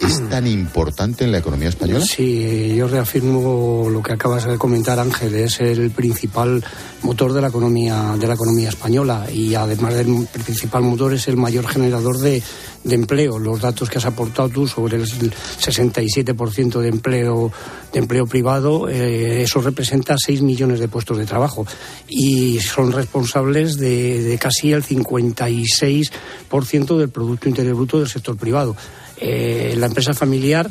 es 0.07 0.29
tan 0.29 0.47
importante 0.47 1.25
en 1.25 1.33
la 1.33 1.39
economía 1.39 1.71
española? 1.71 2.05
Sí, 2.05 2.75
yo 2.77 2.87
reafirmo 2.89 3.89
lo 3.91 4.03
que 4.03 4.13
acabas 4.13 4.45
de 4.45 4.59
comentar, 4.59 4.99
Ángel. 4.99 5.35
Es 5.35 5.61
el 5.61 5.91
principal 5.91 6.63
motor 7.03 7.33
de 7.33 7.41
la 7.41 7.49
economía 7.49 8.15
de 8.19 8.27
la 8.27 8.35
economía 8.35 8.69
española 8.69 9.27
y 9.33 9.55
además 9.55 9.95
del 9.95 10.27
principal 10.45 10.83
motor 10.83 11.15
es 11.15 11.29
el 11.29 11.37
mayor 11.37 11.67
generador 11.67 12.19
de, 12.19 12.43
empleo. 12.85 13.39
Los 13.39 13.61
datos 13.61 13.89
que 13.89 13.99
has 13.99 14.05
aportado 14.05 14.51
tú 14.51 14.67
sobre 14.67 14.97
el 14.97 15.07
67% 15.07 16.81
de 16.81 16.89
empleo 16.89 17.53
de 17.93 17.99
empleo 17.99 18.27
privado, 18.27 18.89
eh, 18.89 19.43
eso 19.43 19.61
representa 19.61 20.17
6 20.19 20.43
millones 20.43 20.81
de 20.81 20.89
puestos 20.89 21.17
de 21.17 21.27
trabajo 21.27 21.65
y 22.09 22.59
son 22.61 22.93
responsables 22.93 23.79
de, 23.79 24.23
de 24.23 24.39
casi 24.39 24.73
el 24.73 24.83
56% 24.83 26.99
del 26.99 27.09
producto 27.09 27.49
interior 27.49 27.77
bruto 27.77 28.01
del 28.01 28.09
sector 28.09 28.37
privado. 28.37 28.77
Eh, 29.19 29.75
la 29.77 29.87
empresa 29.87 30.15
familiar 30.15 30.71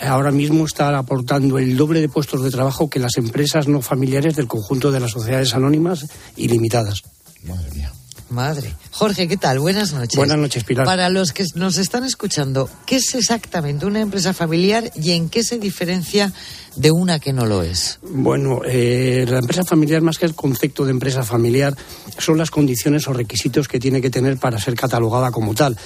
ahora 0.00 0.30
mismo 0.30 0.64
está 0.64 0.96
aportando 0.96 1.58
el 1.58 1.76
doble 1.76 2.00
de 2.00 2.08
puestos 2.08 2.42
de 2.42 2.50
trabajo 2.50 2.88
que 2.88 2.98
las 2.98 3.16
empresas 3.16 3.68
no 3.68 3.82
familiares 3.82 4.36
del 4.36 4.46
conjunto 4.46 4.90
de 4.90 5.00
las 5.00 5.10
sociedades 5.10 5.54
anónimas 5.54 6.06
y 6.36 6.48
limitadas. 6.48 7.02
Madre 7.44 7.70
mía. 7.74 7.92
Madre. 8.32 8.74
Jorge, 8.92 9.28
¿qué 9.28 9.36
tal? 9.36 9.58
Buenas 9.58 9.92
noches. 9.92 10.16
Buenas 10.16 10.38
noches, 10.38 10.64
Pilar. 10.64 10.86
Para 10.86 11.10
los 11.10 11.32
que 11.32 11.44
nos 11.54 11.76
están 11.76 12.04
escuchando, 12.04 12.68
¿qué 12.86 12.96
es 12.96 13.14
exactamente 13.14 13.84
una 13.84 14.00
empresa 14.00 14.32
familiar 14.32 14.90
y 14.96 15.10
en 15.12 15.28
qué 15.28 15.44
se 15.44 15.58
diferencia 15.58 16.32
de 16.76 16.90
una 16.90 17.18
que 17.18 17.32
no 17.32 17.46
lo 17.46 17.62
es? 17.62 17.98
Bueno, 18.02 18.60
eh, 18.64 19.26
la 19.28 19.38
empresa 19.38 19.64
familiar, 19.64 20.02
más 20.02 20.18
que 20.18 20.26
el 20.26 20.34
concepto 20.34 20.84
de 20.84 20.90
empresa 20.90 21.22
familiar, 21.22 21.76
son 22.18 22.38
las 22.38 22.50
condiciones 22.50 23.06
o 23.08 23.12
requisitos 23.12 23.68
que 23.68 23.78
tiene 23.78 24.00
que 24.00 24.10
tener 24.10 24.38
para 24.38 24.58
ser 24.58 24.74
catalogada 24.74 25.30
como 25.30 25.54
tal. 25.54 25.76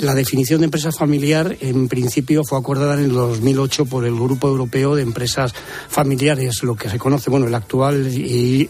La 0.00 0.14
definición 0.14 0.60
de 0.60 0.66
empresa 0.66 0.92
familiar, 0.92 1.56
en 1.60 1.88
principio, 1.88 2.44
fue 2.44 2.58
acordada 2.58 2.94
en 2.94 3.04
el 3.04 3.12
2008 3.12 3.86
por 3.86 4.04
el 4.04 4.14
Grupo 4.14 4.48
Europeo 4.48 4.94
de 4.94 5.02
Empresas 5.02 5.54
Familiares, 5.88 6.62
lo 6.62 6.74
que 6.74 6.88
se 6.88 6.98
conoce, 6.98 7.30
bueno, 7.30 7.46
el 7.46 7.54
actual 7.54 8.10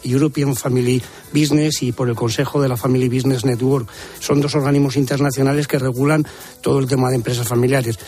European 0.05 0.55
Family 0.57 1.03
Business 1.33 1.83
y 1.83 1.93
por 1.93 2.09
el 2.09 2.15
Consejo 2.15 2.61
de 2.61 2.69
la 2.69 2.77
Family 2.77 3.09
Business 3.09 3.45
Network. 3.45 3.89
Son 4.21 4.41
dos 4.41 4.55
organismos 4.55 4.97
internacionales 4.97 5.67
que 5.67 5.79
regulan 5.79 6.27
todo 6.61 6.79
el 6.79 6.87
tema 6.87 7.11
de 7.11 7.17
empresas 7.17 7.49
familiares 7.49 7.99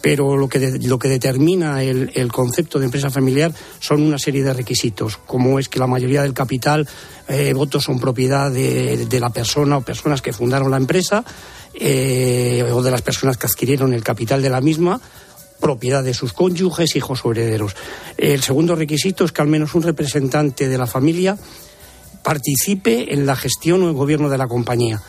pero 0.00 0.36
lo 0.36 0.48
que, 0.48 0.78
lo 0.82 0.98
que 0.98 1.08
determina 1.08 1.82
el, 1.82 2.32
concepto 2.32 2.78
de 2.78 2.86
empresa 2.86 3.10
familiar 3.10 3.52
son 3.80 4.02
una 4.02 4.18
serie 4.18 4.44
de 4.44 4.52
requisitos, 4.52 5.16
como 5.16 5.58
es 5.58 5.68
que 5.68 5.78
la 5.78 5.86
mayoría 5.86 6.22
del 6.22 6.34
capital, 6.34 6.88
eh, 7.26 7.52
votos 7.52 7.84
son 7.84 7.98
propiedad 7.98 8.50
de, 8.50 9.06
la 9.20 9.30
persona 9.30 9.78
o 9.78 9.80
personas 9.80 10.22
que 10.22 10.32
fundaron 10.32 10.70
la 10.70 10.76
empresa 10.76 11.24
eh, 11.74 12.64
o 12.72 12.82
de 12.82 12.90
las 12.90 13.02
personas 13.02 13.36
que 13.36 13.46
adquirieron 13.46 13.92
el 13.92 14.04
capital 14.04 14.40
de 14.40 14.50
la 14.50 14.60
misma 14.60 15.00
propiedad 15.60 16.04
de 16.04 16.14
sus 16.14 16.32
cónyuges, 16.32 16.94
hijos 16.94 17.24
o 17.24 17.32
herederos. 17.32 17.74
El 18.16 18.42
segundo 18.42 18.76
requisito 18.76 19.24
es 19.24 19.32
que 19.32 19.42
al 19.42 19.48
menos 19.48 19.74
un 19.74 19.82
representante 19.82 20.68
de 20.68 20.78
la 20.78 20.86
familia 20.86 21.36
participe 22.22 23.12
en 23.12 23.26
la 23.26 23.34
gestión 23.34 23.82
o 23.82 23.88
el 23.88 23.94
gobierno 23.94 24.28
de 24.28 24.38
la 24.38 24.46
compañía 24.46 25.02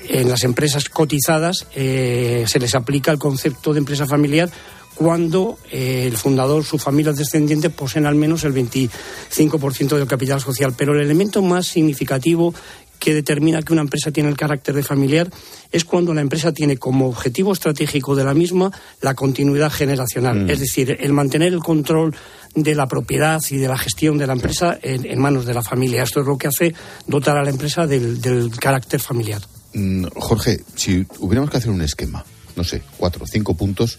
en 0.00 0.28
las 0.28 0.44
empresas 0.44 0.88
cotizadas 0.88 1.66
eh, 1.74 2.44
se 2.46 2.58
les 2.58 2.74
aplica 2.74 3.10
el 3.10 3.18
concepto 3.18 3.72
de 3.72 3.80
empresa 3.80 4.06
familiar 4.06 4.50
cuando 4.94 5.58
eh, 5.70 6.06
el 6.08 6.16
fundador, 6.16 6.64
su 6.64 6.76
familia 6.76 7.12
descendiente 7.12 7.70
poseen 7.70 8.04
al 8.04 8.16
menos 8.16 8.42
el 8.42 8.52
25% 8.52 9.96
del 9.96 10.08
capital 10.08 10.40
social. 10.40 10.74
Pero 10.76 10.92
el 10.92 11.02
elemento 11.02 11.40
más 11.40 11.68
significativo 11.68 12.52
que 12.98 13.14
determina 13.14 13.62
que 13.62 13.72
una 13.72 13.82
empresa 13.82 14.10
tiene 14.10 14.28
el 14.28 14.36
carácter 14.36 14.74
de 14.74 14.82
familiar 14.82 15.30
es 15.70 15.84
cuando 15.84 16.12
la 16.14 16.20
empresa 16.20 16.52
tiene 16.52 16.78
como 16.78 17.06
objetivo 17.06 17.52
estratégico 17.52 18.16
de 18.16 18.24
la 18.24 18.34
misma 18.34 18.72
la 19.00 19.14
continuidad 19.14 19.70
generacional, 19.70 20.46
mm. 20.46 20.50
es 20.50 20.58
decir, 20.58 20.96
el 20.98 21.12
mantener 21.12 21.52
el 21.52 21.60
control 21.60 22.16
de 22.56 22.74
la 22.74 22.88
propiedad 22.88 23.40
y 23.50 23.58
de 23.58 23.68
la 23.68 23.78
gestión 23.78 24.18
de 24.18 24.26
la 24.26 24.32
empresa 24.32 24.76
en, 24.82 25.20
manos 25.20 25.46
de 25.46 25.54
la 25.54 25.62
familia. 25.62 26.02
Esto 26.02 26.22
es 26.22 26.26
lo 26.26 26.36
que 26.36 26.48
hace 26.48 26.74
dotar 27.06 27.36
a 27.36 27.44
la 27.44 27.50
empresa 27.50 27.86
del 27.86 28.50
carácter 28.58 28.98
familiar. 28.98 29.42
Mm, 29.74 30.06
Jorge, 30.14 30.60
si 30.74 31.06
hubiéramos 31.18 31.50
que 31.50 31.58
hacer 31.58 31.70
un 31.70 31.82
esquema, 31.82 32.24
no 32.56 32.64
sé, 32.64 32.82
cuatro 32.96 33.24
o 33.24 33.26
cinco 33.26 33.54
puntos, 33.54 33.98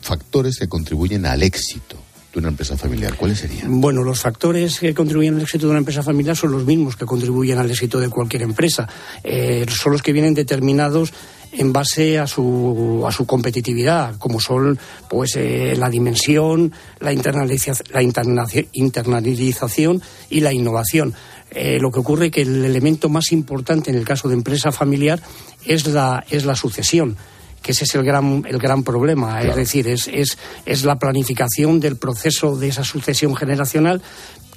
factores 0.00 0.58
que 0.58 0.68
contribuyen 0.68 1.26
al 1.26 1.42
éxito 1.42 1.96
de 2.32 2.38
una 2.38 2.48
empresa 2.48 2.76
familiar, 2.76 3.14
¿cuáles 3.16 3.40
serían? 3.40 3.80
Bueno, 3.80 4.02
los 4.02 4.20
factores 4.20 4.80
que 4.80 4.94
contribuyen 4.94 5.36
al 5.36 5.42
éxito 5.42 5.66
de 5.66 5.70
una 5.70 5.78
empresa 5.78 6.02
familiar 6.02 6.36
son 6.36 6.52
los 6.52 6.64
mismos 6.64 6.96
que 6.96 7.04
contribuyen 7.04 7.58
al 7.58 7.70
éxito 7.70 8.00
de 8.00 8.08
cualquier 8.08 8.42
empresa. 8.42 8.88
Eh, 9.22 9.66
son 9.68 9.92
los 9.92 10.02
que 10.02 10.12
vienen 10.12 10.34
determinados 10.34 11.12
en 11.52 11.72
base 11.72 12.18
a 12.18 12.26
su, 12.26 13.04
a 13.06 13.12
su 13.12 13.26
competitividad, 13.26 14.16
como 14.16 14.40
son 14.40 14.78
pues 15.08 15.36
eh, 15.36 15.74
la 15.76 15.88
dimensión, 15.90 16.72
la, 17.00 17.12
internalización, 17.12 17.86
la 17.92 18.02
internalización 18.02 20.02
y 20.30 20.40
la 20.40 20.52
innovación. 20.52 21.14
Eh, 21.54 21.78
lo 21.80 21.90
que 21.90 22.00
ocurre 22.00 22.26
es 22.26 22.32
que 22.32 22.42
el 22.42 22.64
elemento 22.64 23.08
más 23.08 23.32
importante 23.32 23.90
en 23.90 23.96
el 23.96 24.04
caso 24.04 24.28
de 24.28 24.34
empresa 24.34 24.72
familiar 24.72 25.20
es 25.64 25.86
la, 25.86 26.24
es 26.30 26.44
la 26.44 26.56
sucesión 26.56 27.16
que 27.62 27.70
ese 27.72 27.84
es 27.84 27.94
el 27.94 28.02
gran, 28.02 28.44
el 28.48 28.58
gran 28.58 28.82
problema. 28.82 29.40
Es 29.40 29.54
decir, 29.54 29.86
es, 29.86 30.08
es, 30.12 30.36
es 30.66 30.84
la 30.84 30.96
planificación 30.96 31.78
del 31.78 31.96
proceso 31.96 32.56
de 32.56 32.68
esa 32.68 32.82
sucesión 32.82 33.36
generacional 33.36 34.02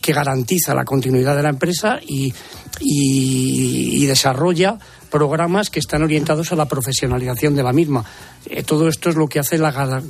que 0.02 0.14
garantiza 0.14 0.76
la 0.76 0.86
continuidad 0.86 1.36
de 1.36 1.43
la 1.43 1.50
empresa 1.50 2.00
y, 2.02 2.34
y, 2.80 4.06
desarrolla 4.06 4.78
programas 5.10 5.72
que 5.72 5.80
están 5.80 6.04
orientados 6.04 6.52
a 6.52 6.56
la 6.56 6.68
profesionalización 6.68 7.56
de 7.56 7.64
la 7.64 7.74
misma. 7.74 8.06
Eh, 8.46 8.62
todo 8.62 8.88
esto 8.88 9.10
es 9.10 9.16
lo 9.16 9.28
que 9.28 9.39
hace 9.39 9.58
la, 9.58 10.02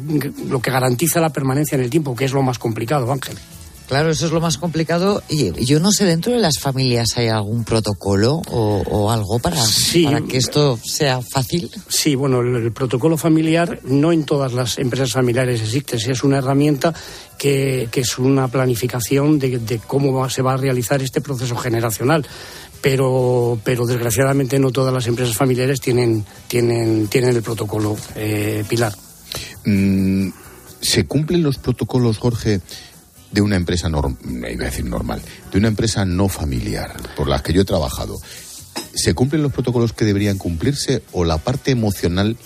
lo 0.49 0.61
que 0.61 0.71
garantiza 0.71 1.21
la 1.21 1.29
permanencia 1.29 1.75
en 1.75 1.81
el 1.81 1.89
tiempo, 1.89 2.15
que 2.15 2.25
es 2.25 2.33
lo 2.33 2.41
más 2.41 2.59
complicado, 2.59 3.09
Ángel. 3.11 3.37
Claro, 3.87 4.09
eso 4.09 4.25
es 4.25 4.31
lo 4.31 4.41
más 4.41 4.57
complicado. 4.57 5.21
Y 5.29 5.63
yo 5.63 5.79
no 5.79 5.91
sé, 5.91 6.05
dentro 6.05 6.33
de 6.33 6.39
las 6.39 6.59
familias 6.59 7.17
hay 7.17 7.27
algún 7.27 7.63
protocolo 7.63 8.41
o, 8.47 9.11
algo 9.11 9.39
para, 9.39 9.57
para, 9.57 10.21
que 10.21 10.37
esto 10.37 10.79
sea 10.83 11.21
fácil. 11.21 11.69
Sí, 11.87 12.15
bueno, 12.15 12.41
el, 12.41 12.71
protocolo 12.71 13.15
familiar 13.15 13.79
no 13.83 14.11
en 14.11 14.23
todas 14.23 14.53
las 14.53 14.79
empresas 14.79 15.11
familiares 15.11 15.61
existe. 15.61 15.97
es 15.97 16.23
una 16.23 16.39
herramienta 16.39 16.93
que, 17.37 17.89
es 17.93 18.17
una 18.17 18.47
planificación 18.47 19.37
de, 19.37 19.79
cómo 19.85 20.27
se 20.29 20.41
va 20.41 20.53
a 20.53 20.57
realizar 20.57 21.01
este 21.01 21.21
proceso 21.21 21.55
generacional. 21.55 22.25
Pero, 22.81 23.59
pero 23.63 23.85
desgraciadamente 23.85 24.59
no 24.59 24.71
todas 24.71 24.93
las 24.93 25.07
empresas 25.07 25.35
familiares 25.35 25.79
tienen, 25.79 26.23
tienen, 26.47 27.07
tienen 27.07 27.35
el 27.35 27.41
protocolo, 27.41 27.95
eh, 28.15 28.63
Pilar. 28.67 28.93
Mm, 29.65 30.29
¿Se 30.81 31.07
cumplen 31.07 31.41
los 31.41 31.57
protocolos, 31.57 32.19
Jorge, 32.19 32.61
de 33.35 33.41
una 33.41 33.57
empresa 33.57 33.89
normal, 33.89 34.17
iba 34.49 34.63
a 34.63 34.69
decir 34.69 34.85
normal, 34.85 35.21
de 35.51 35.57
una 35.57 35.67
empresa 35.67 36.05
no 36.05 36.29
familiar, 36.29 36.93
por 37.17 37.27
las 37.27 37.41
que 37.41 37.51
yo 37.51 37.61
he 37.61 37.65
trabajado, 37.65 38.17
¿se 38.93 39.13
cumplen 39.13 39.43
los 39.43 39.51
protocolos 39.51 39.91
que 39.91 40.05
deberían 40.05 40.37
cumplirse 40.37 41.03
o 41.11 41.25
la 41.25 41.37
parte 41.37 41.71
emocional 41.71 42.37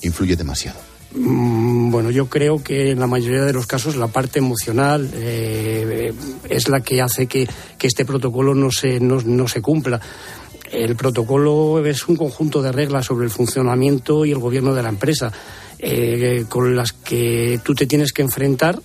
influye 0.00 0.34
demasiado? 0.34 0.80
Mm, 1.14 1.90
bueno, 1.90 2.10
yo 2.10 2.30
creo 2.30 2.64
que 2.64 2.92
en 2.92 3.00
la 3.00 3.06
mayoría 3.06 3.42
de 3.42 3.52
los 3.52 3.66
casos 3.66 3.96
la 3.96 4.06
parte 4.06 4.38
emocional 4.38 5.10
eh, 5.12 6.14
es 6.48 6.70
la 6.70 6.80
que 6.80 7.02
hace 7.02 7.26
que, 7.26 7.46
este 7.82 8.06
protocolo 8.06 8.54
no 8.54 8.70
se, 8.70 9.00
no, 9.00 9.48
se 9.48 9.60
cumpla. 9.60 10.00
El 10.70 10.96
protocolo 10.96 11.84
es 11.84 12.08
un 12.08 12.16
conjunto 12.16 12.62
de 12.62 12.72
reglas 12.72 13.04
sobre 13.04 13.26
el 13.26 13.30
funcionamiento 13.30 14.24
y 14.24 14.32
el 14.32 14.38
gobierno 14.38 14.72
de 14.72 14.82
la 14.82 14.88
empresa, 14.88 15.30
eh, 15.78 16.46
con 16.48 16.74
las 16.74 16.94
que 16.94 17.60
tú 17.62 17.74
te 17.74 17.84
tienes 17.84 18.14
que 18.14 18.22
enfrentar 18.22 18.80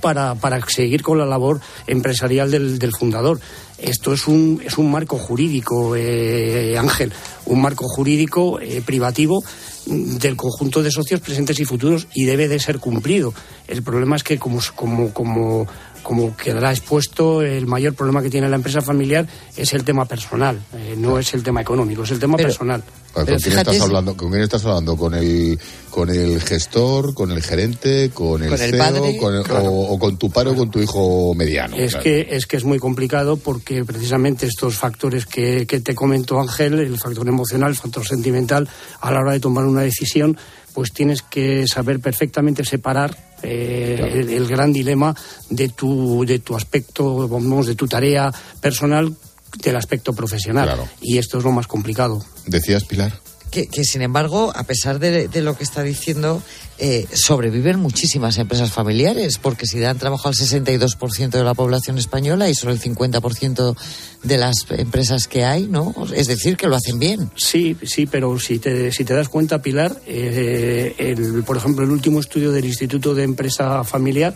para, 0.00 0.34
para 0.34 0.60
seguir 0.66 1.02
con 1.02 1.18
la 1.18 1.26
labor 1.26 1.60
empresarial 1.86 2.50
del, 2.50 2.78
del 2.78 2.92
fundador. 2.92 3.40
Esto 3.78 4.12
es 4.12 4.28
un, 4.28 4.62
es 4.64 4.78
un 4.78 4.90
marco 4.90 5.18
jurídico, 5.18 5.96
eh, 5.96 6.78
Ángel, 6.78 7.12
un 7.46 7.60
marco 7.60 7.86
jurídico 7.88 8.60
eh, 8.60 8.80
privativo 8.84 9.42
del 9.86 10.36
conjunto 10.36 10.82
de 10.82 10.92
socios 10.92 11.20
presentes 11.20 11.58
y 11.58 11.64
futuros 11.64 12.06
y 12.14 12.24
debe 12.24 12.46
de 12.46 12.60
ser 12.60 12.78
cumplido. 12.78 13.34
El 13.66 13.82
problema 13.82 14.14
es 14.14 14.22
que 14.22 14.38
como, 14.38 14.60
como, 14.76 15.12
como, 15.12 15.66
como 16.04 16.36
quedará 16.36 16.70
expuesto, 16.70 17.42
el 17.42 17.66
mayor 17.66 17.94
problema 17.94 18.22
que 18.22 18.30
tiene 18.30 18.48
la 18.48 18.56
empresa 18.56 18.80
familiar 18.80 19.26
es 19.56 19.72
el 19.72 19.82
tema 19.82 20.04
personal, 20.04 20.60
eh, 20.74 20.94
no 20.96 21.18
es 21.18 21.34
el 21.34 21.42
tema 21.42 21.60
económico, 21.60 22.04
es 22.04 22.10
el 22.12 22.20
tema 22.20 22.36
personal. 22.36 22.84
¿Con 23.12 23.26
quién, 23.26 23.58
estás 23.58 23.80
hablando, 23.80 24.16
¿Con 24.16 24.30
quién 24.30 24.42
estás 24.42 24.64
hablando? 24.64 24.96
¿Con 24.96 25.14
el, 25.14 25.58
con 25.90 26.08
el 26.08 26.40
gestor, 26.40 27.12
con 27.12 27.30
el 27.30 27.42
gerente, 27.42 28.10
con 28.10 28.42
el, 28.42 28.56
CEO, 28.56 29.44
o, 29.64 29.98
con 29.98 30.16
tu 30.16 30.30
padre 30.30 30.50
o 30.50 30.56
con 30.56 30.70
tu 30.70 30.80
hijo 30.80 31.34
mediano? 31.34 31.76
Es, 31.76 31.94
que, 31.96 32.28
es 32.30 32.46
que 32.46 32.56
es 32.56 32.64
muy 32.64 32.78
complicado 32.78 33.36
porque 33.36 33.84
precisamente 33.84 34.46
estos 34.46 34.76
factores 34.76 35.26
que, 35.26 35.66
que 35.66 35.80
te 35.80 35.94
comentó 35.94 36.40
Ángel, 36.40 36.78
el 36.78 36.98
factor 36.98 37.28
emocional, 37.28 37.70
el 37.70 37.76
factor 37.76 38.06
sentimental, 38.06 38.68
a 39.00 39.10
la 39.10 39.20
hora 39.20 39.32
de 39.32 39.40
tomar 39.40 39.66
una 39.66 39.82
decisión, 39.82 40.38
pues 40.72 40.92
tienes 40.92 41.22
que 41.22 41.66
saber 41.66 42.00
perfectamente 42.00 42.64
separar 42.64 43.16
eh, 43.42 44.24
el, 44.30 44.46
gran 44.46 44.72
dilema 44.72 45.14
de 45.50 45.68
tu, 45.68 46.24
de 46.24 46.38
tu 46.38 46.56
aspecto, 46.56 47.28
vamos, 47.28 47.66
de 47.66 47.74
tu 47.74 47.86
tarea 47.86 48.32
personal 48.60 49.14
del 49.58 49.76
aspecto 49.76 50.12
profesional. 50.12 50.88
Y 51.00 51.18
esto 51.18 51.38
es 51.38 51.44
lo 51.44 51.52
más 51.52 51.66
complicado. 51.66 52.24
¿Decías, 52.46 52.84
Pilar? 52.84 53.12
Que, 53.50 53.68
sin 53.84 54.00
embargo, 54.00 54.50
a 54.56 54.64
pesar 54.64 54.98
de, 54.98 55.28
lo 55.42 55.54
que 55.58 55.62
está 55.62 55.82
diciendo, 55.82 56.42
eh, 56.78 57.06
sobreviven 57.12 57.78
muchísimas 57.78 58.38
empresas 58.38 58.72
familiares, 58.72 59.36
porque 59.36 59.66
si 59.66 59.78
dan 59.78 59.98
trabajo 59.98 60.28
al 60.28 60.34
62% 60.34 61.28
de 61.28 61.44
la 61.44 61.52
población 61.52 61.98
española 61.98 62.48
y 62.48 62.54
solo 62.54 62.72
el 62.72 62.80
50% 62.80 63.76
de 64.22 64.38
las 64.38 64.54
empresas 64.70 65.28
que 65.28 65.44
hay, 65.44 65.64
¿no? 65.64 65.94
Es 66.14 66.28
decir, 66.28 66.56
que 66.56 66.66
lo 66.66 66.76
hacen 66.76 66.98
bien. 66.98 67.30
Sí, 67.36 67.76
sí, 67.82 68.06
pero 68.06 68.38
si 68.38 68.58
te, 68.58 68.90
si 68.90 69.04
te 69.04 69.12
das 69.12 69.28
cuenta, 69.28 69.60
Pilar, 69.60 70.00
eh, 70.06 70.94
el, 70.96 71.44
por 71.44 71.58
ejemplo, 71.58 71.84
el 71.84 71.90
último 71.90 72.20
estudio 72.20 72.52
del 72.52 72.64
Instituto 72.64 73.14
de 73.14 73.24
Empresa 73.24 73.84
Familiar 73.84 74.34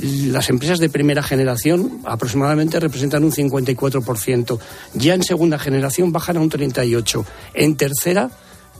las 0.00 0.48
empresas 0.50 0.78
de 0.78 0.88
primera 0.88 1.22
generación 1.22 2.00
aproximadamente 2.04 2.80
representan 2.80 3.24
un 3.24 3.32
54%. 3.32 4.58
Ya 4.94 5.14
en 5.14 5.22
segunda 5.22 5.58
generación 5.58 6.12
bajan 6.12 6.36
a 6.36 6.40
un 6.40 6.50
38%. 6.50 7.24
En 7.54 7.76
tercera 7.76 8.30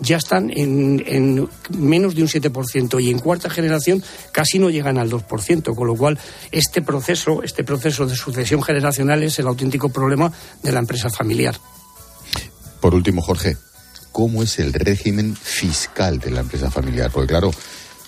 ya 0.00 0.16
están 0.16 0.50
en, 0.54 1.48
menos 1.76 2.14
de 2.14 2.22
un 2.22 2.28
7% 2.28 3.02
y 3.02 3.10
en 3.10 3.18
cuarta 3.18 3.50
generación 3.50 4.02
casi 4.32 4.58
no 4.58 4.70
llegan 4.70 4.98
al 4.98 5.10
2%, 5.10 5.74
con 5.74 5.86
lo 5.86 5.96
cual 5.96 6.18
este 6.52 6.82
proceso, 6.82 7.42
este 7.42 7.64
proceso 7.64 8.06
de 8.06 8.16
sucesión 8.16 8.62
generacional 8.62 9.22
es 9.22 9.38
el 9.38 9.46
auténtico 9.46 9.88
problema 9.88 10.32
de 10.62 10.72
la 10.72 10.78
empresa 10.78 11.10
familiar. 11.10 11.56
Por 12.80 12.94
último, 12.94 13.22
Jorge, 13.22 13.56
¿cómo 14.12 14.42
es 14.42 14.58
el 14.60 14.72
régimen 14.72 15.34
fiscal 15.34 16.20
de 16.20 16.30
la 16.30 16.40
empresa 16.40 16.70
familiar? 16.70 17.10
Porque 17.10 17.28
claro, 17.28 17.50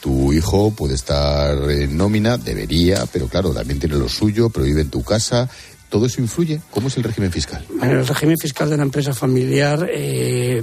Tu 0.01 0.33
hijo 0.33 0.71
puede 0.71 0.95
estar 0.95 1.71
en 1.71 1.97
nómina, 1.97 2.39
debería, 2.39 3.07
pero 3.13 3.29
claro, 3.29 3.53
también 3.53 3.79
tiene 3.79 3.97
lo 3.97 4.09
suyo, 4.09 4.49
pero 4.51 4.65
vive 4.65 4.83
en 4.83 4.91
tu 4.91 5.03
casa. 5.03 5.49
¿Todo 5.89 6.07
eso 6.07 6.21
influye? 6.21 6.61
¿Cómo 6.71 6.89
es 6.89 6.97
el 6.97 7.05
régimen 7.05 7.33
fiscal? 7.33 7.65
Bueno, 7.69 8.01
el 8.01 8.07
régimen 8.07 8.37
fiscal 8.39 8.71
de 8.71 8.77
la 8.77 8.85
empresa 8.85 9.13
familiar, 9.13 9.89
eh, 9.93 10.63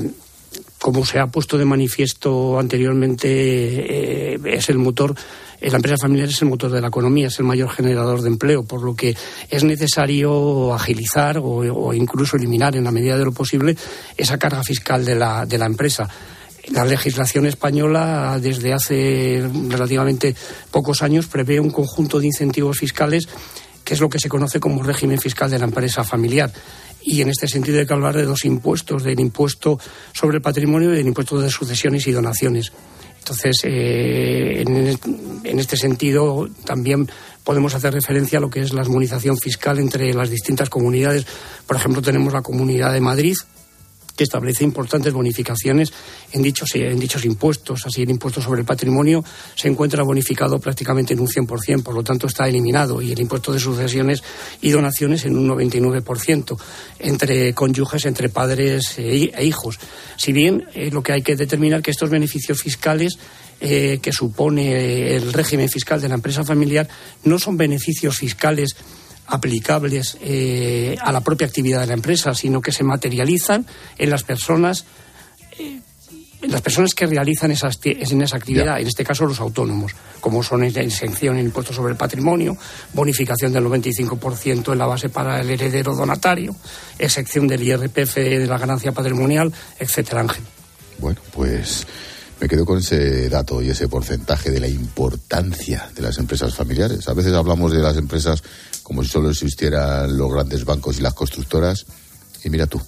como 0.80 1.06
se 1.06 1.20
ha 1.20 1.28
puesto 1.28 1.58
de 1.58 1.66
manifiesto 1.66 2.58
anteriormente, 2.58 3.28
eh, 3.28 4.40
es 4.46 4.70
el 4.70 4.78
motor 4.78 5.16
la 5.62 5.76
empresa 5.76 5.98
familiar 5.98 6.30
es 6.30 6.42
el 6.42 6.50
motor 6.50 6.72
de 6.72 6.82
la 6.82 6.88
economía, 6.88 7.28
es 7.28 7.40
el 7.40 7.46
mayor 7.46 7.70
generador 7.70 8.22
de 8.22 8.30
empleo, 8.30 8.64
por 8.64 8.84
lo 8.84 8.96
que 8.96 9.16
es 9.50 9.64
necesario 9.64 10.74
agilizar 10.74 11.40
o, 11.42 11.94
incluso 11.94 12.38
eliminar 12.38 12.76
en 12.76 12.84
la 12.84 12.92
medida 12.92 13.18
de 13.18 13.26
lo 13.26 13.32
posible 13.32 13.76
esa 14.16 14.38
carga 14.38 14.64
fiscal 14.64 15.04
de 15.04 15.16
la, 15.16 15.46
de 15.46 15.58
la 15.58 15.66
empresa. 15.66 16.08
La 16.72 16.84
legislación 16.86 17.46
española, 17.46 18.38
desde 18.42 18.74
hace 18.74 19.50
relativamente 19.70 20.36
pocos 20.70 21.02
años, 21.02 21.28
prevé 21.28 21.60
un 21.60 21.70
conjunto 21.70 22.20
de 22.20 22.28
incentivos 22.28 22.78
fiscales 22.78 23.28
que 23.88 23.94
es 23.94 24.02
lo 24.02 24.10
que 24.10 24.20
se 24.20 24.28
conoce 24.28 24.60
como 24.60 24.84
régimen 24.84 25.18
fiscal 25.18 25.50
de 25.50 25.58
la 25.58 25.64
empresa 25.64 26.04
familiar. 26.04 26.52
Y 27.02 27.22
en 27.22 27.30
este 27.30 27.48
sentido 27.48 27.80
hay 27.80 27.86
que 27.86 27.94
hablar 27.94 28.18
de 28.18 28.26
dos 28.26 28.44
impuestos, 28.44 29.02
del 29.02 29.18
impuesto 29.18 29.80
sobre 30.12 30.38
el 30.38 30.42
patrimonio 30.42 30.92
y 30.94 30.98
del 30.98 31.08
impuesto 31.08 31.40
de 31.40 31.50
sucesiones 31.50 32.06
y 32.06 32.12
donaciones. 32.12 32.74
Entonces, 33.20 33.62
eh, 33.64 34.62
en, 34.66 35.60
este 35.60 35.78
sentido, 35.78 36.50
también 36.66 37.10
podemos 37.46 37.76
hacer 37.76 37.94
referencia 37.94 38.40
a 38.40 38.42
lo 38.42 38.50
que 38.50 38.60
es 38.60 38.74
la 38.74 38.82
armonización 38.82 39.38
fiscal 39.38 39.80
entre 39.80 40.14
las 40.14 40.30
distintas 40.30 40.70
comunidades. 40.70 41.26
Por 41.66 41.78
ejemplo, 41.78 42.02
tenemos 42.02 42.34
la 42.34 42.42
Comunidad 42.42 42.92
de 42.92 43.00
Madrid, 43.00 43.36
que 44.18 44.24
establece 44.24 44.66
importantes 44.66 45.14
bonificaciones 45.14 45.94
en 46.34 46.42
dichos, 46.42 46.76
en 46.76 47.00
dichos 47.00 47.24
impuestos. 47.24 47.86
Así, 47.86 48.02
el 48.02 48.10
impuesto 48.10 48.42
sobre 48.42 48.62
el 48.62 48.66
patrimonio 48.66 49.24
se 49.56 49.70
encuentra 49.70 50.04
bonificado 50.04 50.60
prácticamente 50.60 51.14
en 51.14 51.22
un 51.22 51.28
100%, 51.28 51.84
por 51.84 51.94
lo 51.94 52.04
tanto 52.04 52.28
está 52.28 52.48
eliminado, 52.48 53.02
y 53.02 53.12
el 53.12 53.20
impuesto 53.22 53.54
de 53.54 53.60
sucesiones 53.60 54.24
y 54.62 54.72
donaciones 54.72 55.24
en 55.26 55.38
un 55.38 55.48
99%, 55.48 56.58
entre 57.00 57.54
cónyuges, 57.54 58.06
entre 58.06 58.30
padres 58.30 58.98
e, 58.98 59.32
e 59.34 59.46
hijos. 59.46 59.80
Si 60.18 60.34
bien 60.34 60.66
eh, 60.74 60.90
lo 60.92 61.04
que 61.04 61.14
hay 61.14 61.22
que 61.22 61.36
determinar 61.36 61.82
que 61.82 61.92
estos 61.92 62.10
beneficios 62.10 62.62
fiscales 62.62 63.20
eh, 63.60 64.00
que 64.02 64.12
supone 64.12 65.16
el 65.16 65.34
régimen 65.34 65.70
fiscal 65.70 66.00
de 66.02 66.10
la 66.10 66.16
empresa 66.16 66.44
familiar 66.44 66.88
no 67.24 67.40
son 67.40 67.58
beneficios 67.58 68.18
fiscales 68.18 68.76
aplicables 69.28 70.18
eh, 70.22 70.96
a 71.02 71.12
la 71.12 71.22
propia 71.22 71.48
actividad 71.48 71.82
de 71.82 71.88
la 71.88 71.94
empresa, 71.94 72.34
sino 72.34 72.62
que 72.62 72.72
se 72.72 72.84
materializan 72.84 73.66
en 73.98 74.10
las 74.10 74.24
personas. 74.24 74.86
Eh, 75.60 75.82
en 76.40 76.52
las 76.52 76.62
personas 76.62 76.94
que 76.94 77.08
realizan 77.08 77.50
esa 77.50 77.68
actividad, 77.68 78.80
en 78.80 78.86
este 78.86 79.04
caso 79.04 79.26
los 79.26 79.40
autónomos, 79.40 79.96
como 80.20 80.44
son 80.44 80.62
la 80.72 80.82
exención 80.82 81.36
en 81.36 81.48
impuestos 81.48 81.76
sobre 81.76 81.94
el 81.94 81.98
patrimonio, 81.98 82.56
bonificación 82.94 83.52
del 83.52 83.66
95% 83.66 84.72
en 84.72 84.78
la 84.78 84.86
base 84.86 85.10
para 85.10 85.42
el 85.42 85.50
heredero 85.50 85.96
donatario, 85.96 86.56
excepción 87.00 87.48
del 87.48 87.64
IRPF 87.64 88.16
de 88.18 88.46
la 88.46 88.60
ganancia 88.60 88.92
patrimonial, 88.92 89.52
etcétera, 89.80 90.22
Ángel. 90.22 90.44
Bueno, 91.00 91.20
pues 91.32 91.88
me 92.40 92.48
quedo 92.48 92.66
con 92.66 92.80
ese 92.80 93.30
dato 93.30 93.62
y 93.62 93.70
ese 93.70 93.88
porcentaje 93.88 94.52
de 94.52 94.60
la 94.60 94.68
importancia 94.68 95.90
de 95.96 96.02
las 96.02 96.18
empresas 96.18 96.54
familiares. 96.54 97.08
A 97.08 97.14
veces 97.14 97.34
hablamos 97.34 97.72
de 97.72 97.80
las 97.80 97.98
empresas 97.98 98.44
como 98.84 99.04
si 99.04 99.10
solo 99.10 99.30
existieran 99.30 100.18
los 100.18 100.32
grandes 100.32 100.64
bancos 100.66 101.00
y 101.00 101.02
las 101.02 101.14
constructoras. 101.14 101.86
Y 102.44 102.50
mira 102.50 102.68
tú, 102.68 102.82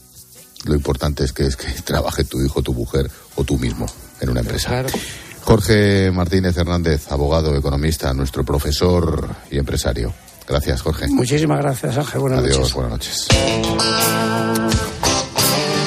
lo 0.65 0.75
importante 0.75 1.23
es 1.23 1.33
que, 1.33 1.45
es 1.45 1.55
que 1.55 1.67
trabaje 1.85 2.23
tu 2.23 2.41
hijo, 2.41 2.61
tu 2.61 2.73
mujer 2.73 3.09
o 3.35 3.43
tú 3.43 3.57
mismo 3.57 3.85
en 4.21 4.29
una 4.29 4.41
empresa. 4.41 4.85
Jorge 5.41 6.11
Martínez 6.11 6.55
Hernández, 6.57 7.11
abogado, 7.11 7.55
economista, 7.55 8.13
nuestro 8.13 8.43
profesor 8.43 9.35
y 9.49 9.57
empresario. 9.57 10.13
Gracias, 10.47 10.81
Jorge. 10.81 11.07
Muchísimas 11.07 11.59
gracias, 11.59 11.97
Ángel. 11.97 12.21
Buenas 12.21 12.39
Adiós, 12.39 12.73
buenas 12.73 12.91
noches. 12.91 13.27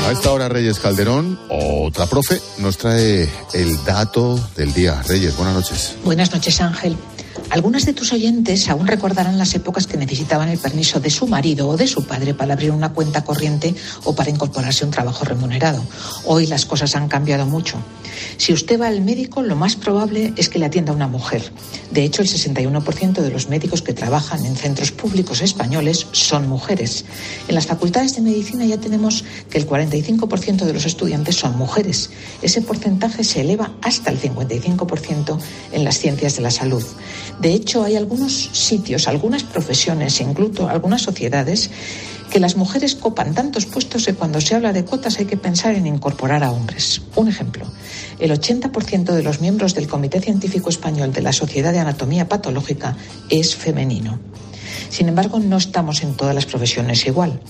A 0.05 0.11
esta 0.11 0.33
hora, 0.33 0.49
Reyes 0.49 0.81
Calderón, 0.81 1.39
otra 1.49 2.07
profe, 2.07 2.41
nos 2.59 2.77
trae 2.77 3.31
el 3.55 3.85
dato 3.85 4.39
del 4.57 4.75
día. 4.75 5.01
Reyes, 5.07 5.37
buenas 5.37 5.55
noches. 5.55 5.97
Buenas 6.05 6.33
noches, 6.33 6.61
Ángel. 6.61 6.97
Algunas 7.53 7.85
de 7.85 7.93
tus 7.93 8.15
oyentes 8.15 8.71
aún 8.71 8.87
recordarán 8.87 9.37
las 9.37 9.55
épocas 9.55 9.87
que 9.87 9.99
necesitaban 9.99 10.49
el 10.49 10.57
permiso 10.57 11.01
de 11.01 11.11
su 11.11 11.27
marido 11.27 11.69
o 11.69 11.77
de 11.77 11.87
su 11.87 12.07
padre 12.07 12.33
para 12.33 12.55
abrir 12.55 12.71
una 12.71 12.95
cuenta 12.95 13.25
corriente 13.25 13.75
o 14.05 14.15
para 14.15 14.31
incorporarse 14.31 14.85
a 14.85 14.87
un 14.87 14.91
trabajo 14.91 15.27
remunerado. 15.27 15.85
Hoy 16.25 16.47
las 16.47 16.65
cosas 16.65 16.97
han 16.97 17.09
cambiado 17.09 17.45
mucho. 17.45 17.77
Si 18.39 18.55
usted 18.55 18.81
va 18.81 18.89
al 18.89 19.03
médico, 19.03 19.43
lo 19.43 19.55
más 19.55 19.77
probable 19.77 20.33
es 20.39 20.49
que 20.49 20.59
le 20.59 20.65
atienda 20.65 20.95
una 20.95 21.09
mujer. 21.09 21.53
De 21.91 22.05
hecho, 22.05 22.23
el 22.23 22.29
61% 22.29 23.21
de 23.21 23.31
los 23.31 23.51
médicos 23.51 23.83
que 23.83 23.93
trabajan 23.93 24.47
en 24.47 24.57
centros 24.57 24.91
públicos 24.91 25.43
españoles 25.43 26.07
son 26.13 26.49
mujeres. 26.49 27.05
En 27.49 27.55
las 27.55 27.67
facultades 27.67 28.17
de 28.17 28.23
medicina 28.23 28.65
ya 28.65 28.79
tenemos 28.79 29.25
que 29.51 29.59
el 29.59 29.69
45% 29.69 30.65
de 30.65 30.73
los 30.73 30.87
estudiantes 30.87 31.37
son 31.37 31.59
mujeres. 31.59 32.09
Ese 32.41 32.63
porcentaje 32.63 33.25
se 33.25 33.43
eleva 33.43 33.75
hasta 33.83 34.11
el 34.11 34.19
55% 34.19 35.39
en 35.73 35.85
las 35.85 35.99
ciencias 35.99 36.37
de 36.37 36.43
la 36.43 36.51
salud. 36.51 36.85
De 37.43 37.53
hecho, 37.53 37.83
hay 37.83 37.97
algunos 37.97 38.51
sitios, 38.53 39.09
algunas 39.09 39.43
profesiones, 39.43 40.21
incluso 40.21 40.69
algunas 40.69 41.03
sociedades, 41.03 41.71
que 42.31 42.39
las 42.39 42.55
mujeres 42.55 42.95
copan 42.95 43.35
tantos 43.35 43.67
puestos 43.67 44.07
que 44.07 44.15
cuando 44.15 44.41
se 44.41 44.55
habla 44.55 44.73
de 44.73 44.85
cuotas 44.85 45.19
hay 45.19 45.25
que 45.27 45.37
pensar 45.37 45.75
en 45.75 45.89
incorporar 45.89 46.45
a 46.45 46.53
hombres. 46.53 47.03
Un 47.17 47.27
ejemplo, 47.27 47.67
el 48.21 48.31
80% 48.31 49.13
de 49.13 49.25
los 49.25 49.41
miembros 49.41 49.75
del 49.75 49.89
Comité 49.89 50.21
Científico 50.21 50.71
Español 50.71 51.13
de 51.13 51.21
la 51.21 51.33
Sociedad 51.33 51.73
de 51.73 51.81
Anatomía 51.81 52.29
Patológica 52.29 52.97
es 53.29 53.57
femenino. 53.57 54.21
Sin 54.89 55.09
embargo, 55.09 55.41
no 55.41 55.57
estamos 55.57 56.05
en 56.05 56.15
todas 56.15 56.37
las 56.37 56.47
profesiones 56.47 57.05
igual. 57.07 57.41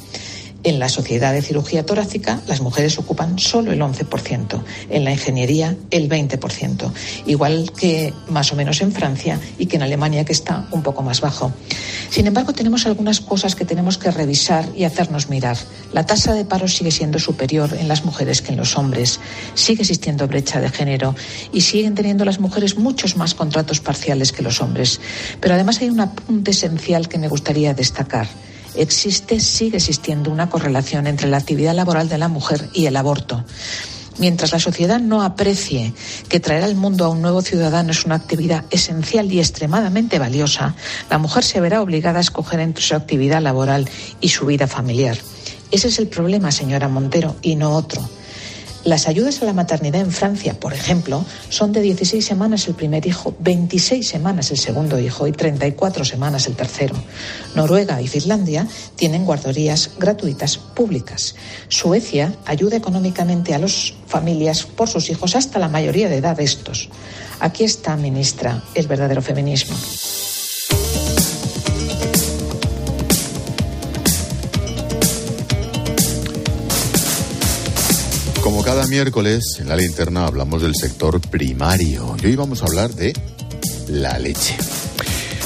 En 0.64 0.78
la 0.78 0.88
Sociedad 0.88 1.32
de 1.32 1.42
Cirugía 1.42 1.84
Torácica, 1.84 2.40
las 2.46 2.60
mujeres 2.60 2.96
ocupan 2.96 3.36
solo 3.36 3.72
el 3.72 3.80
11%, 3.80 4.62
en 4.90 5.04
la 5.04 5.10
ingeniería 5.10 5.76
el 5.90 6.08
20%, 6.08 6.92
igual 7.26 7.72
que 7.76 8.14
más 8.28 8.52
o 8.52 8.56
menos 8.56 8.80
en 8.80 8.92
Francia 8.92 9.40
y 9.58 9.66
que 9.66 9.74
en 9.74 9.82
Alemania, 9.82 10.24
que 10.24 10.32
está 10.32 10.68
un 10.70 10.84
poco 10.84 11.02
más 11.02 11.20
bajo. 11.20 11.52
Sin 12.10 12.28
embargo, 12.28 12.52
tenemos 12.52 12.86
algunas 12.86 13.20
cosas 13.20 13.56
que 13.56 13.64
tenemos 13.64 13.98
que 13.98 14.12
revisar 14.12 14.64
y 14.76 14.84
hacernos 14.84 15.28
mirar. 15.28 15.56
La 15.92 16.06
tasa 16.06 16.32
de 16.32 16.44
paro 16.44 16.68
sigue 16.68 16.92
siendo 16.92 17.18
superior 17.18 17.76
en 17.80 17.88
las 17.88 18.04
mujeres 18.04 18.40
que 18.40 18.52
en 18.52 18.58
los 18.58 18.78
hombres, 18.78 19.18
sigue 19.54 19.82
existiendo 19.82 20.28
brecha 20.28 20.60
de 20.60 20.68
género 20.68 21.16
y 21.52 21.62
siguen 21.62 21.96
teniendo 21.96 22.24
las 22.24 22.38
mujeres 22.38 22.76
muchos 22.76 23.16
más 23.16 23.34
contratos 23.34 23.80
parciales 23.80 24.30
que 24.30 24.42
los 24.42 24.60
hombres. 24.60 25.00
Pero 25.40 25.54
además 25.54 25.80
hay 25.80 25.90
un 25.90 26.00
apunte 26.00 26.52
esencial 26.52 27.08
que 27.08 27.18
me 27.18 27.26
gustaría 27.26 27.74
destacar 27.74 28.28
existe, 28.74 29.40
sigue 29.40 29.76
existiendo 29.76 30.30
una 30.30 30.48
correlación 30.48 31.06
entre 31.06 31.28
la 31.28 31.38
actividad 31.38 31.74
laboral 31.74 32.08
de 32.08 32.18
la 32.18 32.28
mujer 32.28 32.68
y 32.72 32.86
el 32.86 32.96
aborto. 32.96 33.44
Mientras 34.18 34.52
la 34.52 34.60
sociedad 34.60 35.00
no 35.00 35.22
aprecie 35.22 35.94
que 36.28 36.38
traer 36.38 36.64
al 36.64 36.74
mundo 36.74 37.06
a 37.06 37.08
un 37.08 37.22
nuevo 37.22 37.40
ciudadano 37.40 37.92
es 37.92 38.04
una 38.04 38.16
actividad 38.16 38.64
esencial 38.70 39.32
y 39.32 39.38
extremadamente 39.38 40.18
valiosa, 40.18 40.74
la 41.08 41.18
mujer 41.18 41.44
se 41.44 41.60
verá 41.60 41.80
obligada 41.80 42.18
a 42.18 42.22
escoger 42.22 42.60
entre 42.60 42.84
su 42.84 42.94
actividad 42.94 43.40
laboral 43.40 43.88
y 44.20 44.28
su 44.28 44.44
vida 44.46 44.66
familiar. 44.66 45.16
Ese 45.70 45.88
es 45.88 45.98
el 45.98 46.08
problema, 46.08 46.52
señora 46.52 46.88
Montero, 46.88 47.36
y 47.40 47.56
no 47.56 47.74
otro. 47.74 48.06
Las 48.84 49.06
ayudas 49.06 49.40
a 49.40 49.44
la 49.44 49.52
maternidad 49.52 50.00
en 50.00 50.10
Francia, 50.10 50.58
por 50.58 50.72
ejemplo, 50.74 51.24
son 51.50 51.72
de 51.72 51.82
16 51.82 52.24
semanas 52.24 52.66
el 52.66 52.74
primer 52.74 53.06
hijo, 53.06 53.32
26 53.38 54.06
semanas 54.06 54.50
el 54.50 54.58
segundo 54.58 54.98
hijo 54.98 55.28
y 55.28 55.32
34 55.32 56.04
semanas 56.04 56.48
el 56.48 56.56
tercero. 56.56 56.96
Noruega 57.54 58.02
y 58.02 58.08
Finlandia 58.08 58.66
tienen 58.96 59.24
guarderías 59.24 59.90
gratuitas 59.98 60.56
públicas. 60.56 61.36
Suecia 61.68 62.34
ayuda 62.44 62.76
económicamente 62.76 63.54
a 63.54 63.60
las 63.60 63.94
familias 64.08 64.64
por 64.64 64.88
sus 64.88 65.10
hijos 65.10 65.36
hasta 65.36 65.60
la 65.60 65.68
mayoría 65.68 66.08
de 66.08 66.16
edad 66.16 66.36
de 66.36 66.44
estos. 66.44 66.88
Aquí 67.38 67.62
está, 67.62 67.96
ministra, 67.96 68.64
el 68.74 68.88
verdadero 68.88 69.22
feminismo. 69.22 69.76
Como 78.52 78.64
cada 78.64 78.86
miércoles 78.86 79.42
en 79.60 79.70
la 79.70 79.76
linterna 79.76 80.26
hablamos 80.26 80.60
del 80.60 80.74
sector 80.76 81.18
primario 81.22 82.14
y 82.22 82.26
hoy 82.26 82.36
vamos 82.36 82.60
a 82.60 82.66
hablar 82.66 82.94
de 82.94 83.14
la 83.88 84.18
leche. 84.18 84.58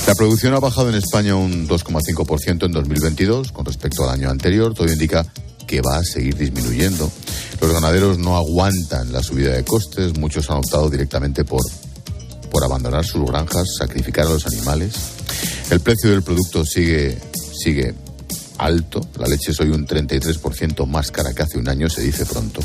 La 0.08 0.14
producción 0.16 0.54
ha 0.54 0.58
bajado 0.58 0.88
en 0.88 0.96
España 0.96 1.36
un 1.36 1.68
2,5% 1.68 2.66
en 2.66 2.72
2022 2.72 3.52
con 3.52 3.64
respecto 3.64 4.02
al 4.02 4.10
año 4.10 4.28
anterior. 4.28 4.74
Todo 4.74 4.92
indica 4.92 5.24
que 5.68 5.80
va 5.82 5.98
a 5.98 6.02
seguir 6.02 6.36
disminuyendo. 6.36 7.08
Los 7.60 7.72
ganaderos 7.72 8.18
no 8.18 8.36
aguantan 8.36 9.12
la 9.12 9.22
subida 9.22 9.52
de 9.52 9.64
costes. 9.64 10.18
Muchos 10.18 10.50
han 10.50 10.56
optado 10.56 10.90
directamente 10.90 11.44
por, 11.44 11.62
por 12.50 12.64
abandonar 12.64 13.04
sus 13.04 13.24
granjas, 13.24 13.68
sacrificar 13.78 14.26
a 14.26 14.30
los 14.30 14.48
animales. 14.48 14.94
El 15.70 15.78
precio 15.78 16.10
del 16.10 16.24
producto 16.24 16.64
sigue, 16.64 17.16
sigue 17.56 17.94
alto. 18.58 19.00
La 19.16 19.28
leche 19.28 19.52
es 19.52 19.60
hoy 19.60 19.68
un 19.68 19.86
33% 19.86 20.84
más 20.88 21.12
cara 21.12 21.32
que 21.32 21.44
hace 21.44 21.56
un 21.56 21.68
año, 21.68 21.88
se 21.88 22.02
dice 22.02 22.26
pronto. 22.26 22.60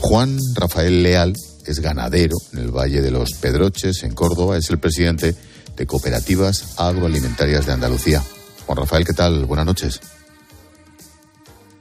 Juan 0.00 0.38
Rafael 0.54 1.02
Leal 1.02 1.34
es 1.66 1.80
ganadero 1.80 2.36
en 2.52 2.60
el 2.60 2.70
Valle 2.70 3.00
de 3.00 3.10
los 3.10 3.34
Pedroches, 3.34 4.02
en 4.02 4.14
Córdoba. 4.14 4.56
Es 4.56 4.70
el 4.70 4.78
presidente 4.78 5.34
de 5.76 5.86
Cooperativas 5.86 6.74
Agroalimentarias 6.78 7.66
de 7.66 7.72
Andalucía. 7.72 8.22
Juan 8.66 8.78
Rafael, 8.78 9.04
¿qué 9.04 9.12
tal? 9.12 9.44
Buenas 9.44 9.66
noches. 9.66 10.00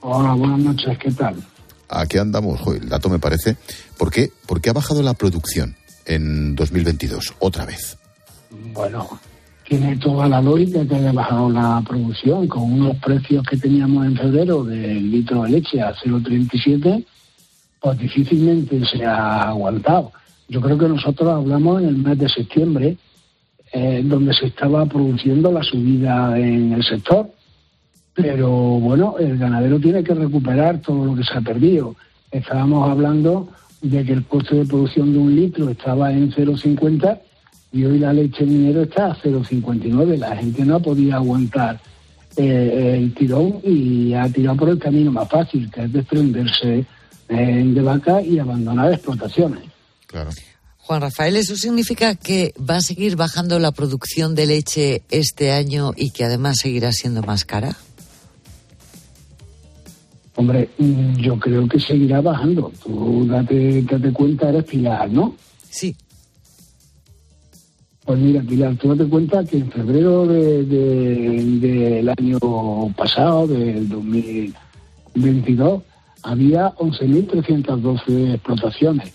Hola, 0.01 0.33
buenas 0.33 0.59
noches, 0.59 0.97
¿qué 0.99 1.11
tal? 1.11 1.35
Aquí 1.87 2.17
andamos, 2.17 2.59
el 2.67 2.87
dato 2.87 3.09
me 3.09 3.19
parece. 3.19 3.57
¿Por 3.97 4.11
qué? 4.11 4.31
¿Por 4.45 4.61
qué 4.61 4.69
ha 4.69 4.73
bajado 4.73 5.01
la 5.01 5.13
producción 5.13 5.75
en 6.05 6.55
2022 6.55 7.33
otra 7.39 7.65
vez? 7.65 7.97
Bueno, 8.73 9.19
tiene 9.67 9.97
toda 9.97 10.27
la 10.27 10.41
lógica 10.41 10.85
que 10.85 10.95
haya 10.95 11.11
bajado 11.13 11.49
la 11.49 11.81
producción 11.87 12.47
con 12.47 12.63
unos 12.63 12.97
precios 12.97 13.43
que 13.49 13.57
teníamos 13.57 14.05
en 14.05 14.17
febrero 14.17 14.63
del 14.63 15.09
litro 15.09 15.43
de 15.43 15.49
leche 15.49 15.81
a 15.81 15.93
0,37, 15.95 17.05
pues 17.79 17.97
difícilmente 17.97 18.85
se 18.85 19.05
ha 19.05 19.49
aguantado. 19.49 20.11
Yo 20.47 20.61
creo 20.61 20.77
que 20.77 20.87
nosotros 20.87 21.29
hablamos 21.29 21.81
en 21.81 21.89
el 21.89 21.97
mes 21.97 22.17
de 22.17 22.29
septiembre, 22.29 22.97
eh, 23.71 24.01
donde 24.03 24.33
se 24.33 24.47
estaba 24.47 24.85
produciendo 24.85 25.51
la 25.51 25.63
subida 25.63 26.37
en 26.39 26.73
el 26.73 26.83
sector 26.83 27.29
pero 28.21 28.49
bueno, 28.49 29.15
el 29.17 29.37
ganadero 29.37 29.79
tiene 29.79 30.03
que 30.03 30.13
recuperar 30.13 30.79
todo 30.81 31.05
lo 31.05 31.15
que 31.15 31.23
se 31.23 31.37
ha 31.37 31.41
perdido. 31.41 31.95
Estábamos 32.31 32.89
hablando 32.89 33.47
de 33.81 34.03
que 34.03 34.11
el 34.11 34.25
coste 34.25 34.57
de 34.57 34.65
producción 34.65 35.13
de 35.13 35.19
un 35.19 35.33
litro 35.33 35.69
estaba 35.69 36.11
en 36.11 36.29
0,50 36.29 37.17
y 37.71 37.85
hoy 37.85 37.99
la 37.99 38.11
leche 38.11 38.45
minero 38.45 38.81
está 38.81 39.07
a 39.07 39.15
0,59. 39.15 40.17
La 40.17 40.35
gente 40.35 40.65
no 40.65 40.75
ha 40.75 40.79
podido 40.79 41.15
aguantar 41.15 41.79
eh, 42.35 42.97
el 42.97 43.13
tirón 43.13 43.59
y 43.63 44.13
ha 44.13 44.27
tirado 44.27 44.57
por 44.57 44.69
el 44.69 44.79
camino 44.79 45.11
más 45.13 45.29
fácil, 45.29 45.71
que 45.71 45.83
es 45.85 45.93
desprenderse 45.93 46.85
de 47.29 47.81
vaca 47.81 48.21
y 48.21 48.39
abandonar 48.39 48.91
explotaciones. 48.91 49.63
Claro. 50.07 50.31
Juan 50.77 51.01
Rafael, 51.01 51.35
¿eso 51.35 51.55
significa 51.55 52.15
que 52.15 52.53
va 52.57 52.77
a 52.77 52.81
seguir 52.81 53.15
bajando 53.15 53.59
la 53.59 53.71
producción 53.71 54.33
de 54.33 54.47
leche 54.47 55.03
este 55.11 55.51
año 55.51 55.93
y 55.95 56.09
que 56.09 56.23
además 56.23 56.57
seguirá 56.59 56.91
siendo 56.91 57.21
más 57.21 57.45
cara? 57.45 57.77
Hombre, 60.35 60.69
mm, 60.79 61.17
yo 61.17 61.37
creo 61.37 61.67
que 61.67 61.79
seguirá 61.79 62.21
bajando. 62.21 62.71
Tú 62.83 63.27
date, 63.27 63.83
date 63.83 64.11
cuenta, 64.11 64.49
eres 64.49 64.63
Pilar, 64.63 65.11
¿no? 65.11 65.35
Sí. 65.69 65.95
Pues 68.05 68.19
mira, 68.19 68.41
Pilar, 68.41 68.75
tú 68.77 68.95
date 68.95 69.07
cuenta 69.07 69.43
que 69.43 69.57
en 69.57 69.71
febrero 69.71 70.25
del 70.25 72.09
año 72.17 72.39
pasado, 72.97 73.45
del 73.45 73.87
2022, 73.89 75.83
había 76.23 76.73
11.312 76.75 78.33
explotaciones. 78.33 79.13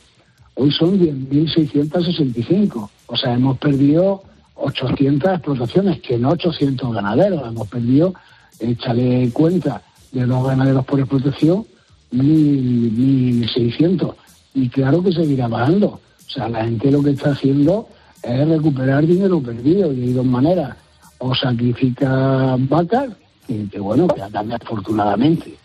Hoy 0.54 0.70
son 0.70 1.00
10.665. 1.00 2.88
O 3.06 3.16
sea, 3.16 3.34
hemos 3.34 3.58
perdido 3.58 4.22
800 4.54 5.32
explotaciones, 5.32 6.00
que 6.00 6.18
no 6.18 6.30
800 6.30 6.94
ganaderos. 6.94 7.46
Hemos 7.46 7.68
perdido, 7.68 8.14
échale 8.60 9.30
cuenta, 9.32 9.82
de 10.12 10.26
los 10.26 10.46
ganaderos 10.46 10.84
por 10.84 11.00
explotación, 11.00 11.66
1.600. 12.12 14.14
Y 14.54 14.68
claro 14.68 15.02
que 15.02 15.12
seguirá 15.12 15.48
bajando. 15.48 15.88
O 15.88 16.30
sea, 16.30 16.48
la 16.48 16.64
gente 16.64 16.90
lo 16.90 17.02
que 17.02 17.10
está 17.10 17.32
haciendo 17.32 17.88
es 18.22 18.48
recuperar 18.48 19.06
dinero 19.06 19.42
perdido 19.42 19.92
y 19.92 20.02
hay 20.02 20.12
dos 20.12 20.24
maneras. 20.24 20.76
O 21.18 21.34
sacrifica 21.34 22.56
vacas, 22.58 23.10
que, 23.46 23.80
bueno, 23.80 24.08
que 24.08 24.22
afortunadamente 24.22 25.56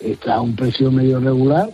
está 0.00 0.34
a 0.34 0.40
un 0.40 0.54
precio 0.54 0.90
medio 0.90 1.20
regular, 1.20 1.70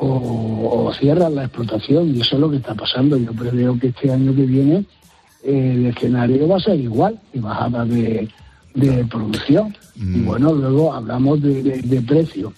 o, 0.00 0.92
cierran 0.98 1.34
la 1.34 1.44
explotación 1.44 2.14
y 2.14 2.20
eso 2.20 2.36
es 2.36 2.40
lo 2.40 2.50
que 2.50 2.56
está 2.56 2.74
pasando. 2.74 3.16
Yo 3.16 3.32
preveo 3.32 3.78
que 3.78 3.88
este 3.88 4.12
año 4.12 4.34
que 4.34 4.42
viene 4.42 4.84
el 5.42 5.86
escenario 5.86 6.48
va 6.48 6.56
a 6.56 6.60
ser 6.60 6.78
igual 6.78 7.18
y 7.32 7.40
bajada 7.40 7.84
de, 7.84 8.28
de 8.74 9.04
producción. 9.06 9.74
Y 9.96 10.02
mm. 10.02 10.26
bueno, 10.26 10.52
luego 10.52 10.92
hablamos 10.92 11.40
de, 11.42 12.04
precio. 12.06 12.52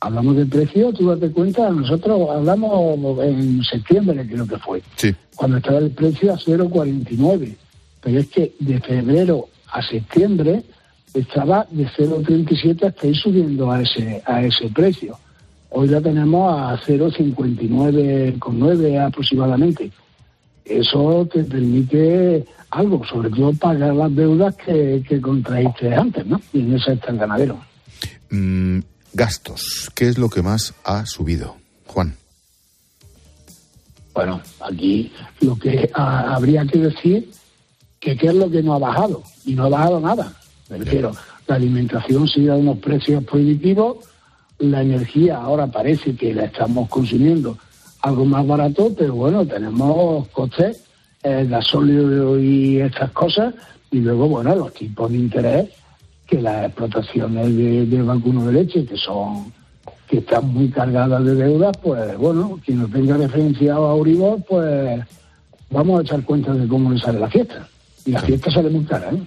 Hablamos 0.00 0.36
de 0.36 0.46
precio, 0.46 0.92
tú 0.92 1.08
date 1.08 1.30
cuenta, 1.30 1.70
nosotros 1.70 2.28
hablamos 2.30 2.98
en 3.24 3.62
septiembre, 3.64 4.26
creo 4.28 4.46
que 4.46 4.58
fue, 4.58 4.82
cuando 5.34 5.56
estaba 5.56 5.78
el 5.78 5.90
precio 5.92 6.34
a 6.34 6.36
0,49. 6.36 7.56
Pero 8.02 8.18
es 8.18 8.28
que 8.28 8.54
de 8.60 8.80
febrero 8.80 9.48
a 9.72 9.80
septiembre 9.80 10.62
estaba 11.14 11.66
de 11.70 11.86
0,37 11.86 12.86
hasta 12.86 13.06
ir 13.06 13.16
subiendo 13.16 13.70
a 13.70 13.80
ese, 13.80 14.22
a 14.26 14.42
ese 14.42 14.68
precio. 14.68 15.16
Hoy 15.70 15.88
la 15.88 16.00
tenemos 16.00 16.52
a 16.52 16.76
0,59,9 16.80 19.06
aproximadamente. 19.06 19.92
Eso 20.64 21.28
te 21.32 21.44
permite 21.44 22.44
algo, 22.70 23.04
sobre 23.06 23.30
todo 23.30 23.52
pagar 23.54 23.94
las 23.94 24.12
deudas 24.14 24.54
que, 24.56 25.04
que 25.06 25.20
contraíste 25.20 25.94
antes, 25.94 26.26
¿no? 26.26 26.40
Y 26.52 26.60
en 26.60 26.74
eso 26.74 26.90
está 26.92 27.10
el 27.10 27.18
ganadero. 27.18 27.58
Mm, 28.30 28.78
gastos, 29.12 29.90
¿qué 29.94 30.08
es 30.08 30.18
lo 30.18 30.28
que 30.28 30.42
más 30.42 30.74
ha 30.84 31.06
subido? 31.06 31.56
Juan. 31.86 32.16
Bueno, 34.12 34.40
aquí 34.60 35.12
lo 35.40 35.56
que 35.56 35.88
habría 35.92 36.66
que 36.66 36.78
decir 36.78 37.30
que 38.00 38.16
qué 38.16 38.28
es 38.28 38.34
lo 38.34 38.50
que 38.50 38.62
no 38.62 38.74
ha 38.74 38.78
bajado, 38.78 39.22
y 39.44 39.54
no 39.54 39.64
ha 39.64 39.68
bajado 39.68 40.00
nada. 40.00 40.32
Me 40.78 40.84
refiero, 40.84 41.12
la 41.46 41.54
alimentación 41.54 42.26
sigue 42.26 42.50
a 42.50 42.56
unos 42.56 42.78
precios 42.78 43.22
prohibitivos, 43.24 43.98
la 44.58 44.82
energía 44.82 45.36
ahora 45.38 45.66
parece 45.66 46.16
que 46.16 46.34
la 46.34 46.46
estamos 46.46 46.88
consumiendo 46.88 47.56
algo 48.02 48.24
más 48.24 48.46
barato, 48.46 48.92
pero 48.96 49.14
bueno, 49.14 49.46
tenemos 49.46 50.28
costes 50.28 50.84
el 51.22 51.48
gasóleo 51.48 52.38
y 52.38 52.80
estas 52.80 53.10
cosas, 53.12 53.54
y 53.90 54.00
luego, 54.00 54.28
bueno, 54.28 54.54
los 54.54 54.74
tipos 54.74 55.10
de 55.10 55.18
interés 55.18 55.68
que 56.26 56.40
las 56.40 56.66
explotaciones 56.66 57.56
de, 57.56 57.86
de 57.86 58.02
vacuno 58.02 58.46
de 58.46 58.52
leche, 58.52 58.84
que 58.84 58.96
son 58.96 59.52
que 60.08 60.18
están 60.18 60.52
muy 60.52 60.68
cargadas 60.68 61.24
de 61.24 61.34
deudas, 61.34 61.76
pues 61.82 62.16
bueno, 62.18 62.60
quien 62.64 62.80
no 62.80 62.88
tenga 62.88 63.16
referenciado 63.16 63.86
a 63.86 63.94
Uribor, 63.94 64.42
pues 64.46 65.00
vamos 65.70 65.98
a 65.98 66.02
echar 66.02 66.22
cuenta 66.24 66.52
de 66.52 66.68
cómo 66.68 66.90
le 66.92 66.98
sale 66.98 67.20
la 67.20 67.30
fiesta. 67.30 67.68
Y 68.04 68.10
la 68.10 68.20
fiesta 68.20 68.50
sale 68.50 68.68
muy 68.68 68.84
cara, 68.84 69.10
¿eh? 69.12 69.22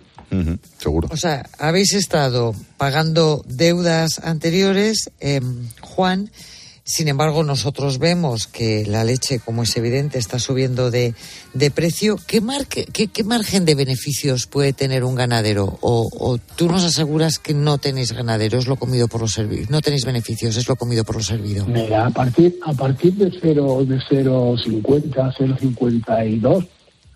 Seguro. 0.77 1.07
O 1.11 1.17
sea, 1.17 1.49
habéis 1.57 1.93
estado 1.93 2.53
pagando 2.77 3.43
deudas 3.47 4.19
anteriores, 4.23 5.09
eh, 5.19 5.41
Juan, 5.81 6.29
sin 6.87 7.07
embargo, 7.09 7.43
nosotros 7.43 7.99
vemos 7.99 8.47
que 8.47 8.85
la 8.85 9.03
leche, 9.03 9.39
como 9.39 9.63
es 9.63 9.75
evidente, 9.75 10.17
está 10.17 10.39
subiendo 10.39 10.89
de, 10.89 11.13
precio. 11.75 12.17
¿Qué, 12.25 12.41
qué, 12.93 13.23
margen 13.25 13.65
de 13.65 13.75
beneficios 13.75 14.47
puede 14.47 14.71
tener 14.71 15.03
un 15.03 15.13
ganadero? 15.13 15.77
O, 15.81 16.39
tú 16.55 16.69
nos 16.69 16.85
aseguras 16.85 17.39
que 17.39 17.53
no 17.53 17.77
tenéis 17.77 18.13
ganadero, 18.13 18.57
es 18.57 18.67
lo 18.67 18.77
comido 18.77 19.09
por 19.09 19.19
lo 19.19 19.27
servido? 19.27 19.65
No 19.69 19.81
tenéis 19.81 20.05
beneficios, 20.05 20.55
es 20.55 20.69
lo 20.69 20.77
comido 20.77 21.03
por 21.03 21.17
lo 21.17 21.23
servido. 21.23 21.65
Mira, 21.65 22.07
a 22.07 22.09
partir, 22.09 22.57
a 22.65 22.71
partir 22.71 23.15
de 23.15 23.33
0,50, 23.33 23.85
de 23.85 23.99
0,52 23.99 26.67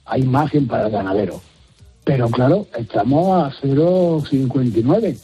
hay 0.03 0.23
margen 0.23 0.67
para 0.67 0.87
el 0.87 0.91
ganadero. 0.91 1.41
Pero 2.03 2.29
claro, 2.29 2.67
estamos 2.77 3.43
a 3.43 3.51
0,59. 3.61 5.17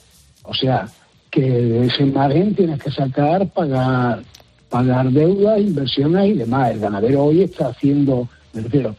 O 0.44 0.54
sea, 0.54 0.88
que 1.32 1.42
de 1.42 1.88
ese 1.88 2.06
margen 2.06 2.56
tienes 2.56 2.82
que 2.82 2.92
sacar, 2.92 3.48
pagar 3.50 4.24
pagar 4.70 5.12
deudas, 5.12 5.60
inversiones 5.60 6.30
y 6.30 6.34
demás. 6.34 6.72
El 6.72 6.80
ganadero 6.80 7.26
hoy 7.26 7.44
está 7.44 7.68
haciendo, 7.70 8.28
me 8.54 8.62
refiero, 8.62 8.96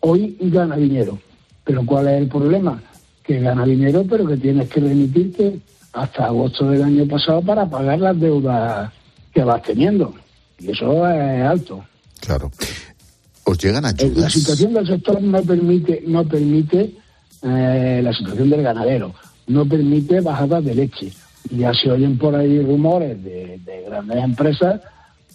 hoy 0.00 0.36
gana 0.40 0.76
dinero. 0.76 1.18
Pero 1.64 1.86
¿cuál 1.86 2.08
es 2.08 2.20
el 2.20 2.28
problema? 2.28 2.82
Que 3.22 3.40
gana 3.40 3.64
dinero, 3.64 4.04
pero 4.08 4.26
que 4.26 4.36
tienes 4.36 4.68
que 4.68 4.80
remitirte 4.80 5.60
hasta 5.92 6.26
agosto 6.26 6.70
del 6.70 6.82
año 6.82 7.06
pasado 7.06 7.42
para 7.42 7.68
pagar 7.68 8.00
las 8.00 8.18
deudas 8.18 8.92
que 9.32 9.44
vas 9.44 9.62
teniendo. 9.62 10.12
Y 10.58 10.70
eso 10.70 11.08
es 11.08 11.42
alto. 11.42 11.84
Claro. 12.20 12.50
¿Os 13.44 13.58
llegan 13.58 13.84
ayudas? 13.84 14.16
La 14.16 14.30
situación 14.30 14.74
del 14.74 14.86
sector 14.86 15.20
no 15.20 15.42
permite, 15.42 16.02
no 16.06 16.24
permite 16.24 16.94
eh, 17.42 18.00
la 18.02 18.12
situación 18.12 18.50
del 18.50 18.62
ganadero, 18.62 19.14
no 19.46 19.66
permite 19.66 20.20
bajadas 20.20 20.64
de 20.64 20.74
leche. 20.74 21.12
Ya 21.50 21.74
se 21.74 21.90
oyen 21.90 22.16
por 22.16 22.34
ahí 22.36 22.60
rumores 22.60 23.22
de 23.22 23.84
grandes 23.86 24.22
empresas 24.22 24.80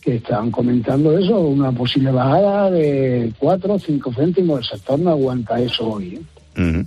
que 0.08 0.16
estaban 0.16 0.51
comentando 0.51 1.18
eso, 1.20 1.38
una 1.38 1.70
posible 1.74 2.12
bajada 2.12 2.72
de 2.72 3.34
4 3.39 3.74
o 3.74 3.78
5 3.78 4.14
céntimos. 4.14 4.60
El 4.60 4.66
sector 4.66 4.97
no 4.97 5.10
aguanta 5.10 5.60
eso 5.60 5.86
hoy. 5.86 6.26
¿eh? 6.55 6.86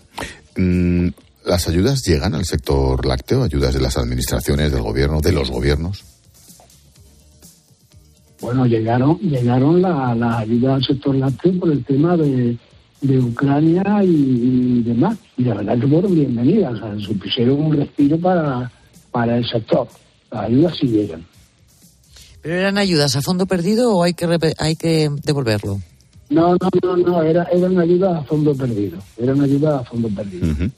Mm, 0.56 1.08
¿Las 1.44 1.68
ayudas 1.68 2.02
llegan 2.02 2.34
al 2.34 2.46
sector 2.46 3.04
lácteo? 3.04 3.42
¿Ayudas 3.42 3.74
de 3.74 3.80
las 3.80 3.98
administraciones, 3.98 4.72
del 4.72 4.80
gobierno, 4.80 5.20
de 5.20 5.32
los 5.32 5.50
gobiernos? 5.50 6.02
Bueno, 8.40 8.64
llegaron 8.64 9.18
llegaron 9.18 9.82
las 9.82 10.38
ayudas 10.38 10.76
al 10.76 10.84
sector 10.84 11.14
lácteo 11.14 11.60
por 11.60 11.72
el 11.72 11.84
tema 11.84 12.16
de, 12.16 12.56
Ucrania 13.02 13.82
y, 14.04 14.82
demás. 14.82 15.18
Y 15.36 15.44
la 15.44 15.54
verdad 15.54 15.78
que 15.78 15.86
fueron 15.86 16.14
bienvenidas. 16.14 16.74
O 16.74 16.76
sea, 16.78 16.98
supusieron 16.98 17.60
un 17.60 17.76
respiro 17.76 18.18
para, 18.18 18.70
para 19.10 19.36
el 19.36 19.46
sector. 19.46 19.88
Las 20.30 20.44
ayudas 20.44 20.76
sí 20.78 20.86
llegan. 20.86 21.24
¿Pero 22.42 22.54
eran 22.54 22.78
ayudas 22.78 23.16
a 23.16 23.22
fondo 23.22 23.46
perdido 23.46 23.94
o 23.94 24.02
hay 24.02 24.14
que, 24.14 24.26
hay 24.58 24.76
que 24.76 25.10
devolverlo? 25.24 25.80
No, 26.30 26.52
no, 26.52 26.70
no, 26.82 26.96
no, 26.96 27.22
era, 27.22 27.44
eran 27.44 27.78
ayudas 27.78 28.18
a 28.18 28.22
fondo 28.22 28.54
perdido. 28.54 28.98
Eran 29.18 29.40
ayudas 29.40 29.80
a 29.80 29.84
fondo 29.84 30.08
perdido. 30.08 30.70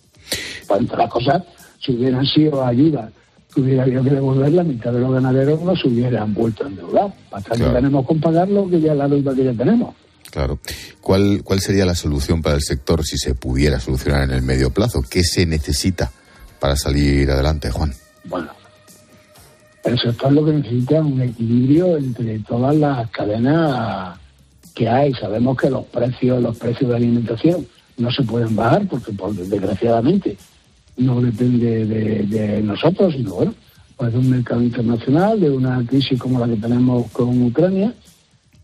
Para 0.67 0.83
las 0.83 1.11
cosas, 1.11 1.43
si 1.79 1.93
hubieran 1.93 2.25
sido 2.27 2.65
ayudas 2.65 3.13
que 3.55 3.61
hubiera 3.61 3.83
habido 3.83 4.03
que 4.03 4.11
devolver, 4.11 4.53
la 4.53 4.65
mitad 4.65 4.93
de 4.93 5.01
los 5.01 5.13
ganaderos 5.13 5.61
no 5.61 5.77
se 5.77 5.89
hubieran 5.89 6.33
vuelto 6.33 6.65
a 6.65 6.69
endeudar. 6.69 7.15
Hasta 7.31 7.55
que 7.55 7.65
tenemos 7.65 8.07
que 8.07 8.15
pagar 8.15 8.49
lo 8.49 8.69
que 8.69 8.81
ya 8.81 8.95
la 8.95 9.09
deuda 9.09 9.35
que 9.35 9.45
ya 9.45 9.53
tenemos. 9.53 9.95
Claro. 10.33 10.59
¿Cuál, 11.03 11.43
¿Cuál 11.45 11.61
sería 11.61 11.85
la 11.85 11.95
solución 11.95 12.41
para 12.41 12.57
el 12.57 12.63
sector 12.63 13.05
si 13.05 13.19
se 13.19 13.35
pudiera 13.35 13.79
solucionar 13.79 14.23
en 14.23 14.31
el 14.31 14.41
medio 14.41 14.71
plazo? 14.71 15.03
¿Qué 15.03 15.23
se 15.23 15.45
necesita 15.45 16.11
para 16.59 16.75
salir 16.75 17.31
adelante, 17.31 17.71
Juan? 17.71 17.93
Bueno, 18.25 18.51
el 19.85 19.99
sector 19.99 20.33
lo 20.33 20.43
que 20.47 20.53
necesita 20.53 20.97
es 20.97 21.05
un 21.05 21.21
equilibrio 21.21 21.99
entre 21.99 22.39
todas 22.39 22.75
las 22.75 23.11
cadenas 23.11 24.19
que 24.75 24.89
hay. 24.89 25.13
Sabemos 25.13 25.55
que 25.59 25.69
los 25.69 25.85
precios, 25.85 26.43
los 26.43 26.57
precios 26.57 26.89
de 26.89 26.97
alimentación 26.97 27.67
no 27.99 28.11
se 28.11 28.23
pueden 28.23 28.57
bajar 28.57 28.87
porque, 28.89 29.13
desgraciadamente, 29.13 30.39
no 30.97 31.21
depende 31.21 31.85
de, 31.85 32.63
nosotros, 32.63 33.13
sino 33.13 33.35
bueno, 33.35 33.55
pues 33.99 34.15
de 34.15 34.19
un 34.19 34.31
mercado 34.31 34.63
internacional, 34.63 35.39
de 35.39 35.51
una 35.51 35.85
crisis 35.85 36.19
como 36.19 36.39
la 36.39 36.47
que 36.47 36.61
tenemos 36.61 37.11
con 37.11 37.43
Ucrania. 37.43 37.93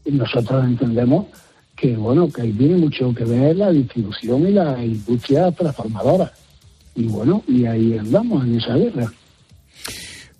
Y 0.07 0.13
nosotros 0.13 0.65
entendemos 0.65 1.27
que 1.79 1.97
bueno, 1.97 2.29
que 2.31 2.43
ahí 2.43 2.53
tiene 2.53 2.77
mucho 2.77 3.15
que 3.15 3.25
ver 3.25 3.57
la 3.57 3.71
distribución 3.71 4.49
y 4.49 4.53
la 4.53 4.85
industria 4.85 5.51
transformadora. 5.53 6.33
Y 6.95 7.05
bueno, 7.05 7.45
y 7.47 7.65
ahí 7.67 7.97
andamos 7.97 8.45
en 8.45 8.59
esa 8.59 8.75
guerra. 8.75 9.13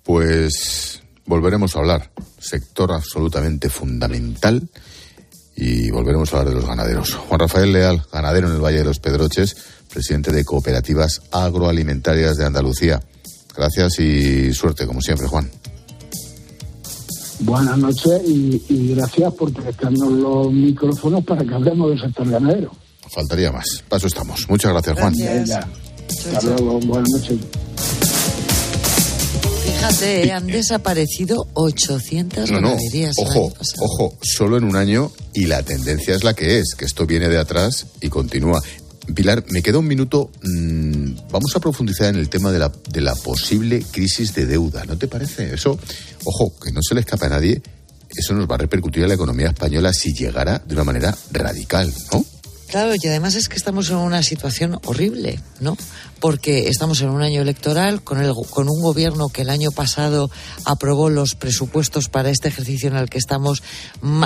Pues 0.03 1.01
volveremos 1.27 1.77
a 1.77 1.79
hablar. 1.79 2.11
Sector 2.39 2.93
absolutamente 2.93 3.69
fundamental. 3.71 4.69
Y 5.55 5.91
volveremos 5.91 6.33
a 6.33 6.39
hablar 6.39 6.55
de 6.55 6.61
los 6.61 6.69
ganaderos. 6.69 7.15
Juan 7.15 7.41
Rafael 7.41 7.73
Leal, 7.73 8.03
ganadero 8.13 8.49
en 8.49 8.55
el 8.55 8.61
Valle 8.61 8.79
de 8.79 8.85
los 8.85 9.01
Pedroches, 9.01 9.57
presidente 9.93 10.33
de 10.33 10.45
Cooperativas 10.45 11.23
Agroalimentarias 11.33 12.37
de 12.37 12.47
Andalucía. 12.47 13.01
Gracias 13.57 13.99
y 13.99 14.53
suerte, 14.53 14.87
como 14.87 15.01
siempre, 15.01 15.27
Juan. 15.27 15.51
Buenas 17.41 17.79
noches 17.79 18.23
y, 18.27 18.95
gracias 18.95 19.33
por 19.35 19.53
prestarnos 19.53 20.13
los 20.13 20.53
micrófonos 20.53 21.25
para 21.25 21.45
que 21.45 21.55
hablemos 21.55 21.91
del 21.91 22.01
sector 22.01 22.29
ganadero. 22.29 22.73
Faltaría 23.09 23.53
más. 23.53 23.85
Paso 23.89 24.07
estamos. 24.07 24.49
Muchas 24.49 24.73
gracias, 24.73 24.99
Juan. 24.99 25.15
Hasta 26.35 26.57
luego. 26.57 26.81
Buenas 26.81 27.09
noches. 27.11 27.39
Fíjate, 29.65 30.33
han 30.33 30.47
desaparecido 30.49 31.47
800 31.55 32.51
no, 32.51 32.61
no. 32.61 32.77
Ojo, 33.17 33.53
ojo, 33.81 34.15
solo 34.23 34.59
en 34.59 34.65
un 34.65 34.75
año 34.75 35.13
y 35.33 35.47
la 35.47 35.63
tendencia 35.63 36.17
es 36.17 36.25
la 36.25 36.35
que 36.35 36.59
es, 36.59 36.75
que 36.77 36.85
esto 36.85 37.07
viene 37.07 37.29
de 37.29 37.39
atrás 37.39 37.87
y 38.01 38.09
continúa. 38.09 38.61
Pilar, 39.15 39.45
me 39.51 39.63
queda 39.63 39.79
un 39.79 39.87
minuto. 39.87 40.31
Mm, 40.43 41.31
vamos 41.31 41.55
a 41.55 41.61
profundizar 41.61 42.09
en 42.09 42.17
el 42.17 42.29
tema 42.29 42.53
de 42.53 42.59
la, 42.59 42.73
de 42.91 43.01
la 43.01 43.15
posible 43.15 43.83
crisis 43.91 44.35
de 44.35 44.47
deuda. 44.47 44.85
¿No 44.85 44.97
te 44.99 45.09
parece? 45.09 45.55
Eso, 45.55 45.79
ojo, 46.25 46.55
que 46.63 46.73
no 46.73 46.81
se 46.83 46.95
le 46.95 47.01
escapa 47.01 47.27
a 47.27 47.31
nadie. 47.31 47.63
Eso 48.15 48.35
nos 48.35 48.51
va 48.51 48.55
a 48.55 48.59
repercutir 48.59 49.03
en 49.03 49.09
la 49.09 49.15
economía 49.15 49.49
española 49.49 49.93
si 49.93 50.13
llegara 50.13 50.63
de 50.65 50.75
una 50.75 50.85
manera 50.85 51.17
radical, 51.31 51.93
¿no? 52.13 52.25
Claro, 52.69 52.95
y 52.95 53.07
además 53.09 53.35
es 53.35 53.49
que 53.49 53.57
estamos 53.57 53.89
en 53.89 53.97
una 53.97 54.23
situación 54.23 54.79
horrible, 54.85 55.41
¿no? 55.61 55.77
Porque 56.21 56.69
estamos 56.69 57.01
en 57.01 57.11
un 57.11 57.23
año 57.23 57.43
electoral 57.43 58.03
con, 58.03 58.21
el, 58.21 58.33
con 58.51 58.69
un 58.69 58.83
gobierno 58.83 59.29
que 59.29 59.43
el 59.43 59.51
año 59.51 59.71
pasado 59.71 60.31
aprobó 60.65 61.11
los 61.11 61.35
presupuestos 61.35 62.09
para 62.09 62.31
este 62.31 62.49
ejercicio 62.49 62.89
en 62.89 62.97
el 62.97 63.09
que 63.09 63.19
estamos 63.19 63.63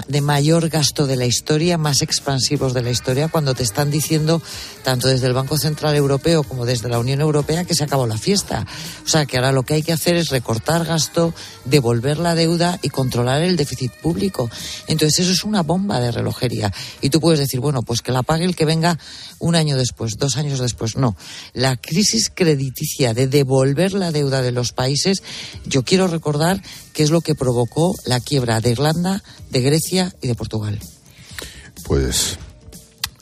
de 0.08 0.20
mayor 0.20 0.68
gasto 0.68 1.06
de 1.06 1.16
la 1.16 1.26
historia, 1.26 1.78
más 1.78 2.02
expansivos 2.02 2.74
de 2.74 2.82
la 2.82 2.90
historia, 2.90 3.28
cuando 3.28 3.54
te 3.54 3.62
están 3.62 3.90
diciendo, 3.90 4.40
tanto 4.82 5.08
desde 5.08 5.26
el 5.26 5.34
Banco 5.34 5.58
Central 5.58 5.94
Europeo 5.94 6.42
como 6.42 6.64
desde 6.64 6.88
la 6.88 6.98
Unión 6.98 7.20
Europea, 7.20 7.64
que 7.64 7.74
se 7.74 7.84
acabó 7.84 8.06
la 8.06 8.18
fiesta. 8.18 8.66
O 9.04 9.08
sea, 9.08 9.26
que 9.26 9.36
ahora 9.36 9.52
lo 9.52 9.62
que 9.62 9.74
hay 9.74 9.82
que 9.82 9.92
hacer 9.92 10.16
es 10.16 10.30
recortar 10.30 10.84
gasto, 10.84 11.34
devolver 11.64 12.18
la 12.18 12.34
deuda 12.34 12.78
y 12.82 12.88
controlar 12.88 13.42
el 13.42 13.56
déficit 13.56 13.92
público. 13.92 14.50
Entonces, 14.86 15.20
eso 15.20 15.32
es 15.32 15.44
una 15.44 15.62
bomba 15.62 16.00
de 16.00 16.10
relojería. 16.10 16.72
Y 17.00 17.10
tú 17.10 17.20
puedes 17.20 17.38
decir, 17.38 17.60
bueno, 17.60 17.82
pues 17.82 18.00
que 18.02 18.12
la 18.12 18.22
pague 18.22 18.44
el 18.44 18.56
que 18.56 18.64
venga 18.64 18.98
un 19.42 19.56
año 19.56 19.76
después, 19.76 20.16
dos 20.16 20.36
años 20.36 20.60
después. 20.60 20.96
No. 20.96 21.16
La 21.52 21.76
crisis 21.76 22.30
crediticia 22.34 23.12
de 23.12 23.26
devolver 23.26 23.92
la 23.92 24.12
deuda 24.12 24.40
de 24.40 24.52
los 24.52 24.72
países, 24.72 25.22
yo 25.66 25.82
quiero 25.82 26.06
recordar 26.06 26.62
que 26.94 27.02
es 27.02 27.10
lo 27.10 27.20
que 27.20 27.34
provocó 27.34 27.94
la 28.06 28.20
quiebra 28.20 28.60
de 28.60 28.70
Irlanda, 28.70 29.22
de 29.50 29.60
Grecia 29.60 30.14
y 30.22 30.28
de 30.28 30.34
Portugal. 30.34 30.78
Pues 31.84 32.38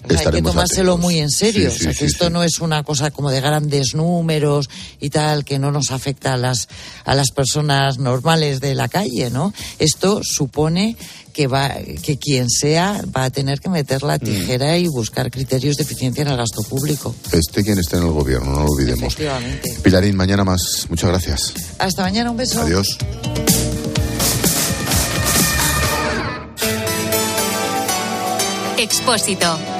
hay 0.08 0.26
que 0.26 0.42
tomárselo 0.42 0.96
muy 0.96 1.18
en 1.18 1.30
serio. 1.30 1.68
o 1.68 1.72
sea, 1.72 1.92
que 1.92 2.04
esto 2.04 2.30
no 2.30 2.42
es 2.42 2.60
una 2.60 2.82
cosa 2.82 3.10
como 3.10 3.30
de 3.30 3.40
grandes 3.40 3.94
números 3.94 4.68
y 5.00 5.10
tal, 5.10 5.44
que 5.44 5.58
no 5.58 5.70
nos 5.70 5.90
afecta 5.90 6.34
a 6.34 6.36
las, 6.36 6.68
a 7.04 7.14
las 7.14 7.30
personas 7.30 7.98
normales 7.98 8.60
de 8.60 8.74
la 8.74 8.88
calle, 8.88 9.30
¿no? 9.30 9.52
Esto 9.78 10.20
supone 10.22 10.96
que 11.32 11.46
va 11.46 11.74
que 12.02 12.18
quien 12.18 12.50
sea 12.50 13.02
va 13.16 13.24
a 13.24 13.30
tener 13.30 13.60
que 13.60 13.68
meter 13.68 14.02
la 14.02 14.16
mm. 14.16 14.20
tijera 14.20 14.76
y 14.76 14.88
buscar 14.88 15.30
criterios 15.30 15.76
de 15.76 15.84
eficiencia 15.84 16.22
en 16.22 16.28
el 16.28 16.36
gasto 16.36 16.62
público. 16.62 17.14
Este 17.32 17.62
quien 17.62 17.78
esté 17.78 17.96
en 17.96 18.04
el 18.04 18.10
gobierno, 18.10 18.52
no 18.52 18.58
lo 18.60 18.70
olvidemos. 18.70 19.16
Pilarín, 19.82 20.16
mañana 20.16 20.44
más. 20.44 20.86
Muchas 20.88 21.10
gracias. 21.10 21.54
Hasta 21.78 22.02
mañana, 22.02 22.30
un 22.30 22.36
beso. 22.36 22.60
Adiós. 22.60 22.98
Expósito. 28.78 29.79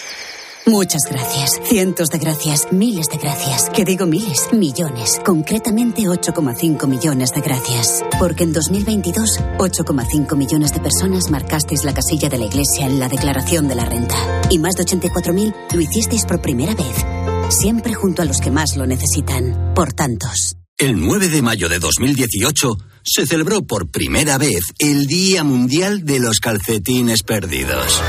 Muchas 0.67 1.01
gracias, 1.09 1.59
cientos 1.63 2.09
de 2.09 2.19
gracias, 2.19 2.67
miles 2.71 3.07
de 3.07 3.17
gracias. 3.17 3.69
Que 3.71 3.83
digo 3.83 4.05
miles, 4.05 4.49
millones. 4.53 5.19
Concretamente 5.25 6.03
8,5 6.03 6.87
millones 6.87 7.31
de 7.31 7.41
gracias. 7.41 8.03
Porque 8.19 8.43
en 8.43 8.53
2022, 8.53 9.39
8,5 9.57 10.37
millones 10.37 10.73
de 10.73 10.79
personas 10.79 11.31
marcasteis 11.31 11.83
la 11.83 11.95
casilla 11.95 12.29
de 12.29 12.37
la 12.37 12.45
Iglesia 12.45 12.85
en 12.85 12.99
la 12.99 13.09
declaración 13.09 13.67
de 13.67 13.75
la 13.75 13.85
renta. 13.85 14.15
Y 14.51 14.59
más 14.59 14.75
de 14.75 14.85
84.000 14.85 15.53
lo 15.73 15.81
hicisteis 15.81 16.25
por 16.25 16.41
primera 16.41 16.75
vez. 16.75 17.05
Siempre 17.49 17.95
junto 17.95 18.21
a 18.21 18.25
los 18.25 18.39
que 18.39 18.51
más 18.51 18.77
lo 18.77 18.85
necesitan. 18.85 19.73
Por 19.73 19.93
tantos. 19.93 20.57
El 20.77 20.99
9 20.99 21.29
de 21.29 21.41
mayo 21.41 21.69
de 21.69 21.79
2018 21.79 22.77
se 23.03 23.25
celebró 23.25 23.63
por 23.63 23.89
primera 23.89 24.37
vez 24.37 24.61
el 24.77 25.07
Día 25.07 25.43
Mundial 25.43 26.05
de 26.05 26.19
los 26.19 26.39
Calcetines 26.39 27.23
Perdidos. 27.23 27.99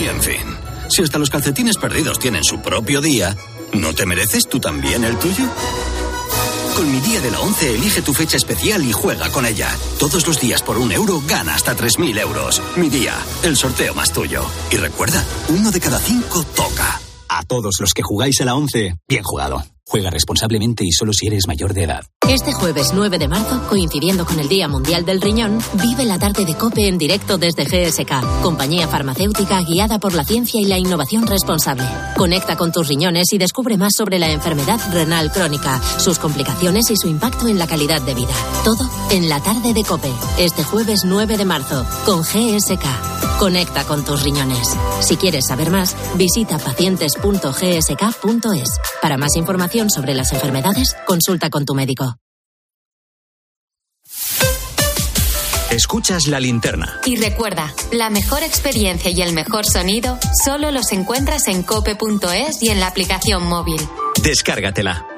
Y 0.00 0.06
en 0.06 0.22
fin. 0.22 0.59
Si 0.90 1.02
hasta 1.02 1.18
los 1.18 1.30
calcetines 1.30 1.76
perdidos 1.76 2.18
tienen 2.18 2.42
su 2.42 2.60
propio 2.60 3.00
día, 3.00 3.36
¿no 3.72 3.94
te 3.94 4.06
mereces 4.06 4.48
tú 4.48 4.58
también 4.58 5.04
el 5.04 5.16
tuyo? 5.18 5.44
Con 6.74 6.90
mi 6.90 7.00
día 7.00 7.20
de 7.20 7.30
la 7.30 7.40
11 7.40 7.76
elige 7.76 8.02
tu 8.02 8.12
fecha 8.12 8.36
especial 8.36 8.84
y 8.84 8.90
juega 8.90 9.30
con 9.30 9.46
ella. 9.46 9.68
Todos 10.00 10.26
los 10.26 10.40
días 10.40 10.62
por 10.62 10.78
un 10.78 10.90
euro 10.90 11.22
gana 11.26 11.54
hasta 11.54 11.76
3.000 11.76 12.18
euros. 12.18 12.60
Mi 12.76 12.88
día, 12.88 13.14
el 13.44 13.56
sorteo 13.56 13.94
más 13.94 14.12
tuyo. 14.12 14.44
Y 14.72 14.76
recuerda, 14.78 15.24
uno 15.48 15.70
de 15.70 15.78
cada 15.78 16.00
cinco 16.00 16.42
toca. 16.56 17.00
A 17.40 17.42
todos 17.42 17.76
los 17.80 17.94
que 17.94 18.02
jugáis 18.02 18.38
a 18.42 18.44
la 18.44 18.54
11, 18.54 18.96
bien 19.08 19.22
jugado. 19.22 19.64
Juega 19.86 20.10
responsablemente 20.10 20.84
y 20.84 20.92
solo 20.92 21.14
si 21.14 21.26
eres 21.26 21.46
mayor 21.46 21.72
de 21.72 21.84
edad. 21.84 22.04
Este 22.28 22.52
jueves 22.52 22.92
9 22.94 23.18
de 23.18 23.28
marzo, 23.28 23.66
coincidiendo 23.66 24.26
con 24.26 24.38
el 24.38 24.46
Día 24.46 24.68
Mundial 24.68 25.06
del 25.06 25.22
Riñón, 25.22 25.58
vive 25.82 26.04
la 26.04 26.18
tarde 26.18 26.44
de 26.44 26.54
COPE 26.54 26.86
en 26.86 26.98
directo 26.98 27.38
desde 27.38 27.64
GSK, 27.64 28.42
compañía 28.42 28.88
farmacéutica 28.88 29.62
guiada 29.62 29.98
por 29.98 30.12
la 30.12 30.22
ciencia 30.22 30.60
y 30.60 30.66
la 30.66 30.76
innovación 30.76 31.26
responsable. 31.26 31.84
Conecta 32.14 32.58
con 32.58 32.72
tus 32.72 32.86
riñones 32.88 33.32
y 33.32 33.38
descubre 33.38 33.78
más 33.78 33.94
sobre 33.96 34.18
la 34.18 34.30
enfermedad 34.30 34.78
renal 34.92 35.32
crónica, 35.32 35.80
sus 35.98 36.18
complicaciones 36.18 36.90
y 36.90 36.96
su 36.96 37.08
impacto 37.08 37.48
en 37.48 37.58
la 37.58 37.66
calidad 37.66 38.02
de 38.02 38.14
vida. 38.14 38.34
Todo 38.64 38.86
en 39.12 39.30
la 39.30 39.42
tarde 39.42 39.72
de 39.72 39.82
COPE, 39.82 40.12
este 40.36 40.62
jueves 40.62 41.04
9 41.06 41.38
de 41.38 41.44
marzo, 41.46 41.86
con 42.04 42.20
GSK. 42.20 43.19
Conecta 43.40 43.84
con 43.84 44.04
tus 44.04 44.22
riñones. 44.22 44.76
Si 45.00 45.16
quieres 45.16 45.46
saber 45.46 45.70
más, 45.70 45.96
visita 46.14 46.58
pacientes.gsk.es. 46.58 48.68
Para 49.00 49.16
más 49.16 49.34
información 49.34 49.88
sobre 49.88 50.12
las 50.12 50.34
enfermedades, 50.34 50.94
consulta 51.06 51.48
con 51.48 51.64
tu 51.64 51.74
médico. 51.74 52.16
Escuchas 55.70 56.26
la 56.26 56.38
linterna. 56.38 57.00
Y 57.06 57.16
recuerda, 57.16 57.72
la 57.92 58.10
mejor 58.10 58.42
experiencia 58.42 59.10
y 59.10 59.22
el 59.22 59.32
mejor 59.32 59.64
sonido 59.64 60.18
solo 60.44 60.70
los 60.70 60.92
encuentras 60.92 61.48
en 61.48 61.62
cope.es 61.62 62.62
y 62.62 62.68
en 62.68 62.78
la 62.78 62.88
aplicación 62.88 63.46
móvil. 63.46 63.80
Descárgatela. 64.22 65.09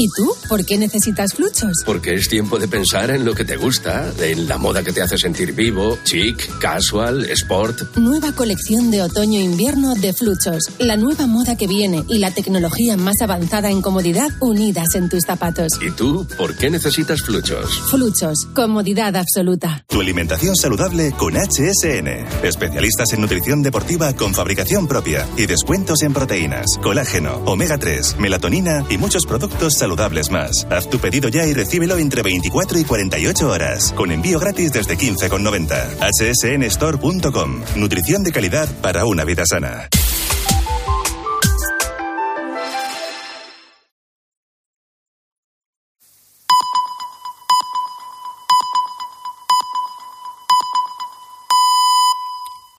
¿Y 0.00 0.08
tú? 0.10 0.32
¿Por 0.48 0.64
qué 0.64 0.78
necesitas 0.78 1.34
fluchos? 1.34 1.72
Porque 1.84 2.14
es 2.14 2.28
tiempo 2.28 2.56
de 2.60 2.68
pensar 2.68 3.10
en 3.10 3.24
lo 3.24 3.34
que 3.34 3.44
te 3.44 3.56
gusta, 3.56 4.12
en 4.20 4.46
la 4.46 4.56
moda 4.56 4.84
que 4.84 4.92
te 4.92 5.02
hace 5.02 5.18
sentir 5.18 5.54
vivo, 5.54 5.98
chic, 6.04 6.56
casual, 6.60 7.28
sport. 7.30 7.96
Nueva 7.96 8.30
colección 8.30 8.92
de 8.92 9.02
otoño-invierno 9.02 9.96
de 9.96 10.12
fluchos. 10.12 10.70
La 10.78 10.96
nueva 10.96 11.26
moda 11.26 11.56
que 11.56 11.66
viene 11.66 12.04
y 12.08 12.18
la 12.18 12.30
tecnología 12.30 12.96
más 12.96 13.20
avanzada 13.22 13.72
en 13.72 13.82
comodidad 13.82 14.30
unidas 14.38 14.94
en 14.94 15.08
tus 15.08 15.24
zapatos. 15.26 15.72
¿Y 15.84 15.90
tú? 15.90 16.24
¿Por 16.36 16.56
qué 16.56 16.70
necesitas 16.70 17.20
fluchos? 17.20 17.68
Fluchos. 17.90 18.46
Comodidad 18.54 19.16
absoluta. 19.16 19.84
Tu 19.88 20.00
alimentación 20.00 20.54
saludable 20.54 21.10
con 21.10 21.34
HSN. 21.34 22.44
Especialistas 22.44 23.14
en 23.14 23.22
nutrición 23.22 23.64
deportiva 23.64 24.12
con 24.12 24.32
fabricación 24.32 24.86
propia 24.86 25.26
y 25.36 25.46
descuentos 25.46 26.02
en 26.02 26.12
proteínas, 26.12 26.66
colágeno, 26.80 27.42
omega 27.46 27.78
3, 27.78 28.14
melatonina 28.20 28.86
y 28.88 28.96
muchos 28.96 29.26
productos 29.26 29.72
saludables 29.88 30.30
más. 30.30 30.66
Haz 30.70 30.90
tu 30.90 30.98
pedido 30.98 31.30
ya 31.30 31.46
y 31.46 31.54
recíbelo 31.54 31.96
entre 31.96 32.22
24 32.22 32.78
y 32.78 32.84
48 32.84 33.48
horas, 33.48 33.92
con 33.96 34.12
envío 34.12 34.38
gratis 34.38 34.70
desde 34.72 34.98
15,90. 34.98 36.68
hsnstore.com. 36.68 37.62
Nutrición 37.76 38.22
de 38.22 38.32
calidad 38.32 38.68
para 38.82 39.06
una 39.06 39.24
vida 39.24 39.44
sana. 39.46 39.88